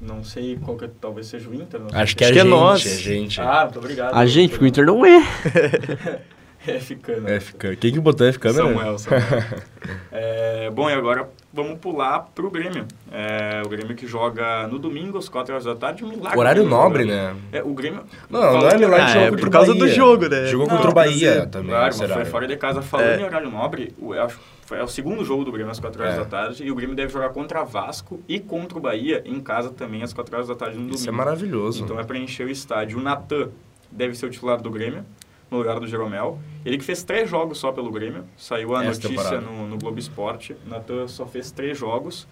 Não 0.00 0.24
sei 0.24 0.58
qual 0.64 0.76
que 0.76 0.86
é, 0.86 0.90
talvez 1.00 1.28
seja 1.28 1.48
o 1.48 1.54
Inter. 1.54 1.78
Não 1.78 1.90
sei. 1.90 2.00
Acho 2.00 2.16
que 2.16 2.24
é 2.24 2.26
Acho 2.26 2.32
a 2.32 2.34
que 2.34 2.40
é 2.40 2.42
gente. 2.42 2.50
nós. 2.50 2.86
É 2.86 2.96
gente. 2.98 3.40
Ah, 3.40 3.60
muito 3.66 3.78
obrigado. 3.78 4.14
A 4.16 4.26
gente, 4.26 4.50
porque 4.50 4.64
o 4.64 4.68
Inter 4.68 4.84
não 4.84 5.06
é. 5.06 5.20
É 6.66 6.78
ficando. 6.80 7.28
É, 7.28 7.40
fica... 7.40 7.74
Quem 7.76 7.92
que 7.92 8.00
botou 8.00 8.26
F 8.26 8.38
câmera? 8.38 8.64
Samuel, 8.66 8.98
Samuel. 8.98 9.22
É, 10.10 10.68
bom, 10.70 10.90
e 10.90 10.92
agora 10.92 11.30
vamos 11.52 11.78
pular 11.78 12.28
pro 12.34 12.50
Grêmio. 12.50 12.84
É, 13.12 13.62
o 13.64 13.68
Grêmio 13.68 13.94
que 13.94 14.06
joga 14.06 14.66
no 14.66 14.78
domingo, 14.78 15.16
às 15.18 15.28
4 15.28 15.54
horas 15.54 15.64
da 15.64 15.76
tarde. 15.76 16.04
Um 16.04 16.08
milagre. 16.08 16.38
Horário 16.38 16.64
nobre, 16.64 17.04
né? 17.04 17.34
É, 17.52 17.62
o 17.62 17.72
Grêmio... 17.72 18.02
Não, 18.28 18.40
não 18.58 18.68
é 18.68 18.76
milagre 18.76 19.12
jogo 19.12 19.36
é, 19.36 19.40
por 19.40 19.50
causa 19.50 19.74
do 19.74 19.88
jogo, 19.88 20.28
né? 20.28 20.46
Jogou 20.46 20.66
Não, 20.66 20.76
contra 20.76 20.90
o 20.90 20.94
Bahia 20.94 21.46
também. 21.46 21.70
Claro, 21.70 21.94
mas 21.96 22.12
foi 22.12 22.24
fora 22.24 22.46
de 22.46 22.56
casa. 22.56 22.82
Falando 22.82 23.06
É. 23.06 23.20
em 23.20 23.24
horário 23.24 23.50
nobre, 23.50 23.94
eu 24.00 24.12
acho 24.22 24.38
é 24.70 24.82
o 24.82 24.88
segundo 24.88 25.24
jogo 25.24 25.44
do 25.44 25.52
Grêmio 25.52 25.70
às 25.70 25.80
4 25.80 26.02
horas 26.02 26.14
É. 26.14 26.18
da 26.18 26.24
tarde. 26.24 26.64
E 26.64 26.70
o 26.70 26.74
Grêmio 26.74 26.94
deve 26.94 27.12
jogar 27.12 27.30
contra 27.30 27.64
Vasco 27.64 28.20
e 28.28 28.38
contra 28.38 28.76
o 28.76 28.80
Bahia 28.80 29.22
em 29.24 29.40
casa 29.40 29.70
também 29.70 30.02
às 30.02 30.12
4 30.12 30.34
horas 30.34 30.48
da 30.48 30.54
tarde 30.54 30.74
no 30.74 30.80
domingo. 30.82 30.96
Isso 30.96 31.08
é 31.08 31.12
maravilhoso. 31.12 31.84
Então 31.84 31.98
é 31.98 32.04
para 32.04 32.18
encher 32.18 32.46
o 32.46 32.50
estádio. 32.50 32.98
O 32.98 33.02
Natan 33.02 33.48
deve 33.90 34.14
ser 34.14 34.26
o 34.26 34.30
titular 34.30 34.60
do 34.60 34.70
Grêmio, 34.70 35.04
no 35.50 35.58
lugar 35.58 35.80
do 35.80 35.86
Jeromel. 35.86 36.38
Ele 36.64 36.78
que 36.78 36.84
fez 36.84 37.02
três 37.02 37.28
jogos 37.28 37.58
só 37.58 37.72
pelo 37.72 37.90
Grêmio. 37.90 38.24
Saiu 38.36 38.74
a 38.76 38.84
Essa 38.84 39.08
notícia 39.08 39.40
no, 39.40 39.66
no 39.66 39.78
Globo 39.78 39.98
Esporte. 39.98 40.54
O 40.66 40.68
Natan 40.68 41.08
só 41.08 41.26
fez 41.26 41.50
três 41.50 41.78
jogos. 41.78 42.26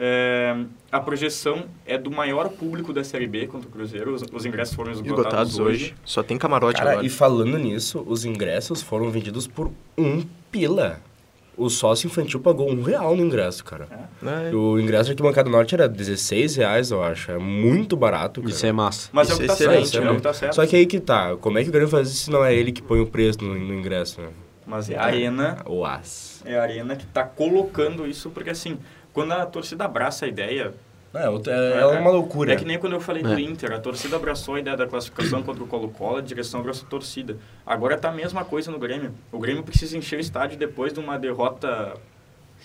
É, 0.00 0.56
a 0.92 1.00
projeção 1.00 1.64
é 1.84 1.98
do 1.98 2.08
maior 2.10 2.50
público 2.50 2.92
da 2.92 3.02
Série 3.02 3.26
B 3.26 3.48
contra 3.48 3.68
o 3.68 3.72
Cruzeiro. 3.72 4.14
Os, 4.14 4.22
os 4.32 4.46
ingressos 4.46 4.74
foram 4.74 4.92
esgotados, 4.92 5.18
Esgotados 5.26 5.58
hoje. 5.58 5.84
hoje. 5.86 5.94
Só 6.04 6.22
tem 6.22 6.38
camarote 6.38 6.78
Cara, 6.78 6.92
agora. 6.92 7.06
e 7.06 7.10
falando 7.10 7.58
nisso, 7.58 8.04
os 8.06 8.24
ingressos 8.24 8.80
foram 8.80 9.10
vendidos 9.10 9.46
por 9.48 9.72
um 9.96 10.22
pila. 10.52 11.00
O 11.58 11.68
sócio 11.68 12.06
infantil 12.06 12.40
pagou 12.40 12.70
um 12.70 12.82
real 12.82 13.16
no 13.16 13.22
ingresso, 13.24 13.64
cara. 13.64 13.88
É. 14.22 14.54
O 14.54 14.78
ingresso 14.78 15.04
de 15.06 15.10
Arquibancada 15.10 15.50
Norte 15.50 15.74
era 15.74 15.88
16 15.88 16.56
reais, 16.56 16.90
eu 16.90 17.02
acho. 17.02 17.32
É 17.32 17.38
muito 17.38 17.96
barato, 17.96 18.40
cara. 18.40 18.52
Isso 18.52 18.64
é 18.64 18.72
massa. 18.72 19.10
Mas 19.12 19.28
é 19.28 19.32
o 19.32 19.34
Isso 19.34 19.38
que 19.40 19.44
é 19.44 19.48
tá 19.48 19.56
certo, 19.56 19.98
é 19.98 20.10
o 20.10 20.16
que 20.16 20.22
tá 20.22 20.32
certo. 20.32 20.54
Só 20.54 20.66
que 20.66 20.76
aí 20.76 20.86
que 20.86 21.00
tá. 21.00 21.36
Como 21.36 21.58
é 21.58 21.62
que 21.62 21.68
o 21.68 21.72
Grêmio 21.72 21.88
faz 21.90 22.08
isso 22.08 22.24
se 22.24 22.30
não 22.30 22.44
é 22.44 22.54
ele 22.54 22.72
que 22.72 22.80
põe 22.80 23.00
o 23.00 23.06
preço 23.06 23.42
no, 23.42 23.54
no 23.54 23.74
ingresso, 23.74 24.20
né? 24.20 24.28
Mas 24.66 24.88
é 24.90 24.96
a 24.96 25.04
arena, 25.04 25.58
O 25.66 25.84
as. 25.84 26.42
é 26.44 26.58
a 26.58 26.62
arena 26.62 26.94
que 26.94 27.06
tá 27.06 27.24
colocando 27.24 28.06
isso, 28.06 28.30
porque 28.30 28.50
assim, 28.50 28.78
quando 29.12 29.32
a 29.32 29.46
torcida 29.46 29.84
abraça 29.84 30.26
a 30.26 30.28
ideia, 30.28 30.74
É, 31.14 31.24
é, 31.24 31.80
é 31.80 31.86
uma 31.86 32.10
loucura. 32.10 32.52
É 32.52 32.56
que 32.56 32.64
nem 32.64 32.78
quando 32.78 32.92
eu 32.92 33.00
falei 33.00 33.22
do 33.22 33.32
É. 33.32 33.40
Inter, 33.40 33.72
a 33.72 33.78
torcida 33.78 34.16
abraçou 34.16 34.56
a 34.56 34.60
ideia 34.60 34.76
da 34.76 34.86
classificação 34.86 35.42
contra 35.42 35.64
o 35.64 35.66
Colo-Colo, 35.66 36.18
a 36.18 36.20
direção 36.20 36.60
abraçou 36.60 36.86
a 36.86 36.90
torcida. 36.90 37.36
Agora 37.66 37.96
tá 37.96 38.10
a 38.10 38.12
mesma 38.12 38.44
coisa 38.44 38.70
no 38.70 38.78
Grêmio. 38.78 39.12
O 39.32 39.38
Grêmio 39.38 39.62
precisa 39.62 39.96
encher 39.96 40.18
o 40.18 40.20
estádio 40.20 40.58
depois 40.58 40.92
de 40.92 41.00
uma 41.00 41.18
derrota 41.18 41.94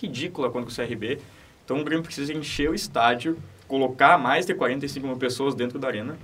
ridícula 0.02 0.50
contra 0.50 0.70
o 0.70 0.76
CRB. 0.76 1.20
Então 1.64 1.80
o 1.80 1.84
Grêmio 1.84 2.04
precisa 2.04 2.34
encher 2.34 2.70
o 2.70 2.76
estádio, 2.76 3.38
colocar 3.68 4.18
mais 4.18 4.46
de 4.46 4.54
45 4.54 5.08
mil 5.08 5.16
pessoas 5.18 5.56
dentro 5.56 5.80
da 5.80 5.88
arena 5.88 6.18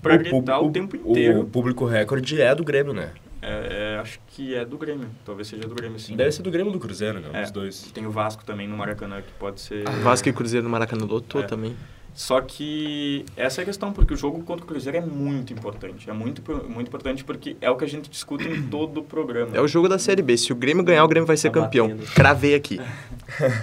para 0.00 0.14
O 0.14 0.18
gritar 0.18 0.58
pub- 0.58 0.68
o, 0.68 0.72
tempo 0.72 0.96
inteiro. 0.96 1.40
O 1.40 1.44
público 1.44 1.84
recorde 1.84 2.40
é 2.40 2.54
do 2.54 2.64
Grêmio, 2.64 2.94
né? 2.94 3.10
É, 3.48 3.94
é, 3.94 3.98
acho 4.00 4.18
que 4.28 4.54
é 4.56 4.64
do 4.64 4.76
Grêmio, 4.76 5.08
talvez 5.24 5.46
seja 5.46 5.62
do 5.68 5.74
Grêmio 5.74 5.98
sim. 6.00 6.16
Deve 6.16 6.32
ser 6.32 6.42
do 6.42 6.50
Grêmio 6.50 6.72
ou 6.72 6.78
do 6.78 6.80
Cruzeiro, 6.84 7.20
né? 7.20 7.28
É. 7.32 7.44
Os 7.44 7.50
dois. 7.52 7.82
Tem 7.94 8.04
o 8.04 8.10
Vasco 8.10 8.44
também 8.44 8.66
no 8.66 8.76
Maracanã, 8.76 9.22
que 9.22 9.32
pode 9.38 9.60
ser... 9.60 9.84
Vasco 10.02 10.28
e 10.28 10.32
Cruzeiro 10.32 10.64
no 10.64 10.70
Maracanã 10.70 11.04
lotou 11.06 11.42
É. 11.42 11.44
também. 11.44 11.76
Só 12.12 12.40
que 12.40 13.26
essa 13.36 13.60
é 13.60 13.62
a 13.62 13.64
questão, 13.66 13.92
porque 13.92 14.14
o 14.14 14.16
jogo 14.16 14.42
contra 14.42 14.64
o 14.64 14.66
Cruzeiro 14.66 14.96
é 14.96 15.02
muito 15.02 15.52
importante. 15.52 16.08
É 16.08 16.14
muito, 16.14 16.42
muito 16.66 16.88
importante 16.88 17.22
porque 17.22 17.58
é 17.60 17.70
o 17.70 17.76
que 17.76 17.84
a 17.84 17.86
gente 17.86 18.08
discute 18.08 18.48
em 18.48 18.62
todo 18.68 19.00
o 19.00 19.04
programa. 19.04 19.54
É 19.54 19.60
o 19.60 19.68
jogo 19.68 19.86
da 19.86 19.98
Série 19.98 20.22
B. 20.22 20.34
Se 20.38 20.50
o 20.50 20.56
Grêmio 20.56 20.82
ganhar, 20.82 21.04
o 21.04 21.08
Grêmio 21.08 21.26
vai 21.26 21.36
ser 21.36 21.50
Tá 21.50 21.60
campeão. 21.60 21.88
batendo. 21.88 22.06
Cravei 22.14 22.54
aqui. 22.54 22.80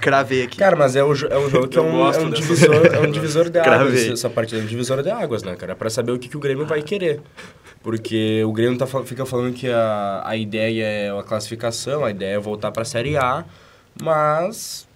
Cravei 0.02 0.43
aqui. 0.43 0.58
Cara, 0.58 0.76
mas 0.76 0.96
é, 0.96 1.04
o, 1.04 1.08
é 1.08 1.38
um 1.39 1.50
jogo 1.50 1.67
que 1.67 1.78
é 1.78 1.82
Eu 1.82 1.86
um, 1.86 1.91
gosto 1.93 2.22
é 2.22 2.26
um 2.26 2.30
divisor, 2.30 2.86
é 2.93 3.00
um 3.00 3.12
divisor 3.12 3.50
de 3.50 3.58
águas. 3.58 3.76
Cravei. 3.76 4.12
Essa 4.13 4.30
partida 4.30 4.62
é 4.62 4.63
um 4.63 4.67
divisor 4.67 5.02
de 5.02 5.10
águas, 5.10 5.41
né, 5.41 5.56
cara? 5.56 5.76
Pra 5.76 5.89
saber 5.89 6.12
o 6.12 6.19
que, 6.19 6.30
que 6.30 6.38
o 6.38 6.39
Grêmio 6.39 6.65
vai 6.65 6.82
querer. 6.84 7.22
Porque 7.84 8.41
o 8.46 8.54
Grêmio 8.54 8.78
tá, 8.78 8.88
fica 8.88 9.26
falando 9.26 9.54
que 9.54 9.69
a, 9.69 10.22
a 10.26 10.38
ideia 10.38 10.84
é 10.86 11.12
a 11.19 11.22
classificação, 11.22 12.06
a 12.06 12.10
ideia 12.12 12.36
é 12.36 12.39
voltar 12.39 12.72
pra 12.72 12.86
Série 12.86 13.17
A, 13.17 13.43
mas, 14.02 14.88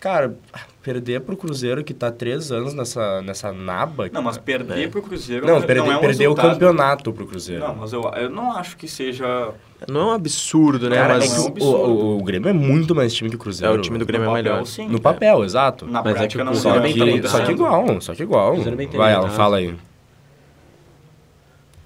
cara, 0.00 0.34
perder 0.82 1.20
pro 1.20 1.36
Cruzeiro 1.36 1.84
que 1.84 1.94
tá 1.94 2.10
três 2.10 2.50
anos 2.50 2.74
nessa, 2.74 3.22
nessa 3.22 3.52
naba. 3.52 4.10
Não, 4.12 4.22
mas 4.22 4.38
perder 4.38 4.90
pro 4.90 5.02
Cruzeiro 5.02 5.46
Não, 5.46 5.60
não, 5.60 5.62
perder, 5.62 5.78
é 5.88 5.96
um 5.96 6.00
perder 6.00 6.26
o 6.26 6.30
resultado. 6.34 6.50
campeonato 6.52 7.12
pro 7.12 7.26
Cruzeiro. 7.28 7.64
Não, 7.64 7.76
mas 7.76 7.92
eu, 7.92 8.02
eu 8.16 8.28
não 8.28 8.50
acho 8.52 8.76
que 8.76 8.88
seja... 8.88 9.50
Não 9.88 10.00
é 10.00 10.04
um 10.06 10.10
absurdo, 10.12 10.90
né? 10.90 10.96
Cara, 10.96 11.14
Mas 11.18 11.24
é 11.24 11.28
que 11.28 11.34
é 11.34 11.38
um 11.38 11.44
o, 11.44 11.46
absurdo. 11.48 11.92
o, 11.92 12.18
o 12.18 12.24
Grêmio 12.24 12.48
é 12.48 12.52
muito 12.52 12.92
mais 12.94 13.14
time 13.14 13.30
que 13.30 13.36
o 13.36 13.38
É, 13.38 13.40
Cruzeiro. 13.40 13.74
o 13.74 13.80
time 13.80 13.98
do 13.98 14.06
Grêmio 14.06 14.24
é 14.24 14.28
no 14.28 14.32
papel, 14.34 14.52
melhor. 14.52 14.66
sim. 14.66 14.88
No 14.88 15.00
papel, 15.00 15.44
exato. 15.44 15.86
Na 15.86 16.02
Mas 16.02 16.16
é 16.16 16.26
que 16.26 16.36
prática 16.36 16.42
o 16.42 16.44
não 16.44 16.54
Só 16.54 16.74
é 16.76 16.92
que, 16.92 17.28
só 17.28 17.44
que 17.44 17.52
igual, 17.52 18.00
só 18.00 18.14
que 18.14 18.22
igual. 18.22 18.54
É 18.54 18.58
Vai, 18.58 18.64
Alan, 18.64 18.86
treinado. 18.88 19.30
fala 19.30 19.56
aí. 19.58 19.74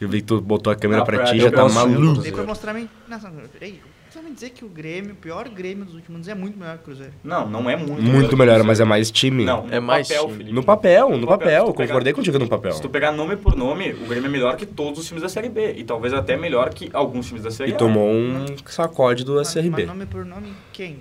Eu 0.01 0.09
vi 0.09 0.21
que 0.21 0.27
tu 0.27 0.41
botou 0.41 0.73
a 0.73 0.77
câmera 0.77 1.01
Na 1.01 1.05
pra 1.07 1.17
ti, 1.19 1.23
prática, 1.23 1.41
já 1.43 1.49
eu 1.49 1.53
tá 1.53 1.63
gosto- 1.63 1.75
maluco. 1.75 2.33
Pra 2.33 2.43
mostrar 2.45 2.73
bem. 2.75 2.89
Nossa, 3.09 3.31
peraí. 3.53 3.81
Você 4.09 4.19
vai 4.19 4.29
me 4.29 4.35
dizer 4.35 4.51
que 4.51 4.65
o 4.65 4.69
Grêmio, 4.69 5.13
o 5.13 5.15
pior 5.15 5.49
Grêmio 5.49 5.85
dos 5.85 5.95
últimos 5.95 6.17
anos, 6.17 6.29
é 6.29 6.35
muito 6.35 6.59
melhor 6.59 6.75
que 6.79 6.83
o 6.83 6.85
Cruzeiro. 6.87 7.13
Não, 7.23 7.49
não 7.49 7.71
é 7.71 7.77
muito. 7.77 8.03
Muito 8.03 8.37
melhor, 8.37 8.61
mas 8.65 8.81
é 8.81 8.85
mais 8.85 9.09
time. 9.09 9.45
Não, 9.45 9.69
É 9.71 9.79
mais 9.79 10.09
papel, 10.09 10.25
time. 10.25 10.37
Felipe. 10.39 10.53
No 10.55 10.65
papel, 10.65 11.11
no 11.11 11.19
No 11.19 11.27
papel. 11.29 11.47
papel, 11.47 11.65
tu 11.67 11.75
pegar- 11.75 11.87
Concordei 11.89 12.13
contigo 12.13 12.39
no 12.41 12.49
papel. 12.49 12.73
Se 12.73 12.83
tu 12.83 12.89
pegar 12.89 13.13
nome 13.13 13.37
por 13.37 13.55
nome, 13.55 13.93
o 13.93 14.07
Grêmio 14.09 14.27
é 14.27 14.31
melhor 14.31 14.57
que 14.57 14.67
todos 14.67 14.99
os 14.99 15.07
times 15.07 15.23
da 15.23 15.29
Série 15.29 15.49
B. 15.49 15.75
E 15.77 15.85
talvez 15.85 16.13
até 16.13 16.37
melhor 16.37 16.71
que 16.71 16.91
alguns 16.93 17.27
times 17.29 17.45
da 17.45 17.53
Série 17.53 17.71
E 17.71 17.75
A. 17.75 17.77
tomou 17.77 18.11
um 18.11 18.47
sacode 18.67 19.25
do 19.25 19.35
Mas- 19.37 19.47
SRB. 19.49 19.71
Mas 19.71 19.87
nome 19.87 20.07
por 20.07 20.25
nome, 20.25 20.49
quem? 20.73 20.99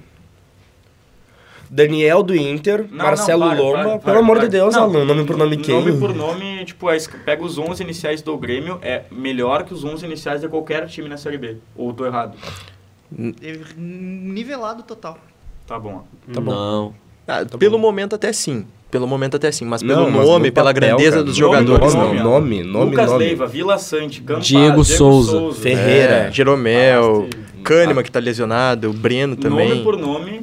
Daniel 1.70 2.24
do 2.24 2.36
Inter, 2.36 2.86
Não, 2.90 3.06
Marcelo 3.06 3.42
não, 3.46 3.50
para, 3.50 3.60
Lomba. 3.62 3.84
para, 3.84 4.00
Pelo 4.00 4.18
amor 4.20 4.40
de 4.40 4.48
Deus, 4.48 4.74
Não, 4.76 4.84
Alan, 4.84 5.06
nome 5.06 5.24
por 5.26 5.38
nome 5.38 5.58
quem? 5.58 5.76
Nome 5.76 6.00
por 6.00 6.16
nome, 6.16 6.66
tipo, 6.66 6.90
es- 6.92 7.08
pega 7.24 7.44
os 7.44 7.58
11 7.60 7.84
iniciais 7.84 8.22
do 8.24 8.36
Grêmio, 8.38 8.80
é 8.82 9.04
melhor 9.12 9.64
que 9.64 9.74
os 9.74 9.84
11 9.84 10.06
iniciais 10.06 10.42
de 10.42 10.48
qualquer 10.50 10.88
time 10.88 11.08
na 11.08 11.18
Série 11.18 11.38
B. 11.38 11.58
Ou 11.76 11.94
tô 11.94 12.06
errado? 12.06 12.34
Nivelado 13.78 14.84
total. 14.84 15.18
Tá 15.68 15.80
bom. 15.80 16.04
Tá 16.34 16.42
bom. 16.42 16.52
Não. 16.52 16.94
Ah, 17.28 17.46
pelo 17.58 17.78
momento 17.78 18.16
até 18.16 18.34
sim. 18.34 18.66
Pelo 18.90 19.06
momento 19.06 19.36
até 19.36 19.52
sim. 19.52 19.66
Mas 19.66 19.84
pelo 19.84 20.06
Não, 20.06 20.10
mas 20.12 20.26
nome, 20.28 20.48
no 20.48 20.54
pela 20.54 20.74
papel, 20.74 20.88
grandeza 20.90 21.12
cara. 21.18 21.24
dos 21.24 21.38
Nome 21.38 21.54
jogadores, 21.58 21.94
nome, 21.94 22.18
não. 22.18 22.24
nome, 22.24 22.64
nome, 22.64 22.90
Lucas 22.92 23.12
nome. 23.12 23.24
Leiva, 23.26 23.46
Vila 23.46 23.78
Sante, 23.78 24.22
Campaz, 24.22 24.48
Diego 24.48 24.84
Souza. 24.84 25.54
Ferreira. 25.62 26.14
É, 26.28 26.32
Jeromel. 26.32 27.28
Kahneman 27.64 28.02
que 28.04 28.12
tá 28.12 28.20
lesionado, 28.20 28.90
o 28.90 28.94
Breno 28.94 29.36
também. 29.36 29.70
Nome 29.70 29.84
por 29.84 29.96
nome. 29.98 30.39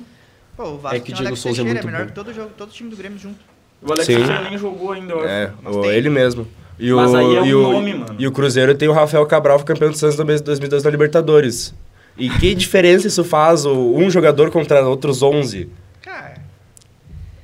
Pô, 0.57 0.65
o 0.71 0.79
Vasco 0.79 0.97
É 0.97 1.01
que 1.01 1.13
Diego 1.13 1.37
Souza 1.37 1.61
é 1.61 1.65
Teixeira, 1.65 1.73
muito 1.75 1.87
melhor 1.87 2.01
bom. 2.03 2.07
que 2.09 2.15
todo, 2.15 2.33
jogo, 2.33 2.51
todo 2.57 2.71
time 2.73 2.89
do 2.91 2.97
Grêmio 2.97 3.19
junto. 3.19 3.39
O 3.83 3.93
Alex 3.93 4.07
Sim. 4.07 4.17
Teixeira 4.17 4.43
nem 4.49 4.57
jogou 4.59 4.93
ainda, 4.93 5.13
eu. 5.13 5.25
É, 5.29 5.53
o- 5.65 5.83
tem. 5.83 5.91
ele 5.93 6.09
mesmo. 6.09 6.47
E 6.79 6.93
o, 6.93 6.97
Mas 6.97 7.15
aí 7.15 7.37
é 7.37 7.41
um 7.43 7.47
e 7.47 7.55
o, 7.55 7.63
nome, 7.73 7.95
mano. 7.95 8.17
E 8.19 8.27
o 8.27 8.33
Cruzeiro 8.33 8.75
tem 8.75 8.89
o 8.89 8.93
Rafael 8.93 9.25
Cabral, 9.27 9.59
campeão 9.61 9.91
do 9.91 9.97
Santos 9.97 10.19
em 10.19 10.43
2002 10.43 10.83
na 10.83 10.91
Libertadores. 10.91 11.75
E 12.19 12.29
que 12.31 12.55
diferença 12.55 13.07
isso 13.07 13.23
faz, 13.25 13.65
o- 13.67 13.95
um 13.95 14.09
jogador 14.11 14.51
contra 14.51 14.87
outros 14.87 15.23
11? 15.23 15.69
Cara, 16.03 16.35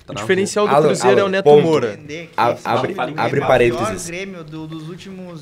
O 0.09 0.14
diferencial 0.14 0.66
do 0.68 0.75
Alan, 0.75 0.87
Cruzeiro 0.88 1.18
é 1.18 1.22
o 1.22 1.27
Alan, 1.27 1.31
Neto 1.31 1.44
ponto. 1.44 1.62
Moura. 1.62 1.92
entender 1.94 2.27
que 2.27 2.33
A- 2.37 2.57
abre- 2.64 2.94
abre 3.16 3.40
é 3.40 3.46
parênteses. 3.46 4.05
o 4.05 4.07
Grêmio 4.09 4.44
do- 4.44 4.66
dos 4.66 4.88
últimos 4.88 5.40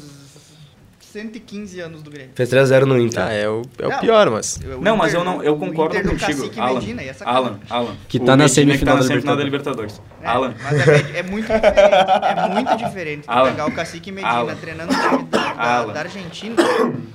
115 1.12 1.80
anos 1.80 2.02
do 2.02 2.10
Grêmio. 2.10 2.30
Fez 2.34 2.48
3x0 2.50 2.84
no 2.84 2.98
Inter. 2.98 3.22
Ah, 3.22 3.32
é 3.32 3.48
o, 3.48 3.62
é 3.78 3.86
o 3.86 3.90
Não. 3.90 3.98
pior, 4.00 4.30
mas. 4.30 4.56
O 4.58 4.80
Não, 4.80 4.96
mas 4.96 5.12
eu 5.14 5.24
não, 5.24 5.42
eu 5.42 5.54
o 5.54 5.58
concordo 5.58 5.96
Inter 5.96 6.10
contigo, 6.10 6.38
Cacique 6.40 6.60
Alan. 6.60 6.74
Medina, 6.80 7.02
e 7.02 7.08
essa 7.08 7.24
cara. 7.24 7.36
Alan, 7.36 7.60
Alan. 7.68 7.96
Que 8.08 8.18
O 8.18 8.20
tá 8.20 8.36
na 8.36 8.44
Medina 8.44 8.48
semifinal 8.48 8.78
que 8.78 8.84
da 8.84 8.92
tá 8.92 8.96
na 9.00 9.02
semifinal 9.08 9.36
da 9.36 9.44
Libertadores. 9.44 10.02
É, 10.22 10.26
Alan. 10.26 10.54
Mas 10.62 10.88
é, 10.88 11.18
é 11.18 11.22
muito 11.22 11.46
diferente. 11.46 11.76
É 11.80 12.48
muito 12.48 12.76
diferente 12.76 13.24
Alan. 13.26 13.50
pegar 13.50 13.66
o 13.66 13.72
Cacique 13.72 14.12
Medina 14.12 14.32
Alan. 14.32 14.54
treinando 14.56 14.92
o 14.92 14.96
time 14.96 15.22
da, 15.24 15.38
da, 15.52 15.76
Alan. 15.78 15.92
da 15.92 16.00
Argentina 16.00 16.56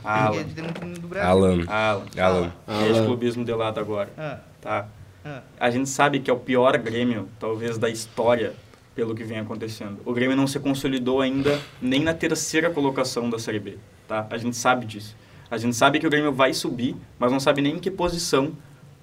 Alan. 0.03 0.35
e 0.35 0.43
do, 0.43 0.99
do 1.01 1.07
Brasil. 1.07 1.29
Alan. 1.29 1.63
Alan. 1.67 2.05
Alan. 2.17 2.53
Deixa 2.67 2.93
Alan. 2.93 3.01
o 3.01 3.05
clubismo 3.05 3.45
de 3.45 3.53
lado 3.53 3.79
agora, 3.79 4.09
Ah, 4.17 4.37
tá? 4.61 4.85
ah. 5.25 5.41
A 5.59 5.69
gente 5.71 5.89
sabe 5.89 6.19
que 6.19 6.29
é 6.29 6.33
o 6.33 6.37
pior 6.37 6.77
Grêmio, 6.77 7.27
talvez, 7.39 7.77
da 7.77 7.89
história, 7.89 8.53
pelo 8.95 9.13
que 9.13 9.23
vem 9.23 9.39
acontecendo. 9.39 9.97
O 10.05 10.13
Grêmio 10.13 10.35
não 10.37 10.47
se 10.47 10.59
consolidou 10.59 11.21
ainda 11.21 11.59
nem 11.81 12.01
na 12.01 12.13
terceira 12.13 12.69
colocação 12.69 13.29
da 13.29 13.37
Série 13.37 13.59
B, 13.59 13.77
tá? 14.07 14.25
A 14.29 14.37
gente 14.37 14.55
sabe 14.55 14.85
disso. 14.85 15.15
A 15.51 15.57
gente 15.57 15.75
sabe 15.75 15.99
que 15.99 16.07
o 16.07 16.09
Grêmio 16.09 16.31
vai 16.31 16.53
subir, 16.53 16.95
mas 17.19 17.31
não 17.31 17.39
sabe 17.39 17.61
nem 17.61 17.75
em 17.75 17.79
que 17.79 17.91
posição, 17.91 18.53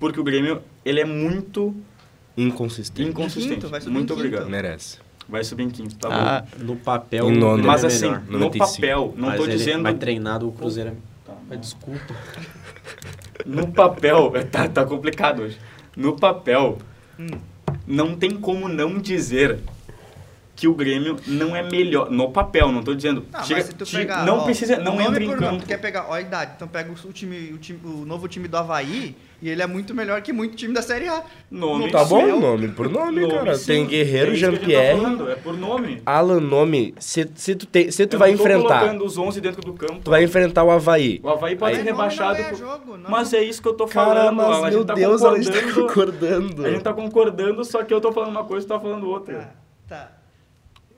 porque 0.00 0.18
o 0.18 0.24
Grêmio, 0.24 0.62
ele 0.84 1.00
é 1.00 1.04
muito 1.04 1.74
Inconsistente. 2.36 3.08
inconsistente. 3.08 3.54
quinto, 3.56 3.68
vai 3.68 3.80
subir 3.80 3.90
em 3.92 3.94
muito 3.98 4.14
quinto. 4.14 4.26
obrigado. 4.26 4.48
Merece. 4.50 4.98
Vai 5.28 5.44
subir 5.44 5.62
em 5.64 5.70
quinto, 5.70 5.94
tá 5.96 6.08
Ah, 6.10 6.44
bom? 6.58 6.64
No 6.64 6.76
papel, 6.76 7.30
Em 7.30 7.36
nono. 7.38 7.62
Mas 7.62 7.84
é 7.84 7.86
assim, 7.86 8.06
melhor. 8.06 8.22
no 8.28 8.38
95. 8.40 8.66
papel, 8.74 9.14
não 9.16 9.28
Mas 9.28 9.36
tô 9.38 9.44
ele- 9.44 9.56
dizendo... 9.56 9.82
Mas 9.82 9.98
treinado 9.98 10.48
o 10.48 10.52
Cruzeiro. 10.52 10.96
Tá, 11.24 11.32
Ah, 11.50 11.54
Desculpa. 11.54 12.14
No 13.46 13.68
papel, 13.68 14.32
tá, 14.50 14.68
tá 14.68 14.84
complicado 14.84 15.42
hoje. 15.42 15.58
No 15.96 16.16
papel, 16.16 16.78
Hum. 17.18 17.26
não 17.86 18.14
tem 18.16 18.30
como 18.32 18.68
não 18.68 18.98
dizer 18.98 19.58
que 20.54 20.68
o 20.68 20.74
Grêmio 20.74 21.16
não 21.26 21.56
é 21.56 21.62
melhor. 21.62 22.10
No 22.10 22.30
papel, 22.30 22.70
não 22.70 22.82
tô 22.82 22.94
dizendo. 22.94 23.22
Tá, 23.22 23.42
chega- 23.42 23.60
mas 23.60 23.66
se 23.68 23.74
tu 23.74 23.86
chega- 23.86 24.14
pegar, 24.14 24.26
não 24.26 24.38
ó, 24.38 24.44
precisa, 24.44 24.76
não 24.78 24.92
nome 24.96 25.04
entra 25.06 25.24
em 25.24 25.26
nome, 25.28 25.38
campo. 25.40 25.58
Tu 25.62 25.66
quer 25.66 25.78
pegar, 25.78 26.06
ó, 26.08 26.12
a 26.14 26.20
idade. 26.20 26.52
Então 26.56 26.68
pega 26.68 26.90
o 26.92 27.12
time, 27.12 27.52
o 27.52 27.58
time, 27.58 27.80
o 27.84 28.04
novo 28.04 28.28
time 28.28 28.46
do 28.46 28.56
Havaí 28.56 29.16
e 29.40 29.48
ele 29.48 29.60
é 29.62 29.66
muito 29.66 29.94
melhor 29.94 30.20
que 30.22 30.32
muito 30.32 30.54
time 30.54 30.72
da 30.74 30.82
Série 30.82 31.08
A. 31.08 31.22
Nome, 31.50 31.90
Tá 31.90 32.04
bom? 32.04 32.38
Nome 32.38 32.68
por 32.68 32.88
nome, 32.88 33.22
Nome, 33.22 33.32
cara. 33.34 33.54
sim. 33.56 33.66
Tem 33.66 33.86
Guerreiro, 33.86 34.30
É 34.30 34.34
a 34.34 34.36
gente 34.36 34.60
tá 34.60 34.72
é 35.30 35.34
por 35.36 35.56
nome. 35.56 36.02
Alan, 36.06 36.38
nome. 36.40 36.94
Se, 37.00 37.28
se 37.34 37.54
tu, 37.56 37.66
tem, 37.66 37.90
se 37.90 38.06
tu 38.06 38.14
Eu 38.14 38.18
vai 38.20 38.30
enfrentar, 38.30 38.80
colocando 38.80 39.04
os 39.06 39.16
11 39.18 39.40
dentro 39.40 39.62
do 39.62 39.72
campo. 39.72 40.00
tu 40.04 40.10
vai 40.10 40.22
enfrentar 40.22 40.62
o 40.64 40.70
Havaí. 40.70 41.18
O 41.24 41.30
Havaí 41.30 41.56
pode 41.56 41.76
ser 41.76 41.78
nome 41.82 41.90
rebaixado. 41.92 42.38
Não 42.38 42.44
é 42.46 42.50
por- 42.50 42.58
jogo, 42.58 42.96
não. 42.98 43.10
Mas 43.10 43.32
é 43.32 43.42
isso 43.42 43.60
que 43.62 43.68
eu 43.68 43.74
tô 43.74 43.86
Cara, 43.86 44.14
falando. 44.30 44.36
mas 44.36 44.46
Alan. 44.46 44.56
a 44.58 44.60
meu 44.70 44.72
gente 44.78 44.86
tá 44.86 44.94
Deus, 44.94 45.22
ela 45.22 45.38
está 45.38 45.52
concordando. 45.62 45.86
concordando. 45.88 46.66
A 46.66 46.70
gente 46.70 46.82
tá 46.82 46.92
concordando, 46.92 47.64
só 47.64 47.82
que 47.82 47.92
eu 47.92 48.00
tô 48.00 48.12
falando 48.12 48.30
uma 48.30 48.44
coisa 48.44 48.64
e 48.64 48.68
tu 48.68 48.72
tá 48.74 48.78
falando 48.80 49.08
outra. 49.08 49.54
Tá, 49.88 49.96
tá. 49.96 50.21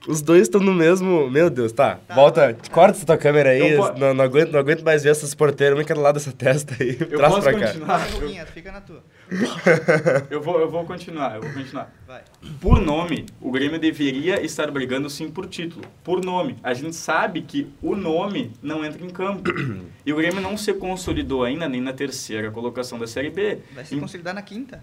Os 0.06 0.20
dois 0.20 0.42
estão 0.42 0.60
no 0.60 0.74
mesmo. 0.74 1.30
Meu 1.30 1.48
Deus, 1.48 1.72
tá. 1.72 1.96
Tá, 2.06 2.14
Volta, 2.14 2.54
tá. 2.54 2.70
corta 2.70 2.96
essa 2.96 3.06
tua 3.06 3.16
câmera 3.16 3.50
aí. 3.50 3.72
Eu 3.72 3.94
Não, 3.94 4.12
não, 4.14 4.24
aguento, 4.24 4.52
não 4.52 4.60
aguento 4.60 4.82
mais 4.84 5.02
ver 5.02 5.10
essas 5.10 5.34
porteiras. 5.34 5.78
Uma 5.78 5.84
do 5.84 6.00
lado 6.00 6.14
dessa 6.14 6.32
testa 6.32 6.74
aí. 6.78 6.96
Eu 7.00 7.16
Traz 7.18 7.34
posso 7.34 7.42
pra 7.42 7.58
cá. 7.58 7.66
continuar? 7.68 7.98
Vai, 7.98 8.40
Eu, 8.40 8.46
fica 8.46 8.72
na 8.72 8.80
tua. 8.80 9.02
eu 10.30 10.40
vou, 10.42 10.60
eu 10.60 10.70
vou 10.70 10.84
continuar, 10.84 11.36
eu 11.36 11.42
vou 11.42 11.52
continuar. 11.52 11.92
Vai. 12.06 12.22
Por 12.60 12.80
nome, 12.80 13.26
o 13.40 13.50
Grêmio 13.50 13.78
deveria 13.78 14.40
estar 14.44 14.70
brigando 14.70 15.08
sim 15.08 15.30
por 15.30 15.46
título. 15.46 15.84
Por 16.02 16.22
nome. 16.24 16.56
A 16.62 16.74
gente 16.74 16.94
sabe 16.94 17.42
que 17.42 17.72
o 17.82 17.96
nome 17.96 18.52
não 18.62 18.84
entra 18.84 19.04
em 19.04 19.10
campo. 19.10 19.42
e 20.04 20.12
o 20.12 20.16
Grêmio 20.16 20.40
não 20.40 20.56
se 20.56 20.72
consolidou 20.74 21.44
ainda 21.44 21.68
nem 21.68 21.80
na 21.80 21.92
terceira 21.92 22.50
colocação 22.50 22.98
da 22.98 23.06
Série 23.06 23.30
B. 23.30 23.58
Vai 23.74 23.84
se 23.84 23.94
Em- 23.96 24.00
consolidar 24.00 24.34
na 24.34 24.42
quinta. 24.42 24.80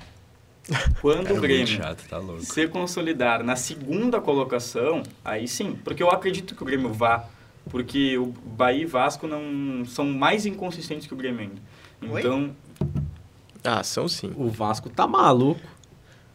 Quando 1.01 1.24
Cara, 1.24 1.38
o 1.38 1.41
Grêmio 1.41 1.68
chato, 1.68 2.07
tá 2.07 2.18
louco. 2.18 2.41
se 2.45 2.68
consolidar 2.68 3.43
na 3.43 3.55
segunda 3.55 4.22
colocação, 4.22 5.01
aí 5.26 5.47
sim. 5.47 5.76
Porque 5.84 6.01
eu 6.03 6.09
acredito 6.09 6.55
que 6.55 6.62
o 6.62 6.66
Grêmio 6.66 6.93
vá. 6.93 7.26
Porque 7.70 8.18
o 8.18 8.28
Bahia 8.45 8.84
e 8.84 8.86
Vasco 8.86 9.28
não 9.28 9.84
são 9.86 10.05
mais 10.05 10.45
inconsistentes 10.45 11.07
que 11.07 11.14
o 11.14 11.18
Grêmio 11.18 11.41
ainda. 11.41 12.14
Oi? 12.14 12.20
Então, 12.22 12.51
Ah, 13.64 13.84
são 13.84 14.07
sim. 14.07 14.32
O 14.36 14.49
Vasco 14.49 14.89
tá 14.89 15.05
maluco. 15.07 15.62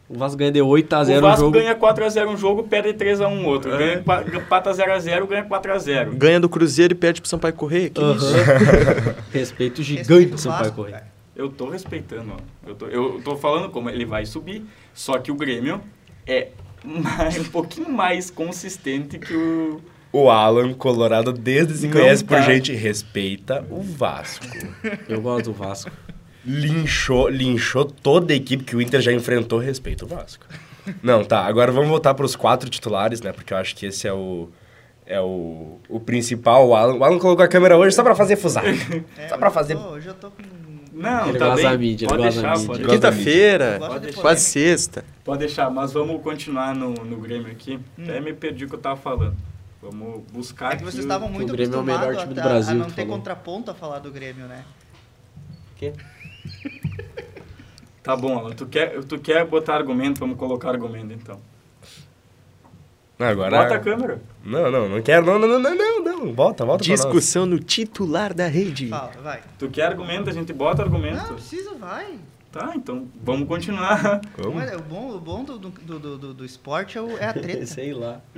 O 0.09 0.17
Vasco 0.17 0.37
ganha 0.39 0.53
de 0.53 0.61
8x0 0.61 1.15
o 1.17 1.19
o 1.19 1.21
Vasco 1.21 1.41
jogo. 1.47 1.59
ganha 1.59 1.75
4x0 1.75 2.29
um 2.29 2.37
jogo, 2.37 2.63
perde 2.63 2.93
3x1 2.95 3.29
um 3.29 3.45
outro. 3.45 3.75
É. 3.75 3.97
Ganha 3.97 4.39
empata 4.41 4.71
0x0, 4.71 5.27
ganha 5.27 5.45
4x0. 5.45 6.15
Ganha 6.17 6.39
do 6.39 6.49
Cruzeiro 6.49 6.93
e 6.93 6.97
perde 6.97 7.21
pro 7.21 7.29
Sampaio 7.29 7.55
Correia. 7.55 7.91
Que 7.91 8.01
isso? 8.01 8.27
Aham. 8.27 9.15
Respeito 9.33 9.83
gigante 9.83 10.09
Respeita 10.09 10.31
do 10.31 10.35
o 10.37 10.39
Sampaio 10.39 10.63
Vasco, 10.65 10.77
Correia. 10.77 11.16
Eu 11.37 11.51
tô 11.51 11.69
respeitando, 11.69 12.33
ó. 12.33 12.69
Eu 12.69 12.75
tô, 12.75 12.87
eu 12.87 13.21
tô 13.23 13.37
falando 13.37 13.69
como 13.71 13.91
ele 13.91 14.05
vai 14.07 14.25
subir, 14.25 14.65
só 14.95 15.19
que 15.19 15.31
o 15.31 15.35
Grêmio 15.35 15.81
é 16.27 16.49
mais- 16.83 17.39
um 17.39 17.45
pouquinho 17.45 17.91
mais 17.91 18.31
consistente 18.31 19.19
que 19.19 19.35
o... 19.35 19.81
O 20.13 20.31
Alan, 20.31 20.73
colorado 20.73 21.31
desde 21.31 21.75
se 21.77 21.89
conhece 21.91 22.25
por 22.25 22.39
tá. 22.39 22.41
gente, 22.43 22.73
respeita 22.73 23.67
o 23.69 23.83
Vasco. 23.83 24.47
Eu 25.07 25.21
gosto 25.21 25.47
do 25.47 25.53
Vasco. 25.53 25.91
linchou, 26.43 27.29
linchou 27.29 27.85
toda 27.85 28.33
a 28.33 28.37
equipe 28.37 28.65
que 28.65 28.75
o 28.75 28.81
Inter 28.81 29.01
já 29.03 29.13
enfrentou, 29.13 29.59
respeita 29.59 30.07
o 30.07 30.09
Vasco. 30.09 30.47
Não, 31.03 31.23
tá, 31.23 31.45
agora 31.45 31.71
vamos 31.71 31.89
voltar 31.91 32.15
para 32.15 32.25
os 32.25 32.35
quatro 32.35 32.71
titulares, 32.71 33.21
né? 33.21 33.31
Porque 33.33 33.53
eu 33.53 33.59
acho 33.59 33.75
que 33.77 33.85
esse 33.87 34.07
é 34.09 34.13
o 34.13 34.49
é 35.05 35.21
o, 35.21 35.79
o 35.89 36.01
principal. 36.01 36.67
O 36.69 36.75
Alan, 36.75 36.95
o 36.95 37.05
Alan 37.05 37.19
colocou 37.19 37.45
a 37.45 37.49
câmera 37.49 37.77
hoje 37.77 37.95
só 37.95 38.03
para 38.03 38.15
fazer 38.15 38.37
fusaca. 38.37 38.67
É, 39.19 39.29
Só 39.29 39.37
pra 39.39 39.51
fazer- 39.51 39.77
Hoje 39.77 40.09
eu 40.09 40.15
tô 40.15 40.31
com... 40.31 40.43
Não, 40.97 41.29
Ele 41.29 41.39
tá 41.39 41.47
gosta 41.51 41.63
bem. 41.63 41.71
da 41.73 41.79
mídia, 41.79 42.05
ele 42.07 42.09
pode 42.11 42.23
gosta 42.23 42.41
da 42.43 42.49
deixar, 42.49 42.59
mídia. 42.61 42.67
pode, 42.67 42.83
Gosta 42.85 42.99
da 43.01 43.11
Quinta-feira, 43.13 43.79
de 43.91 43.99
deixar. 44.01 44.21
quase 44.23 44.41
sexta. 44.45 45.05
pode 45.23 45.39
deixar. 45.41 45.71
Mas 45.71 45.93
vamos 45.93 46.23
continuar 46.23 46.75
no, 46.75 46.95
no 46.95 47.17
Grêmio 47.19 47.53
aqui. 47.53 47.79
Hum. 47.99 48.03
Até 48.05 48.21
me 48.21 48.33
perdi 48.33 48.65
o 48.65 48.69
que 48.69 48.75
eu 48.77 48.79
tava 48.81 48.97
falando. 48.97 49.37
Vamos 49.83 50.23
buscar 50.33 50.73
É 50.73 50.77
que 50.77 50.83
vocês 50.85 51.05
estavam 51.05 51.29
muito 51.29 51.51
é 51.53 51.55
o 51.55 51.83
melhor 51.83 52.13
acostumados 52.15 52.23
time 52.23 52.35
do 52.35 52.41
a- 52.41 52.45
Brasil, 52.45 52.73
a 52.73 52.79
não 52.79 52.87
ter 52.87 53.03
falou. 53.03 53.17
contraponto 53.19 53.71
a 53.71 53.75
falar 53.75 53.99
do 53.99 54.11
Grêmio, 54.11 54.47
né? 54.47 54.65
Quê? 55.77 55.93
Tá 58.03 58.17
bom, 58.17 58.39
Alan. 58.39 58.51
Tu 58.53 58.67
quer, 58.67 59.03
tu 59.05 59.19
quer 59.19 59.45
botar 59.47 59.75
argumento? 59.75 60.19
Vamos 60.21 60.39
colocar 60.39 60.71
argumento, 60.71 61.13
então. 61.13 61.39
Não, 63.19 63.27
agora. 63.27 63.63
Bota 63.63 63.75
a 63.77 63.79
câmera. 63.81 64.21
Não, 64.45 64.71
não, 64.71 64.89
não 64.89 65.01
quero. 65.03 65.25
Não, 65.25 65.39
não, 65.39 65.49
não, 65.59 65.75
não, 65.75 66.03
não. 66.05 66.33
Volta, 66.35 66.65
volta 66.65 66.85
pra 66.85 66.91
nós. 66.93 67.01
Discussão 67.01 67.47
no 67.47 67.59
titular 67.59 68.35
da 68.35 68.47
rede. 68.47 68.89
Fala, 68.89 69.11
vai. 69.23 69.41
Tu 69.59 69.69
quer 69.71 69.87
argumento? 69.87 70.29
A 70.29 70.33
gente 70.33 70.53
bota 70.53 70.83
argumento. 70.83 71.17
Não, 71.17 71.35
precisa, 71.35 71.75
vai. 71.75 72.15
Tá, 72.53 72.73
então 72.75 73.07
vamos 73.23 73.47
continuar. 73.49 74.21
Olha, 74.39 74.79
o 74.79 74.81
bom, 74.83 75.11
o 75.15 75.21
bom 75.21 75.45
do, 75.45 75.59
do, 75.59 75.69
do, 75.71 76.19
do, 76.19 76.35
do 76.35 76.45
esporte 76.45 76.97
é, 76.97 77.03
é 77.21 77.27
a 77.27 77.33
treta. 77.35 77.67
Sei 77.67 77.93
lá. 77.93 78.21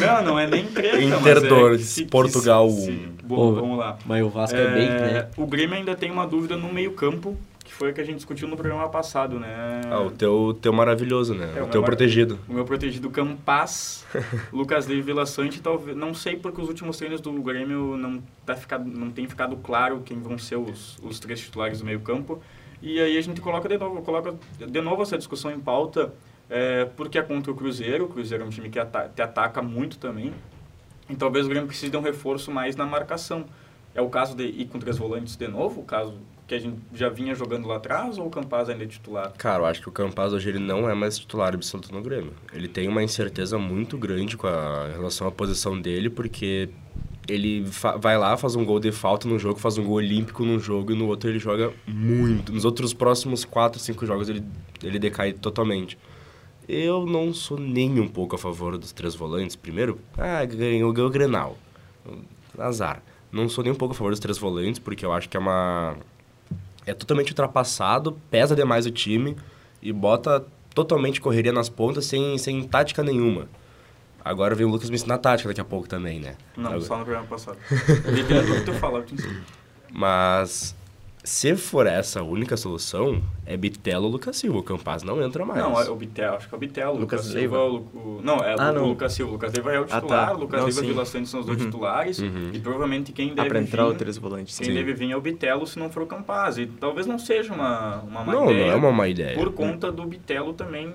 Não, 0.00 0.22
não 0.24 0.38
é 0.38 0.46
nem 0.46 0.64
treta, 0.66 0.98
Inter 1.00 1.38
é 1.38 1.76
que 1.76 1.82
se- 1.82 2.04
Portugal 2.06 2.66
que 2.68 2.72
se- 2.82 2.90
um. 2.90 3.12
Bom, 3.26 3.36
Pô, 3.36 3.52
vamos 3.54 3.78
lá. 3.78 3.98
Mas 4.04 4.22
o 4.24 4.28
Vasco 4.28 4.56
é, 4.56 4.70
bem, 4.74 4.88
né? 4.88 5.28
O 5.36 5.46
Grêmio 5.46 5.76
ainda 5.76 5.94
tem 5.94 6.10
uma 6.10 6.26
dúvida 6.26 6.56
no 6.56 6.72
meio 6.72 6.92
campo, 6.92 7.36
foi 7.80 7.88
a 7.88 7.92
que 7.94 8.00
a 8.02 8.04
gente 8.04 8.16
discutiu 8.16 8.46
no 8.46 8.58
programa 8.58 8.86
passado, 8.90 9.40
né? 9.40 9.80
Ah, 9.90 10.02
o 10.02 10.10
teu, 10.10 10.54
teu 10.60 10.70
maravilhoso, 10.70 11.32
né? 11.34 11.50
É, 11.56 11.62
o 11.62 11.64
o 11.64 11.68
teu 11.68 11.82
protegido. 11.82 12.38
O 12.46 12.52
meu 12.52 12.66
protegido 12.66 13.08
Campaz, 13.08 14.04
Lucas 14.52 14.86
Leiva 14.86 15.02
e 15.02 15.06
Vila 15.06 15.24
Sante, 15.24 15.62
talvez, 15.62 15.96
não 15.96 16.12
sei 16.12 16.36
porque 16.36 16.60
os 16.60 16.68
últimos 16.68 16.98
treinos 16.98 17.22
do 17.22 17.32
Grêmio 17.40 17.96
não, 17.96 18.22
tá 18.44 18.54
ficado, 18.54 18.84
não 18.84 19.10
tem 19.10 19.26
ficado 19.26 19.56
claro 19.56 20.02
quem 20.04 20.20
vão 20.20 20.36
ser 20.36 20.56
os, 20.56 20.98
os 21.02 21.18
três 21.18 21.40
titulares 21.40 21.78
do 21.78 21.86
meio 21.86 22.00
campo. 22.00 22.42
E 22.82 23.00
aí 23.00 23.16
a 23.16 23.20
gente 23.22 23.40
coloca 23.40 23.66
de 23.66 23.78
novo, 23.78 24.02
coloca 24.02 24.34
de 24.58 24.80
novo 24.82 25.00
essa 25.00 25.16
discussão 25.16 25.50
em 25.50 25.58
pauta, 25.58 26.12
é, 26.50 26.84
porque 26.84 27.18
é 27.18 27.22
contra 27.22 27.50
o 27.50 27.54
Cruzeiro, 27.54 28.04
o 28.04 28.08
Cruzeiro 28.08 28.44
é 28.44 28.46
um 28.46 28.50
time 28.50 28.68
que 28.68 28.78
ata 28.78 29.08
te 29.08 29.22
ataca 29.22 29.62
muito 29.62 29.96
também, 29.96 30.34
e 31.08 31.16
talvez 31.16 31.46
o 31.46 31.48
Grêmio 31.48 31.66
precise 31.66 31.90
de 31.90 31.96
um 31.96 32.02
reforço 32.02 32.50
mais 32.50 32.76
na 32.76 32.84
marcação. 32.84 33.46
É 33.94 34.02
o 34.02 34.10
caso 34.10 34.36
de 34.36 34.44
ir 34.44 34.66
com 34.66 34.78
três 34.78 34.98
volantes 34.98 35.34
de 35.34 35.48
novo, 35.48 35.80
o 35.80 35.84
caso 35.84 36.14
que 36.50 36.54
a 36.56 36.58
gente 36.58 36.80
já 36.92 37.08
vinha 37.08 37.32
jogando 37.32 37.68
lá 37.68 37.76
atrás, 37.76 38.18
ou 38.18 38.26
o 38.26 38.30
Campaz 38.30 38.68
ainda 38.68 38.82
é 38.82 38.86
titular? 38.86 39.32
Cara, 39.38 39.62
eu 39.62 39.66
acho 39.66 39.80
que 39.80 39.88
o 39.88 39.92
Campaz 39.92 40.32
hoje 40.32 40.48
ele 40.48 40.58
não 40.58 40.90
é 40.90 40.94
mais 40.94 41.16
titular 41.16 41.54
absoluto 41.54 41.94
no 41.94 42.02
Grêmio. 42.02 42.32
Ele 42.52 42.66
tem 42.66 42.88
uma 42.88 43.04
incerteza 43.04 43.56
muito 43.56 43.96
grande 43.96 44.36
com 44.36 44.48
a 44.48 44.88
em 44.90 44.96
relação 44.96 45.28
à 45.28 45.30
posição 45.30 45.80
dele, 45.80 46.10
porque 46.10 46.68
ele 47.28 47.64
vai 48.00 48.18
lá, 48.18 48.36
faz 48.36 48.56
um 48.56 48.64
gol 48.64 48.80
de 48.80 48.90
falta 48.90 49.28
num 49.28 49.38
jogo, 49.38 49.60
faz 49.60 49.78
um 49.78 49.84
gol 49.84 49.94
olímpico 49.94 50.44
num 50.44 50.58
jogo 50.58 50.90
e 50.90 50.96
no 50.96 51.06
outro 51.06 51.30
ele 51.30 51.38
joga 51.38 51.72
muito. 51.86 52.52
Nos 52.52 52.64
outros 52.64 52.92
próximos 52.92 53.44
4, 53.44 53.78
5 53.78 54.04
jogos 54.04 54.28
ele, 54.28 54.42
ele 54.82 54.98
decai 54.98 55.32
totalmente. 55.32 55.96
Eu 56.68 57.06
não 57.06 57.32
sou 57.32 57.60
nem 57.60 58.00
um 58.00 58.08
pouco 58.08 58.34
a 58.34 58.38
favor 58.38 58.76
dos 58.76 58.90
três 58.90 59.14
volantes. 59.14 59.54
Primeiro, 59.54 60.00
ah, 60.18 60.44
ganhou, 60.44 60.92
ganhou 60.92 61.08
o 61.08 61.12
Grenal. 61.12 61.56
Azar. 62.58 63.00
Não 63.30 63.48
sou 63.48 63.62
nem 63.62 63.72
um 63.72 63.76
pouco 63.76 63.94
a 63.94 63.96
favor 63.96 64.10
dos 64.10 64.18
três 64.18 64.36
volantes, 64.36 64.80
porque 64.80 65.06
eu 65.06 65.12
acho 65.12 65.28
que 65.28 65.36
é 65.36 65.40
uma 65.40 65.96
é 66.90 66.94
totalmente 66.94 67.30
ultrapassado, 67.30 68.18
pesa 68.30 68.54
demais 68.56 68.86
o 68.86 68.90
time 68.90 69.36
e 69.82 69.92
bota 69.92 70.44
totalmente 70.74 71.20
correria 71.20 71.52
nas 71.52 71.68
pontas 71.68 72.06
sem, 72.06 72.36
sem 72.38 72.62
tática 72.66 73.02
nenhuma. 73.02 73.48
Agora 74.24 74.54
vem 74.54 74.66
o 74.66 74.68
Lucas 74.68 74.90
me 74.90 74.96
ensinar 74.96 75.18
tática 75.18 75.48
daqui 75.48 75.60
a 75.60 75.64
pouco 75.64 75.88
também, 75.88 76.20
né? 76.20 76.34
Não, 76.56 76.66
Agora- 76.66 76.80
só 76.82 76.98
no 76.98 77.04
programa 77.04 77.26
passado. 77.26 77.56
Do 77.70 78.54
que 78.54 78.60
tu 78.64 78.72
falar, 78.74 78.98
eu 78.98 79.04
te 79.06 79.14
ensino. 79.14 79.40
Mas 79.90 80.74
se 81.22 81.54
for 81.54 81.86
essa 81.86 82.20
a 82.20 82.22
única 82.22 82.56
solução, 82.56 83.22
é 83.44 83.56
Bitelo 83.56 84.06
ou 84.06 84.10
Lucas 84.12 84.36
Silva. 84.36 84.58
O 84.58 84.62
Campaz 84.62 85.02
não 85.02 85.22
entra 85.22 85.44
mais. 85.44 85.60
Não, 85.62 85.78
é 85.80 85.88
o 85.90 85.94
Bitelo, 85.94 86.36
acho 86.36 86.48
que 86.48 86.54
é 86.54 86.56
o 86.56 86.60
Bitelo. 86.60 86.98
Lucas 86.98 87.26
Lucas? 87.26 87.40
Silva, 87.40 87.58
o, 87.58 87.76
o- 87.76 88.20
não, 88.24 88.36
é 88.38 88.54
Ah, 88.58 88.70
o, 88.70 88.72
não. 88.74 88.84
Lucas 88.86 89.12
Silva. 89.12 89.30
O 89.30 89.34
Lucas 89.34 89.52
Leiva 89.52 89.72
é 89.72 89.80
o 89.80 89.82
Ah, 89.90 90.00
titular, 90.00 90.26
tá. 90.28 90.34
o 90.34 90.38
Lucas 90.38 90.58
Não, 90.60 90.66
Leiva 90.66 90.80
e 90.82 90.86
Vila 90.86 91.04
Santos 91.04 91.30
são 91.30 91.40
os 91.40 91.46
dois 91.46 91.58
Uhum. 91.58 91.64
titulares. 91.66 92.18
Uhum. 92.20 92.50
E 92.54 92.58
provavelmente 92.60 93.12
quem 93.12 93.32
Ah, 93.32 93.34
deve 93.34 93.48
pra 93.50 93.60
entrar 93.60 93.84
vir, 93.84 93.90
o 93.90 93.94
três 93.94 94.16
volantes. 94.16 94.56
quem 94.58 94.66
sim. 94.68 94.74
deve 94.74 94.92
vir 94.94 95.10
é 95.12 95.16
o 95.16 95.20
Bitelo 95.20 95.66
se 95.66 95.78
não 95.78 95.90
for 95.90 96.02
o 96.02 96.06
Campaz. 96.06 96.56
E 96.58 96.66
talvez 96.66 97.06
não 97.06 97.18
seja 97.18 97.52
uma, 97.52 97.96
uma 98.00 98.24
má 98.24 98.32
Não, 98.32 98.44
não 98.46 98.52
ideia. 98.52 98.70
é 98.70 98.74
uma 98.74 98.90
má 98.92 99.06
ideia. 99.08 99.34
Por 99.36 99.52
conta 99.52 99.92
do 99.92 100.04
Bitelo 100.06 100.52
também 100.54 100.94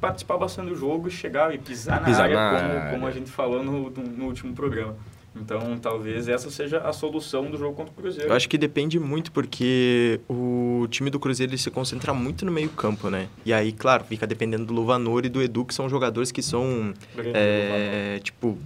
participar 0.00 0.36
bastante 0.36 0.68
do 0.68 0.76
jogo 0.76 1.08
e 1.08 1.10
chegar 1.10 1.54
e 1.54 1.58
pisar 1.58 1.98
na 2.00 2.06
Pisar 2.06 2.24
área, 2.24 2.36
na 2.36 2.50
como, 2.60 2.72
área. 2.78 2.90
como 2.90 3.06
a 3.06 3.10
gente 3.10 3.30
falou 3.30 3.62
no, 3.64 3.90
no 3.90 4.24
último 4.26 4.52
programa. 4.54 4.94
Então, 5.36 5.76
talvez 5.78 6.28
essa 6.28 6.48
seja 6.50 6.78
a 6.78 6.92
solução 6.92 7.50
do 7.50 7.56
jogo 7.56 7.74
contra 7.74 7.92
o 7.92 7.94
Cruzeiro. 7.94 8.30
Eu 8.30 8.36
acho 8.36 8.48
que 8.48 8.56
depende 8.56 9.00
muito, 9.00 9.32
porque 9.32 10.20
o 10.28 10.86
time 10.88 11.10
do 11.10 11.18
Cruzeiro 11.18 11.50
ele 11.50 11.58
se 11.58 11.70
concentra 11.70 12.14
muito 12.14 12.44
no 12.44 12.52
meio 12.52 12.68
campo, 12.68 13.10
né? 13.10 13.28
E 13.44 13.52
aí, 13.52 13.72
claro, 13.72 14.04
fica 14.04 14.26
dependendo 14.26 14.64
do 14.64 14.72
Luvanor 14.72 15.24
e 15.26 15.28
do 15.28 15.42
Edu, 15.42 15.64
que 15.64 15.74
são 15.74 15.88
jogadores 15.88 16.30
que 16.30 16.42
são, 16.42 16.94
é, 17.34 18.20
tipo... 18.22 18.58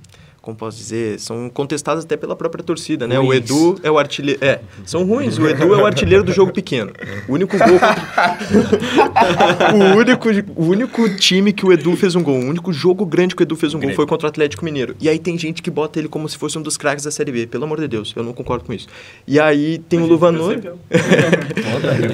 Como 0.48 0.56
posso 0.56 0.78
dizer? 0.78 1.20
São 1.20 1.50
contestados 1.50 2.04
até 2.04 2.16
pela 2.16 2.34
própria 2.34 2.64
torcida, 2.64 3.06
né? 3.06 3.18
O 3.18 3.26
Ruins. 3.26 3.44
Edu 3.44 3.78
é 3.82 3.90
o 3.90 3.98
artilheiro... 3.98 4.42
É, 4.42 4.60
são 4.86 5.04
ruins. 5.04 5.36
O 5.36 5.46
Edu 5.46 5.74
é 5.74 5.76
o 5.76 5.84
artilheiro 5.84 6.24
do 6.24 6.32
jogo 6.32 6.54
pequeno. 6.54 6.90
O 7.28 7.34
único 7.34 7.58
gol 7.58 7.76
contra... 7.78 7.98
o, 9.76 9.98
único, 9.98 10.28
o 10.56 10.64
único 10.64 11.16
time 11.16 11.52
que 11.52 11.66
o 11.66 11.70
Edu 11.70 11.94
fez 11.96 12.14
um 12.14 12.22
gol, 12.22 12.36
o 12.36 12.46
único 12.46 12.72
jogo 12.72 13.04
grande 13.04 13.36
que 13.36 13.42
o 13.42 13.44
Edu 13.44 13.56
fez 13.56 13.74
um 13.74 13.80
gol 13.80 13.92
foi 13.92 14.06
contra 14.06 14.26
o 14.26 14.30
Atlético 14.30 14.64
Mineiro. 14.64 14.96
E 14.98 15.06
aí 15.06 15.18
tem 15.18 15.36
gente 15.36 15.60
que 15.60 15.70
bota 15.70 15.98
ele 15.98 16.08
como 16.08 16.26
se 16.26 16.38
fosse 16.38 16.56
um 16.56 16.62
dos 16.62 16.78
craques 16.78 17.04
da 17.04 17.10
Série 17.10 17.30
B. 17.30 17.46
Pelo 17.46 17.64
amor 17.64 17.78
de 17.78 17.86
Deus, 17.86 18.14
eu 18.16 18.22
não 18.22 18.32
concordo 18.32 18.64
com 18.64 18.72
isso. 18.72 18.86
E 19.26 19.38
aí 19.38 19.76
tem 19.86 20.00
o 20.00 20.06
Luvanor... 20.06 20.56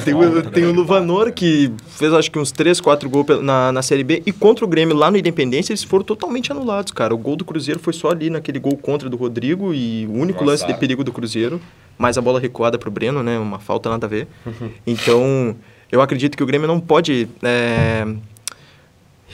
Tem 0.04 0.14
o, 0.14 0.42
tem 0.50 0.64
o 0.64 0.72
Luvanor, 0.72 1.32
que 1.32 1.70
fez 1.86 2.12
acho 2.12 2.30
que 2.30 2.38
uns 2.38 2.50
3, 2.50 2.80
4 2.80 3.08
gols 3.08 3.42
na, 3.42 3.72
na 3.72 3.82
Série 3.82 4.02
B. 4.02 4.22
E 4.26 4.32
contra 4.32 4.64
o 4.64 4.68
Grêmio 4.68 4.96
lá 4.96 5.10
no 5.10 5.16
Independência, 5.16 5.72
eles 5.72 5.82
foram 5.82 6.04
totalmente 6.04 6.50
anulados, 6.50 6.92
cara. 6.92 7.14
O 7.14 7.18
gol 7.18 7.36
do 7.36 7.44
Cruzeiro 7.44 7.80
foi 7.80 7.92
só 7.92 8.10
ali 8.10 8.23
naquele 8.30 8.58
gol 8.58 8.76
contra 8.76 9.08
do 9.08 9.16
Rodrigo 9.16 9.72
e 9.74 10.06
o 10.06 10.12
único 10.12 10.44
Nossa. 10.44 10.64
lance 10.64 10.66
de 10.66 10.74
perigo 10.78 11.02
do 11.04 11.12
Cruzeiro. 11.12 11.60
Mais 11.96 12.18
a 12.18 12.20
bola 12.20 12.40
recuada 12.40 12.78
pro 12.78 12.90
Breno, 12.90 13.22
né? 13.22 13.38
Uma 13.38 13.58
falta 13.58 13.88
nada 13.88 14.06
a 14.06 14.08
ver. 14.08 14.26
Então, 14.86 15.56
eu 15.90 16.00
acredito 16.00 16.36
que 16.36 16.42
o 16.42 16.46
Grêmio 16.46 16.66
não 16.66 16.80
pode 16.80 17.28
é, 17.42 18.04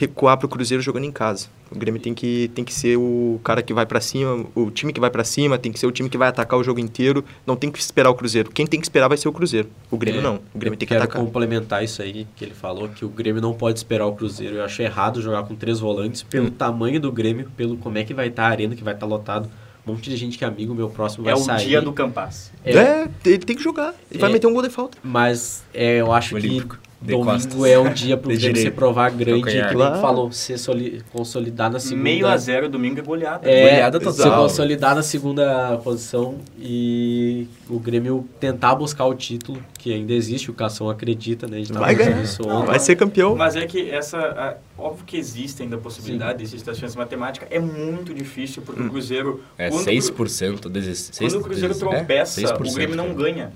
recuar 0.01 0.37
pro 0.37 0.47
Cruzeiro 0.49 0.81
jogando 0.83 1.05
em 1.05 1.11
casa. 1.11 1.47
O 1.71 1.77
Grêmio 1.77 2.01
tem 2.01 2.13
que, 2.13 2.49
tem 2.53 2.63
que 2.65 2.73
ser 2.73 2.97
o 2.97 3.39
cara 3.43 3.61
que 3.61 3.73
vai 3.73 3.85
pra 3.85 4.01
cima, 4.01 4.45
o 4.53 4.69
time 4.69 4.91
que 4.91 4.99
vai 4.99 5.09
pra 5.09 5.23
cima, 5.23 5.57
tem 5.57 5.71
que 5.71 5.79
ser 5.79 5.85
o 5.87 5.91
time 5.91 6.09
que 6.09 6.17
vai 6.17 6.27
atacar 6.27 6.59
o 6.59 6.63
jogo 6.63 6.79
inteiro. 6.79 7.23
Não 7.47 7.55
tem 7.55 7.71
que 7.71 7.79
esperar 7.79 8.09
o 8.09 8.13
Cruzeiro. 8.15 8.51
Quem 8.51 8.67
tem 8.67 8.79
que 8.79 8.85
esperar 8.85 9.07
vai 9.07 9.17
ser 9.17 9.29
o 9.29 9.31
Cruzeiro. 9.31 9.69
O 9.89 9.97
Grêmio 9.97 10.19
É, 10.19 10.23
não. 10.23 10.39
O 10.53 10.57
Grêmio 10.59 10.77
tem 10.77 10.85
que 10.87 10.93
quero 10.93 11.03
atacar. 11.05 11.21
complementar 11.23 11.83
isso 11.83 12.01
aí 12.01 12.27
que 12.35 12.43
ele 12.43 12.53
falou, 12.53 12.89
que 12.89 13.05
o 13.05 13.09
Grêmio 13.09 13.41
não 13.41 13.53
pode 13.53 13.79
esperar 13.79 14.05
o 14.05 14.13
Cruzeiro. 14.13 14.55
Eu 14.57 14.65
acho 14.65 14.81
errado 14.81 15.21
jogar 15.21 15.43
com 15.43 15.55
três 15.55 15.79
volantes 15.79 16.23
pelo 16.23 16.47
Hum. 16.47 16.51
tamanho 16.51 16.99
do 16.99 17.11
Grêmio, 17.11 17.49
pelo 17.55 17.77
como 17.77 17.97
é 17.97 18.03
que 18.03 18.13
vai 18.13 18.27
estar 18.27 18.43
a 18.47 18.49
arena, 18.49 18.75
que 18.75 18.83
vai 18.83 18.93
estar 18.93 19.05
lotado. 19.05 19.49
Um 19.87 19.93
monte 19.93 20.09
de 20.11 20.15
gente 20.17 20.37
que 20.37 20.43
é 20.43 20.47
amigo 20.47 20.75
meu 20.75 20.89
próximo 20.89 21.23
vai 21.23 21.33
É 21.33 21.35
o 21.35 21.39
sair. 21.39 21.67
dia 21.69 21.81
do 21.81 21.91
Campaz. 21.93 22.51
É, 22.63 22.75
É, 22.77 23.09
ele 23.25 23.39
tem 23.39 23.55
que 23.55 23.63
jogar. 23.63 23.95
Ele 24.11 24.19
vai 24.19 24.29
É. 24.29 24.33
meter 24.33 24.45
um 24.45 24.53
gol 24.53 24.61
de 24.61 24.69
falta. 24.69 24.97
Mas 25.03 25.63
é, 25.73 25.99
eu 26.01 26.11
acho 26.13 26.35
Olímpico, 26.35 26.77
que 26.77 26.90
de 27.01 27.11
domingo 27.13 27.31
costas. 27.31 27.63
é 27.65 27.79
um 27.79 27.91
dia 27.93 28.15
pro 28.15 28.27
Grêmio 28.29 28.47
se 28.47 28.53
direito. 28.53 28.75
provar 28.75 29.09
grande, 29.11 29.43
que 29.43 29.53
nem 29.61 29.71
Claro. 29.73 29.99
falou, 30.01 30.31
se 30.31 30.57
soli- 30.57 31.01
consolidar 31.11 31.71
na 31.71 31.79
segunda. 31.79 32.03
Meio 32.03 32.27
a 32.27 32.37
zero 32.37 32.69
domingo 32.69 32.99
é 32.99 33.01
goleada. 33.01 33.49
É, 33.49 33.61
Goleada 33.69 33.99
se 33.99 34.05
total. 34.05 34.43
consolidar 34.43 34.95
na 34.95 35.01
segunda 35.03 35.77
posição 35.83 36.35
e 36.59 37.47
o 37.69 37.79
Grêmio 37.79 38.27
tentar 38.39 38.75
buscar 38.75 39.05
o 39.05 39.13
título, 39.15 39.57
que 39.77 39.93
ainda 39.93 40.13
existe, 40.13 40.49
o 40.51 40.53
Cação 40.53 40.89
acredita, 40.89 41.47
né? 41.47 41.57
A 41.57 41.59
gente 41.59 41.73
tava 41.73 41.85
Vai 41.85 41.95
ganhar. 41.95 42.21
isso 42.21 42.43
Não. 42.43 42.65
Vai 42.65 42.79
ser 42.79 42.95
campeão. 42.95 43.35
Mas 43.35 43.55
é 43.55 43.65
que 43.65 43.89
essa. 43.89 44.17
a- 44.17 44.55
óbvio 44.77 45.05
que 45.05 45.17
existe 45.17 45.63
ainda 45.63 45.75
a 45.75 45.79
possibilidade, 45.79 46.43
existe 46.43 46.69
a 46.69 46.73
chance 46.73 46.97
matemática. 46.97 47.47
É 47.49 47.59
muito 47.59 48.13
difícil, 48.13 48.61
Hum. 48.61 48.65
porque 48.65 48.81
o 48.81 48.89
Cruzeiro. 48.89 49.43
É 49.57 49.69
quando 49.69 49.81
o 49.81 49.83
Cru- 49.85 49.93
6%. 49.93 50.69
16, 50.69 51.17
Quando 51.33 51.41
o 51.41 51.43
Cruzeiro 51.43 51.73
é, 51.73 51.77
tropeça, 51.77 52.41
6%, 52.41 52.71
o 52.71 52.73
Grêmio 52.75 52.95
não 52.95 53.13
ganha. 53.13 53.51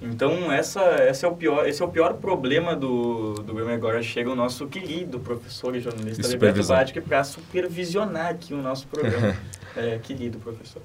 Então, 0.00 0.52
essa, 0.52 0.80
essa 0.80 1.26
é 1.26 1.28
o 1.28 1.34
pior, 1.34 1.66
esse 1.66 1.82
é 1.82 1.84
o 1.84 1.88
pior 1.88 2.14
problema 2.14 2.76
do, 2.76 3.34
do 3.34 3.54
Grêmio 3.54 3.74
agora. 3.74 4.02
Chega 4.02 4.30
o 4.30 4.36
nosso 4.36 4.66
querido 4.66 5.18
professor 5.18 5.74
e 5.74 5.80
jornalista 5.80 6.22
Liberto 6.22 6.32
supervisão. 6.32 6.76
Badic 6.76 7.00
para 7.00 7.24
supervisionar 7.24 8.26
aqui 8.28 8.52
o 8.54 8.62
nosso 8.62 8.86
programa. 8.86 9.34
é, 9.76 9.98
querido 10.02 10.38
professor. 10.38 10.82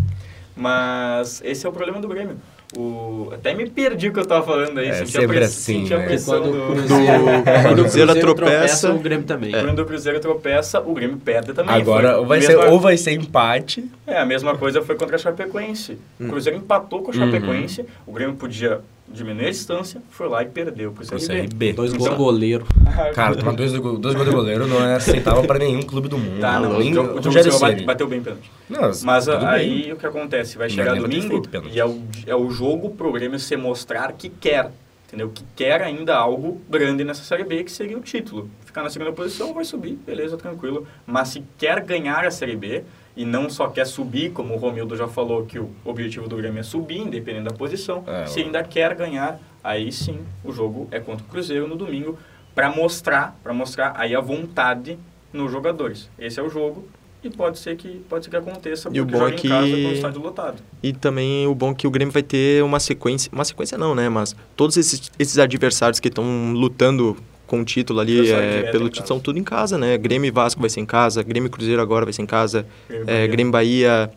Mas 0.55 1.41
esse 1.45 1.66
é 1.66 1.70
o 1.70 1.72
problema 1.72 1.99
do 1.99 2.07
Grêmio. 2.07 2.38
O, 2.78 3.30
até 3.34 3.53
me 3.53 3.70
perdi 3.70 4.07
o 4.07 4.14
que 4.14 4.20
eu 4.20 4.26
tava 4.26 4.45
falando 4.45 4.78
aí. 4.80 4.88
É, 4.88 4.93
senti 4.93 5.18
a 5.18 5.22
sempre 5.22 5.38
press- 5.38 5.49
assim, 5.49 5.86
senti 5.86 5.93
né? 5.93 6.18
Quando 6.24 6.51
do... 6.51 6.72
o 6.72 6.76
Cruzeiro, 6.76 7.24
quando 7.64 7.80
o 7.80 7.82
Cruzeiro 7.84 8.20
tropeça, 8.20 8.91
o 8.93 8.99
Grêmio 8.99 9.26
também. 9.26 9.51
Quando 9.51 9.80
o 9.80 9.86
Cruzeiro 9.86 10.20
tropeça, 10.22 10.80
o 10.80 10.93
Grêmio 10.93 11.18
perde 11.18 11.53
também. 11.53 11.76
Agora 11.76 12.16
Foi 12.16 12.26
vai 12.26 12.38
a 12.38 12.41
ser, 12.41 12.55
mesma- 12.55 12.72
ou 12.72 12.80
vai 12.80 12.95
ser 12.97 13.12
empate. 13.12 13.89
É, 14.07 14.18
a 14.20 14.26
mesma 14.26 14.57
coisa 14.57 14.82
foi 14.82 14.95
contra 14.95 15.16
a 15.18 15.20
Chapecoense. 15.20 15.97
O 16.20 16.28
Cruzeiro 16.28 16.57
empatou 16.57 17.01
com 17.01 17.12
a 17.12 17.14
Chapecoense, 17.14 17.86
o 18.07 18.12
Grêmio 18.14 18.36
podia 18.36 18.80
diminuir 19.14 19.47
a 19.47 19.49
distância, 19.49 20.01
foi 20.09 20.28
lá 20.28 20.41
e 20.43 20.45
perdeu 20.47 20.91
pro 20.91 21.05
Pro 21.05 21.18
CRB. 21.20 21.28
CRB. 21.47 21.74
Dois 21.74 21.91
Então- 21.93 21.99
gols 22.05 22.18
do 22.18 22.24
goleiro. 22.24 22.66
Cara, 23.14 23.36
tomar 23.36 23.53
dois, 23.53 23.72
do- 23.72 23.97
dois 23.97 24.16
gols 24.16 24.28
de 24.30 24.36
goleiro 24.36 24.68
não 24.68 24.84
é 24.84 24.95
aceitável 24.95 25.43
pra 25.43 25.59
nenhum 25.59 25.82
clube 25.82 26.07
do 26.07 26.18
mundo. 26.18 26.39
Tá, 26.39 26.59
não, 26.59 26.78
Nem 26.80 26.88
o 26.89 26.89
o 26.89 26.91
Diogo 26.93 27.22
Rogério 27.22 27.51
Silva 27.51 27.74
bateu 27.86 28.07
bem 28.07 28.22
pênalti. 28.22 28.51
Não, 28.70 28.91
Mas 29.03 29.28
aí 29.30 29.84
bem. 29.84 29.93
o 29.93 29.95
que 29.97 30.05
acontece? 30.05 30.57
Vai 30.57 30.70
chegar 30.70 30.95
domingo 30.95 31.41
e 31.72 31.80
é 31.80 31.86
o, 31.86 32.01
é 32.28 32.36
o 32.36 32.49
jogo 32.49 32.89
pro 32.91 33.12
Grêmio 33.12 33.38
se 33.39 33.55
mostrar 33.57 34.12
que 34.14 34.30
quer. 34.30 34.72
Entendeu? 35.07 35.30
Que 35.30 35.43
quer 35.57 35.82
ainda 35.82 36.16
algo 36.16 36.62
grande 36.70 37.03
nessa 37.03 37.22
Série 37.24 37.43
B, 37.43 37.66
que 37.66 37.72
seria 37.72 37.97
o 37.97 38.01
título. 38.01 38.49
Ficar 38.66 38.82
na 38.82 38.89
segunda 38.89 39.12
posição, 39.12 39.53
vai 39.53 39.66
subir, 39.66 39.99
beleza, 40.07 40.38
tranquilo. 40.38 40.88
Mas 41.05 41.28
se 41.28 41.43
quer 41.57 41.82
ganhar 41.84 42.24
a 42.24 42.32
Série 42.32 42.55
B 42.55 42.84
e 43.16 43.26
não 43.26 43.49
só 43.49 43.68
quer 43.68 43.86
subir, 43.86 44.32
como 44.32 44.53
o 44.53 44.57
Romildo 44.57 44.95
já 44.95 45.07
falou 45.07 45.45
que 45.45 45.59
o 45.59 45.70
objetivo 45.84 46.28
do 46.28 46.36
Grêmio 46.38 46.59
é 46.59 46.64
subir, 46.64 46.99
independente 46.99 47.45
da 47.45 47.51
posição, 47.53 48.03
É, 48.07 48.26
se 48.26 48.39
ainda 48.41 48.64
quer 48.64 48.95
ganhar, 48.95 49.39
aí 49.64 49.91
sim 49.91 50.20
o 50.43 50.51
jogo 50.51 50.88
é 50.91 50.99
contra 50.99 51.26
o 51.26 51.28
Cruzeiro 51.30 51.68
no 51.68 51.76
domingo, 51.76 52.18
para 52.55 52.70
mostrar, 52.70 53.38
para 53.43 53.53
mostrar 53.53 53.93
aí 53.97 54.16
a 54.16 54.20
vontade 54.22 54.97
nos 55.34 55.51
jogadores. 55.51 56.09
Esse 56.20 56.39
é 56.39 56.43
o 56.43 56.49
jogo 56.49 56.86
e 57.24 57.30
pode 57.30 57.59
ser 57.59 57.76
que 57.78 58.01
pode 58.09 58.26
ser 58.26 58.32
que 58.32 58.36
aconteça 58.38 58.89
E 58.91 58.99
o 58.99 59.05
porque 59.05 59.18
bom 59.20 59.28
é 59.28 59.32
em 59.32 59.38
casa 59.38 59.68
que- 59.76 59.84
com 59.84 59.89
o 59.89 59.93
estádio 59.93 60.22
lotado. 60.22 60.57
E 60.82 60.91
também 60.91 61.45
o 61.47 61.53
bom 61.53 61.72
é 61.72 61.74
que 61.76 61.86
o 61.88 61.91
Grêmio 61.91 62.12
vai 62.12 62.24
ter 62.24 62.64
uma 62.64 62.80
sequência. 62.80 63.30
Uma 63.32 63.45
sequência 63.45 63.78
não, 63.78 63.93
né? 63.93 64.09
Mas 64.09 64.36
todos 64.55 64.76
esses, 64.76 65.12
esses 65.20 65.38
adversários 65.38 65.99
que 65.99 66.07
estão 66.07 66.51
lutando 66.53 67.16
com 67.52 67.60
o 67.60 67.66
título 67.66 67.99
ali, 67.99 68.32
é, 68.32 68.72
pelo 68.72 68.88
título, 68.88 69.08
são 69.08 69.20
tudo 69.20 69.38
em 69.38 69.43
casa, 69.43 69.78
né? 69.78 69.97
Grêmio 69.97 70.26
e 70.30 70.32
Vasco 70.32 70.62
vai 70.62 70.70
ser 70.70 70.80
em 70.80 70.86
casa, 70.86 71.22
Grêmio 71.22 71.47
e 71.47 71.49
Cruzeiro 71.49 71.82
agora 71.82 72.06
vai 72.06 72.14
ser 72.14 72.22
em 72.22 72.26
casa, 72.26 72.66
Grêmio 72.88 73.04
é, 73.10 73.14
Bahia. 73.14 73.28
Grêmio 73.28 73.49
e 73.49 73.52
Bahia. 73.52 74.12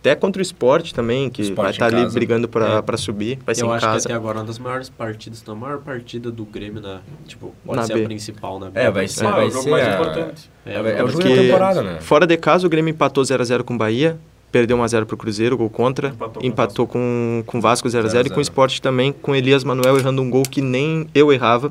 Até 0.00 0.14
contra 0.14 0.40
o 0.40 0.42
esporte 0.42 0.94
também, 0.94 1.28
que 1.28 1.42
Sport 1.42 1.56
vai 1.62 1.70
estar 1.72 1.86
ali 1.86 1.96
casa. 2.02 2.14
brigando 2.14 2.48
pra, 2.48 2.78
É. 2.78 2.82
pra 2.82 2.96
subir, 2.96 3.38
vai 3.44 3.54
ser 3.54 3.62
eu 3.64 3.68
em 3.68 3.72
acho 3.72 3.84
casa. 3.86 4.06
que 4.06 4.12
até 4.12 4.14
agora 4.18 4.38
é 4.38 4.40
uma 4.40 4.46
das 4.46 4.58
maiores 4.58 4.88
partidas, 4.88 5.44
não, 5.46 5.52
a 5.54 5.56
maior 5.58 5.78
partida 5.78 6.30
do 6.32 6.44
Grêmio 6.44 6.80
na, 6.80 7.00
tipo, 7.28 7.54
pode 7.64 7.76
Na 7.80 7.86
ser 7.86 7.94
B. 7.94 8.02
a 8.02 8.04
principal 8.06 8.58
na 8.58 8.70
B. 8.70 8.80
É, 8.80 8.90
vai 8.90 9.06
ser, 9.06 9.26
Ah, 9.26 9.30
vai 9.32 9.44
é 9.44 9.48
o 9.48 9.50
jogo 9.50 9.62
ser 9.64 9.70
mais 9.70 9.86
a- 9.86 9.92
importante. 9.94 10.50
É, 10.66 10.70
É, 10.72 10.98
é 11.00 11.04
o 11.04 11.08
jogo 11.08 11.22
da 11.22 11.34
temporada, 11.36 11.82
né? 11.82 11.98
Fora 12.00 12.26
de 12.26 12.36
casa, 12.38 12.66
o 12.66 12.70
Grêmio 12.70 12.90
empatou 12.90 13.22
0x0 13.22 13.62
com 13.62 13.74
o 13.74 13.76
Bahia, 13.78 14.18
perdeu 14.50 14.78
1x0 14.78 15.04
pro 15.04 15.18
Cruzeiro, 15.18 15.54
gol 15.58 15.68
contra. 15.68 16.08
Empatou 16.08 16.40
com 16.40 16.46
Empatou 16.48 16.86
com, 16.86 17.42
com 17.46 17.58
o 17.58 17.60
Vasco 17.60 17.86
0x0 17.86 18.06
e 18.06 18.30
0x0. 18.30 18.32
com 18.32 18.38
o 18.38 18.42
Sport 18.42 18.78
também, 18.80 19.12
com 19.12 19.36
Elias 19.36 19.64
Manuel 19.64 19.98
errando 19.98 20.22
um 20.22 20.30
gol 20.30 20.42
que 20.50 20.62
nem 20.62 21.06
eu 21.14 21.30
errava. 21.30 21.70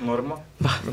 Normal. 0.00 0.42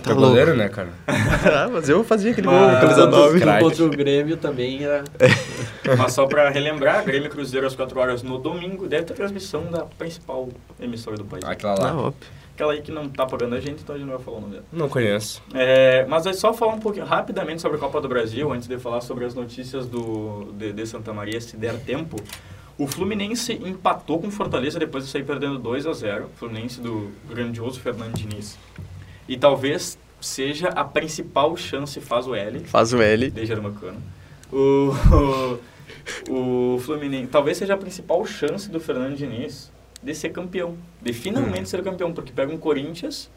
Tá 0.03 0.14
goleiro, 0.14 0.55
né, 0.55 0.68
cara? 0.70 0.89
ah, 1.08 1.70
mas 1.72 1.88
eu 1.88 2.03
fazia 2.03 2.32
aquele 2.32 2.47
Mas- 2.47 2.72
gol, 2.72 2.80
camisa 2.82 3.01
Tanto- 3.05 3.16
9. 3.18 3.39
Craque. 3.39 3.64
contra 3.64 3.84
o 3.86 3.89
Grêmio 3.89 4.38
também 4.38 4.84
era... 4.84 5.03
Mas 5.97 6.12
só 6.14 6.26
pra 6.26 6.49
relembrar, 6.49 7.05
Grêmio 7.05 7.28
e 7.28 7.30
Cruzeiro 7.30 7.66
às 7.66 7.74
4 7.76 7.97
horas 7.99 8.22
no 8.24 8.38
domingo, 8.38 8.88
deve 8.88 9.05
ter 9.05 9.14
transmissão 9.14 9.64
da 9.72 9.84
principal 9.84 10.49
emissora 10.80 11.16
do 11.16 11.24
país. 11.24 11.43
Aquela 11.45 11.74
Ah, 11.76 11.84
lá. 11.93 11.95
óbvio. 11.95 12.30
Aquela 12.53 12.74
aí 12.74 12.82
que 12.82 12.91
não 12.91 13.08
tá 13.08 13.26
pagando 13.26 13.55
a 13.55 13.60
gente, 13.62 13.84
então 13.84 13.95
a 13.95 13.97
gente 13.99 14.08
não 14.08 14.16
vai 14.16 14.26
falar 14.26 14.38
o 14.38 14.41
nome 14.41 14.53
dela. 14.53 14.66
Não 14.74 14.89
conheço. 14.89 15.41
É, 15.53 16.05
mas 16.10 16.26
é 16.26 16.34
só 16.34 16.53
falar 16.53 16.74
um 16.74 16.80
pouquinho 16.80 17.05
rapidamente 17.05 17.62
sobre 17.62 17.78
a 17.78 17.80
Copa 17.80 18.01
do 18.01 18.10
Brasil, 18.10 18.51
antes 18.51 18.68
de 18.68 18.78
falar 18.78 18.99
sobre 19.01 19.24
as 19.26 19.34
notícias 19.36 19.86
do, 19.86 20.51
de, 20.58 20.74
de 20.74 20.86
Santa 20.86 21.14
Maria, 21.14 21.39
se 21.39 21.55
der 21.55 21.76
tempo. 21.80 22.18
O 22.78 22.86
Fluminense 22.86 23.53
empatou 23.53 24.20
com 24.20 24.28
o 24.28 24.32
Fortaleza 24.32 24.78
depois 24.78 25.05
de 25.05 25.10
sair 25.12 25.24
perdendo 25.24 25.58
2 25.58 25.88
a 25.88 25.93
0 25.93 26.26
O 26.26 26.30
Fluminense 26.38 26.80
do 26.82 27.10
grandioso 27.30 27.80
Fernando 27.80 28.14
Diniz. 28.14 28.58
E 29.28 29.38
talvez 29.38 29.97
seja 30.19 30.69
a 30.69 30.84
principal 30.84 31.55
chance, 31.55 31.99
faz 32.01 32.28
o 32.28 32.34
L, 32.36 32.59
Faz 32.61 32.93
o 32.93 33.01
L. 33.01 33.30
de 33.30 33.45
Germacano. 33.45 34.01
O, 34.51 34.91
o, 36.30 36.30
o 36.75 36.80
Fluminense, 36.80 37.28
talvez 37.28 37.57
seja 37.57 37.73
a 37.73 37.78
principal 37.78 38.25
chance 38.25 38.69
do 38.69 38.80
Fernando 38.80 39.15
Diniz 39.15 39.71
de 40.01 40.13
ser 40.13 40.30
campeão, 40.30 40.75
de 41.01 41.11
finalmente 41.11 41.69
ser 41.69 41.84
campeão, 41.84 42.13
porque 42.13 42.32
pega 42.32 42.53
um 42.53 42.57
Corinthians 42.57 43.30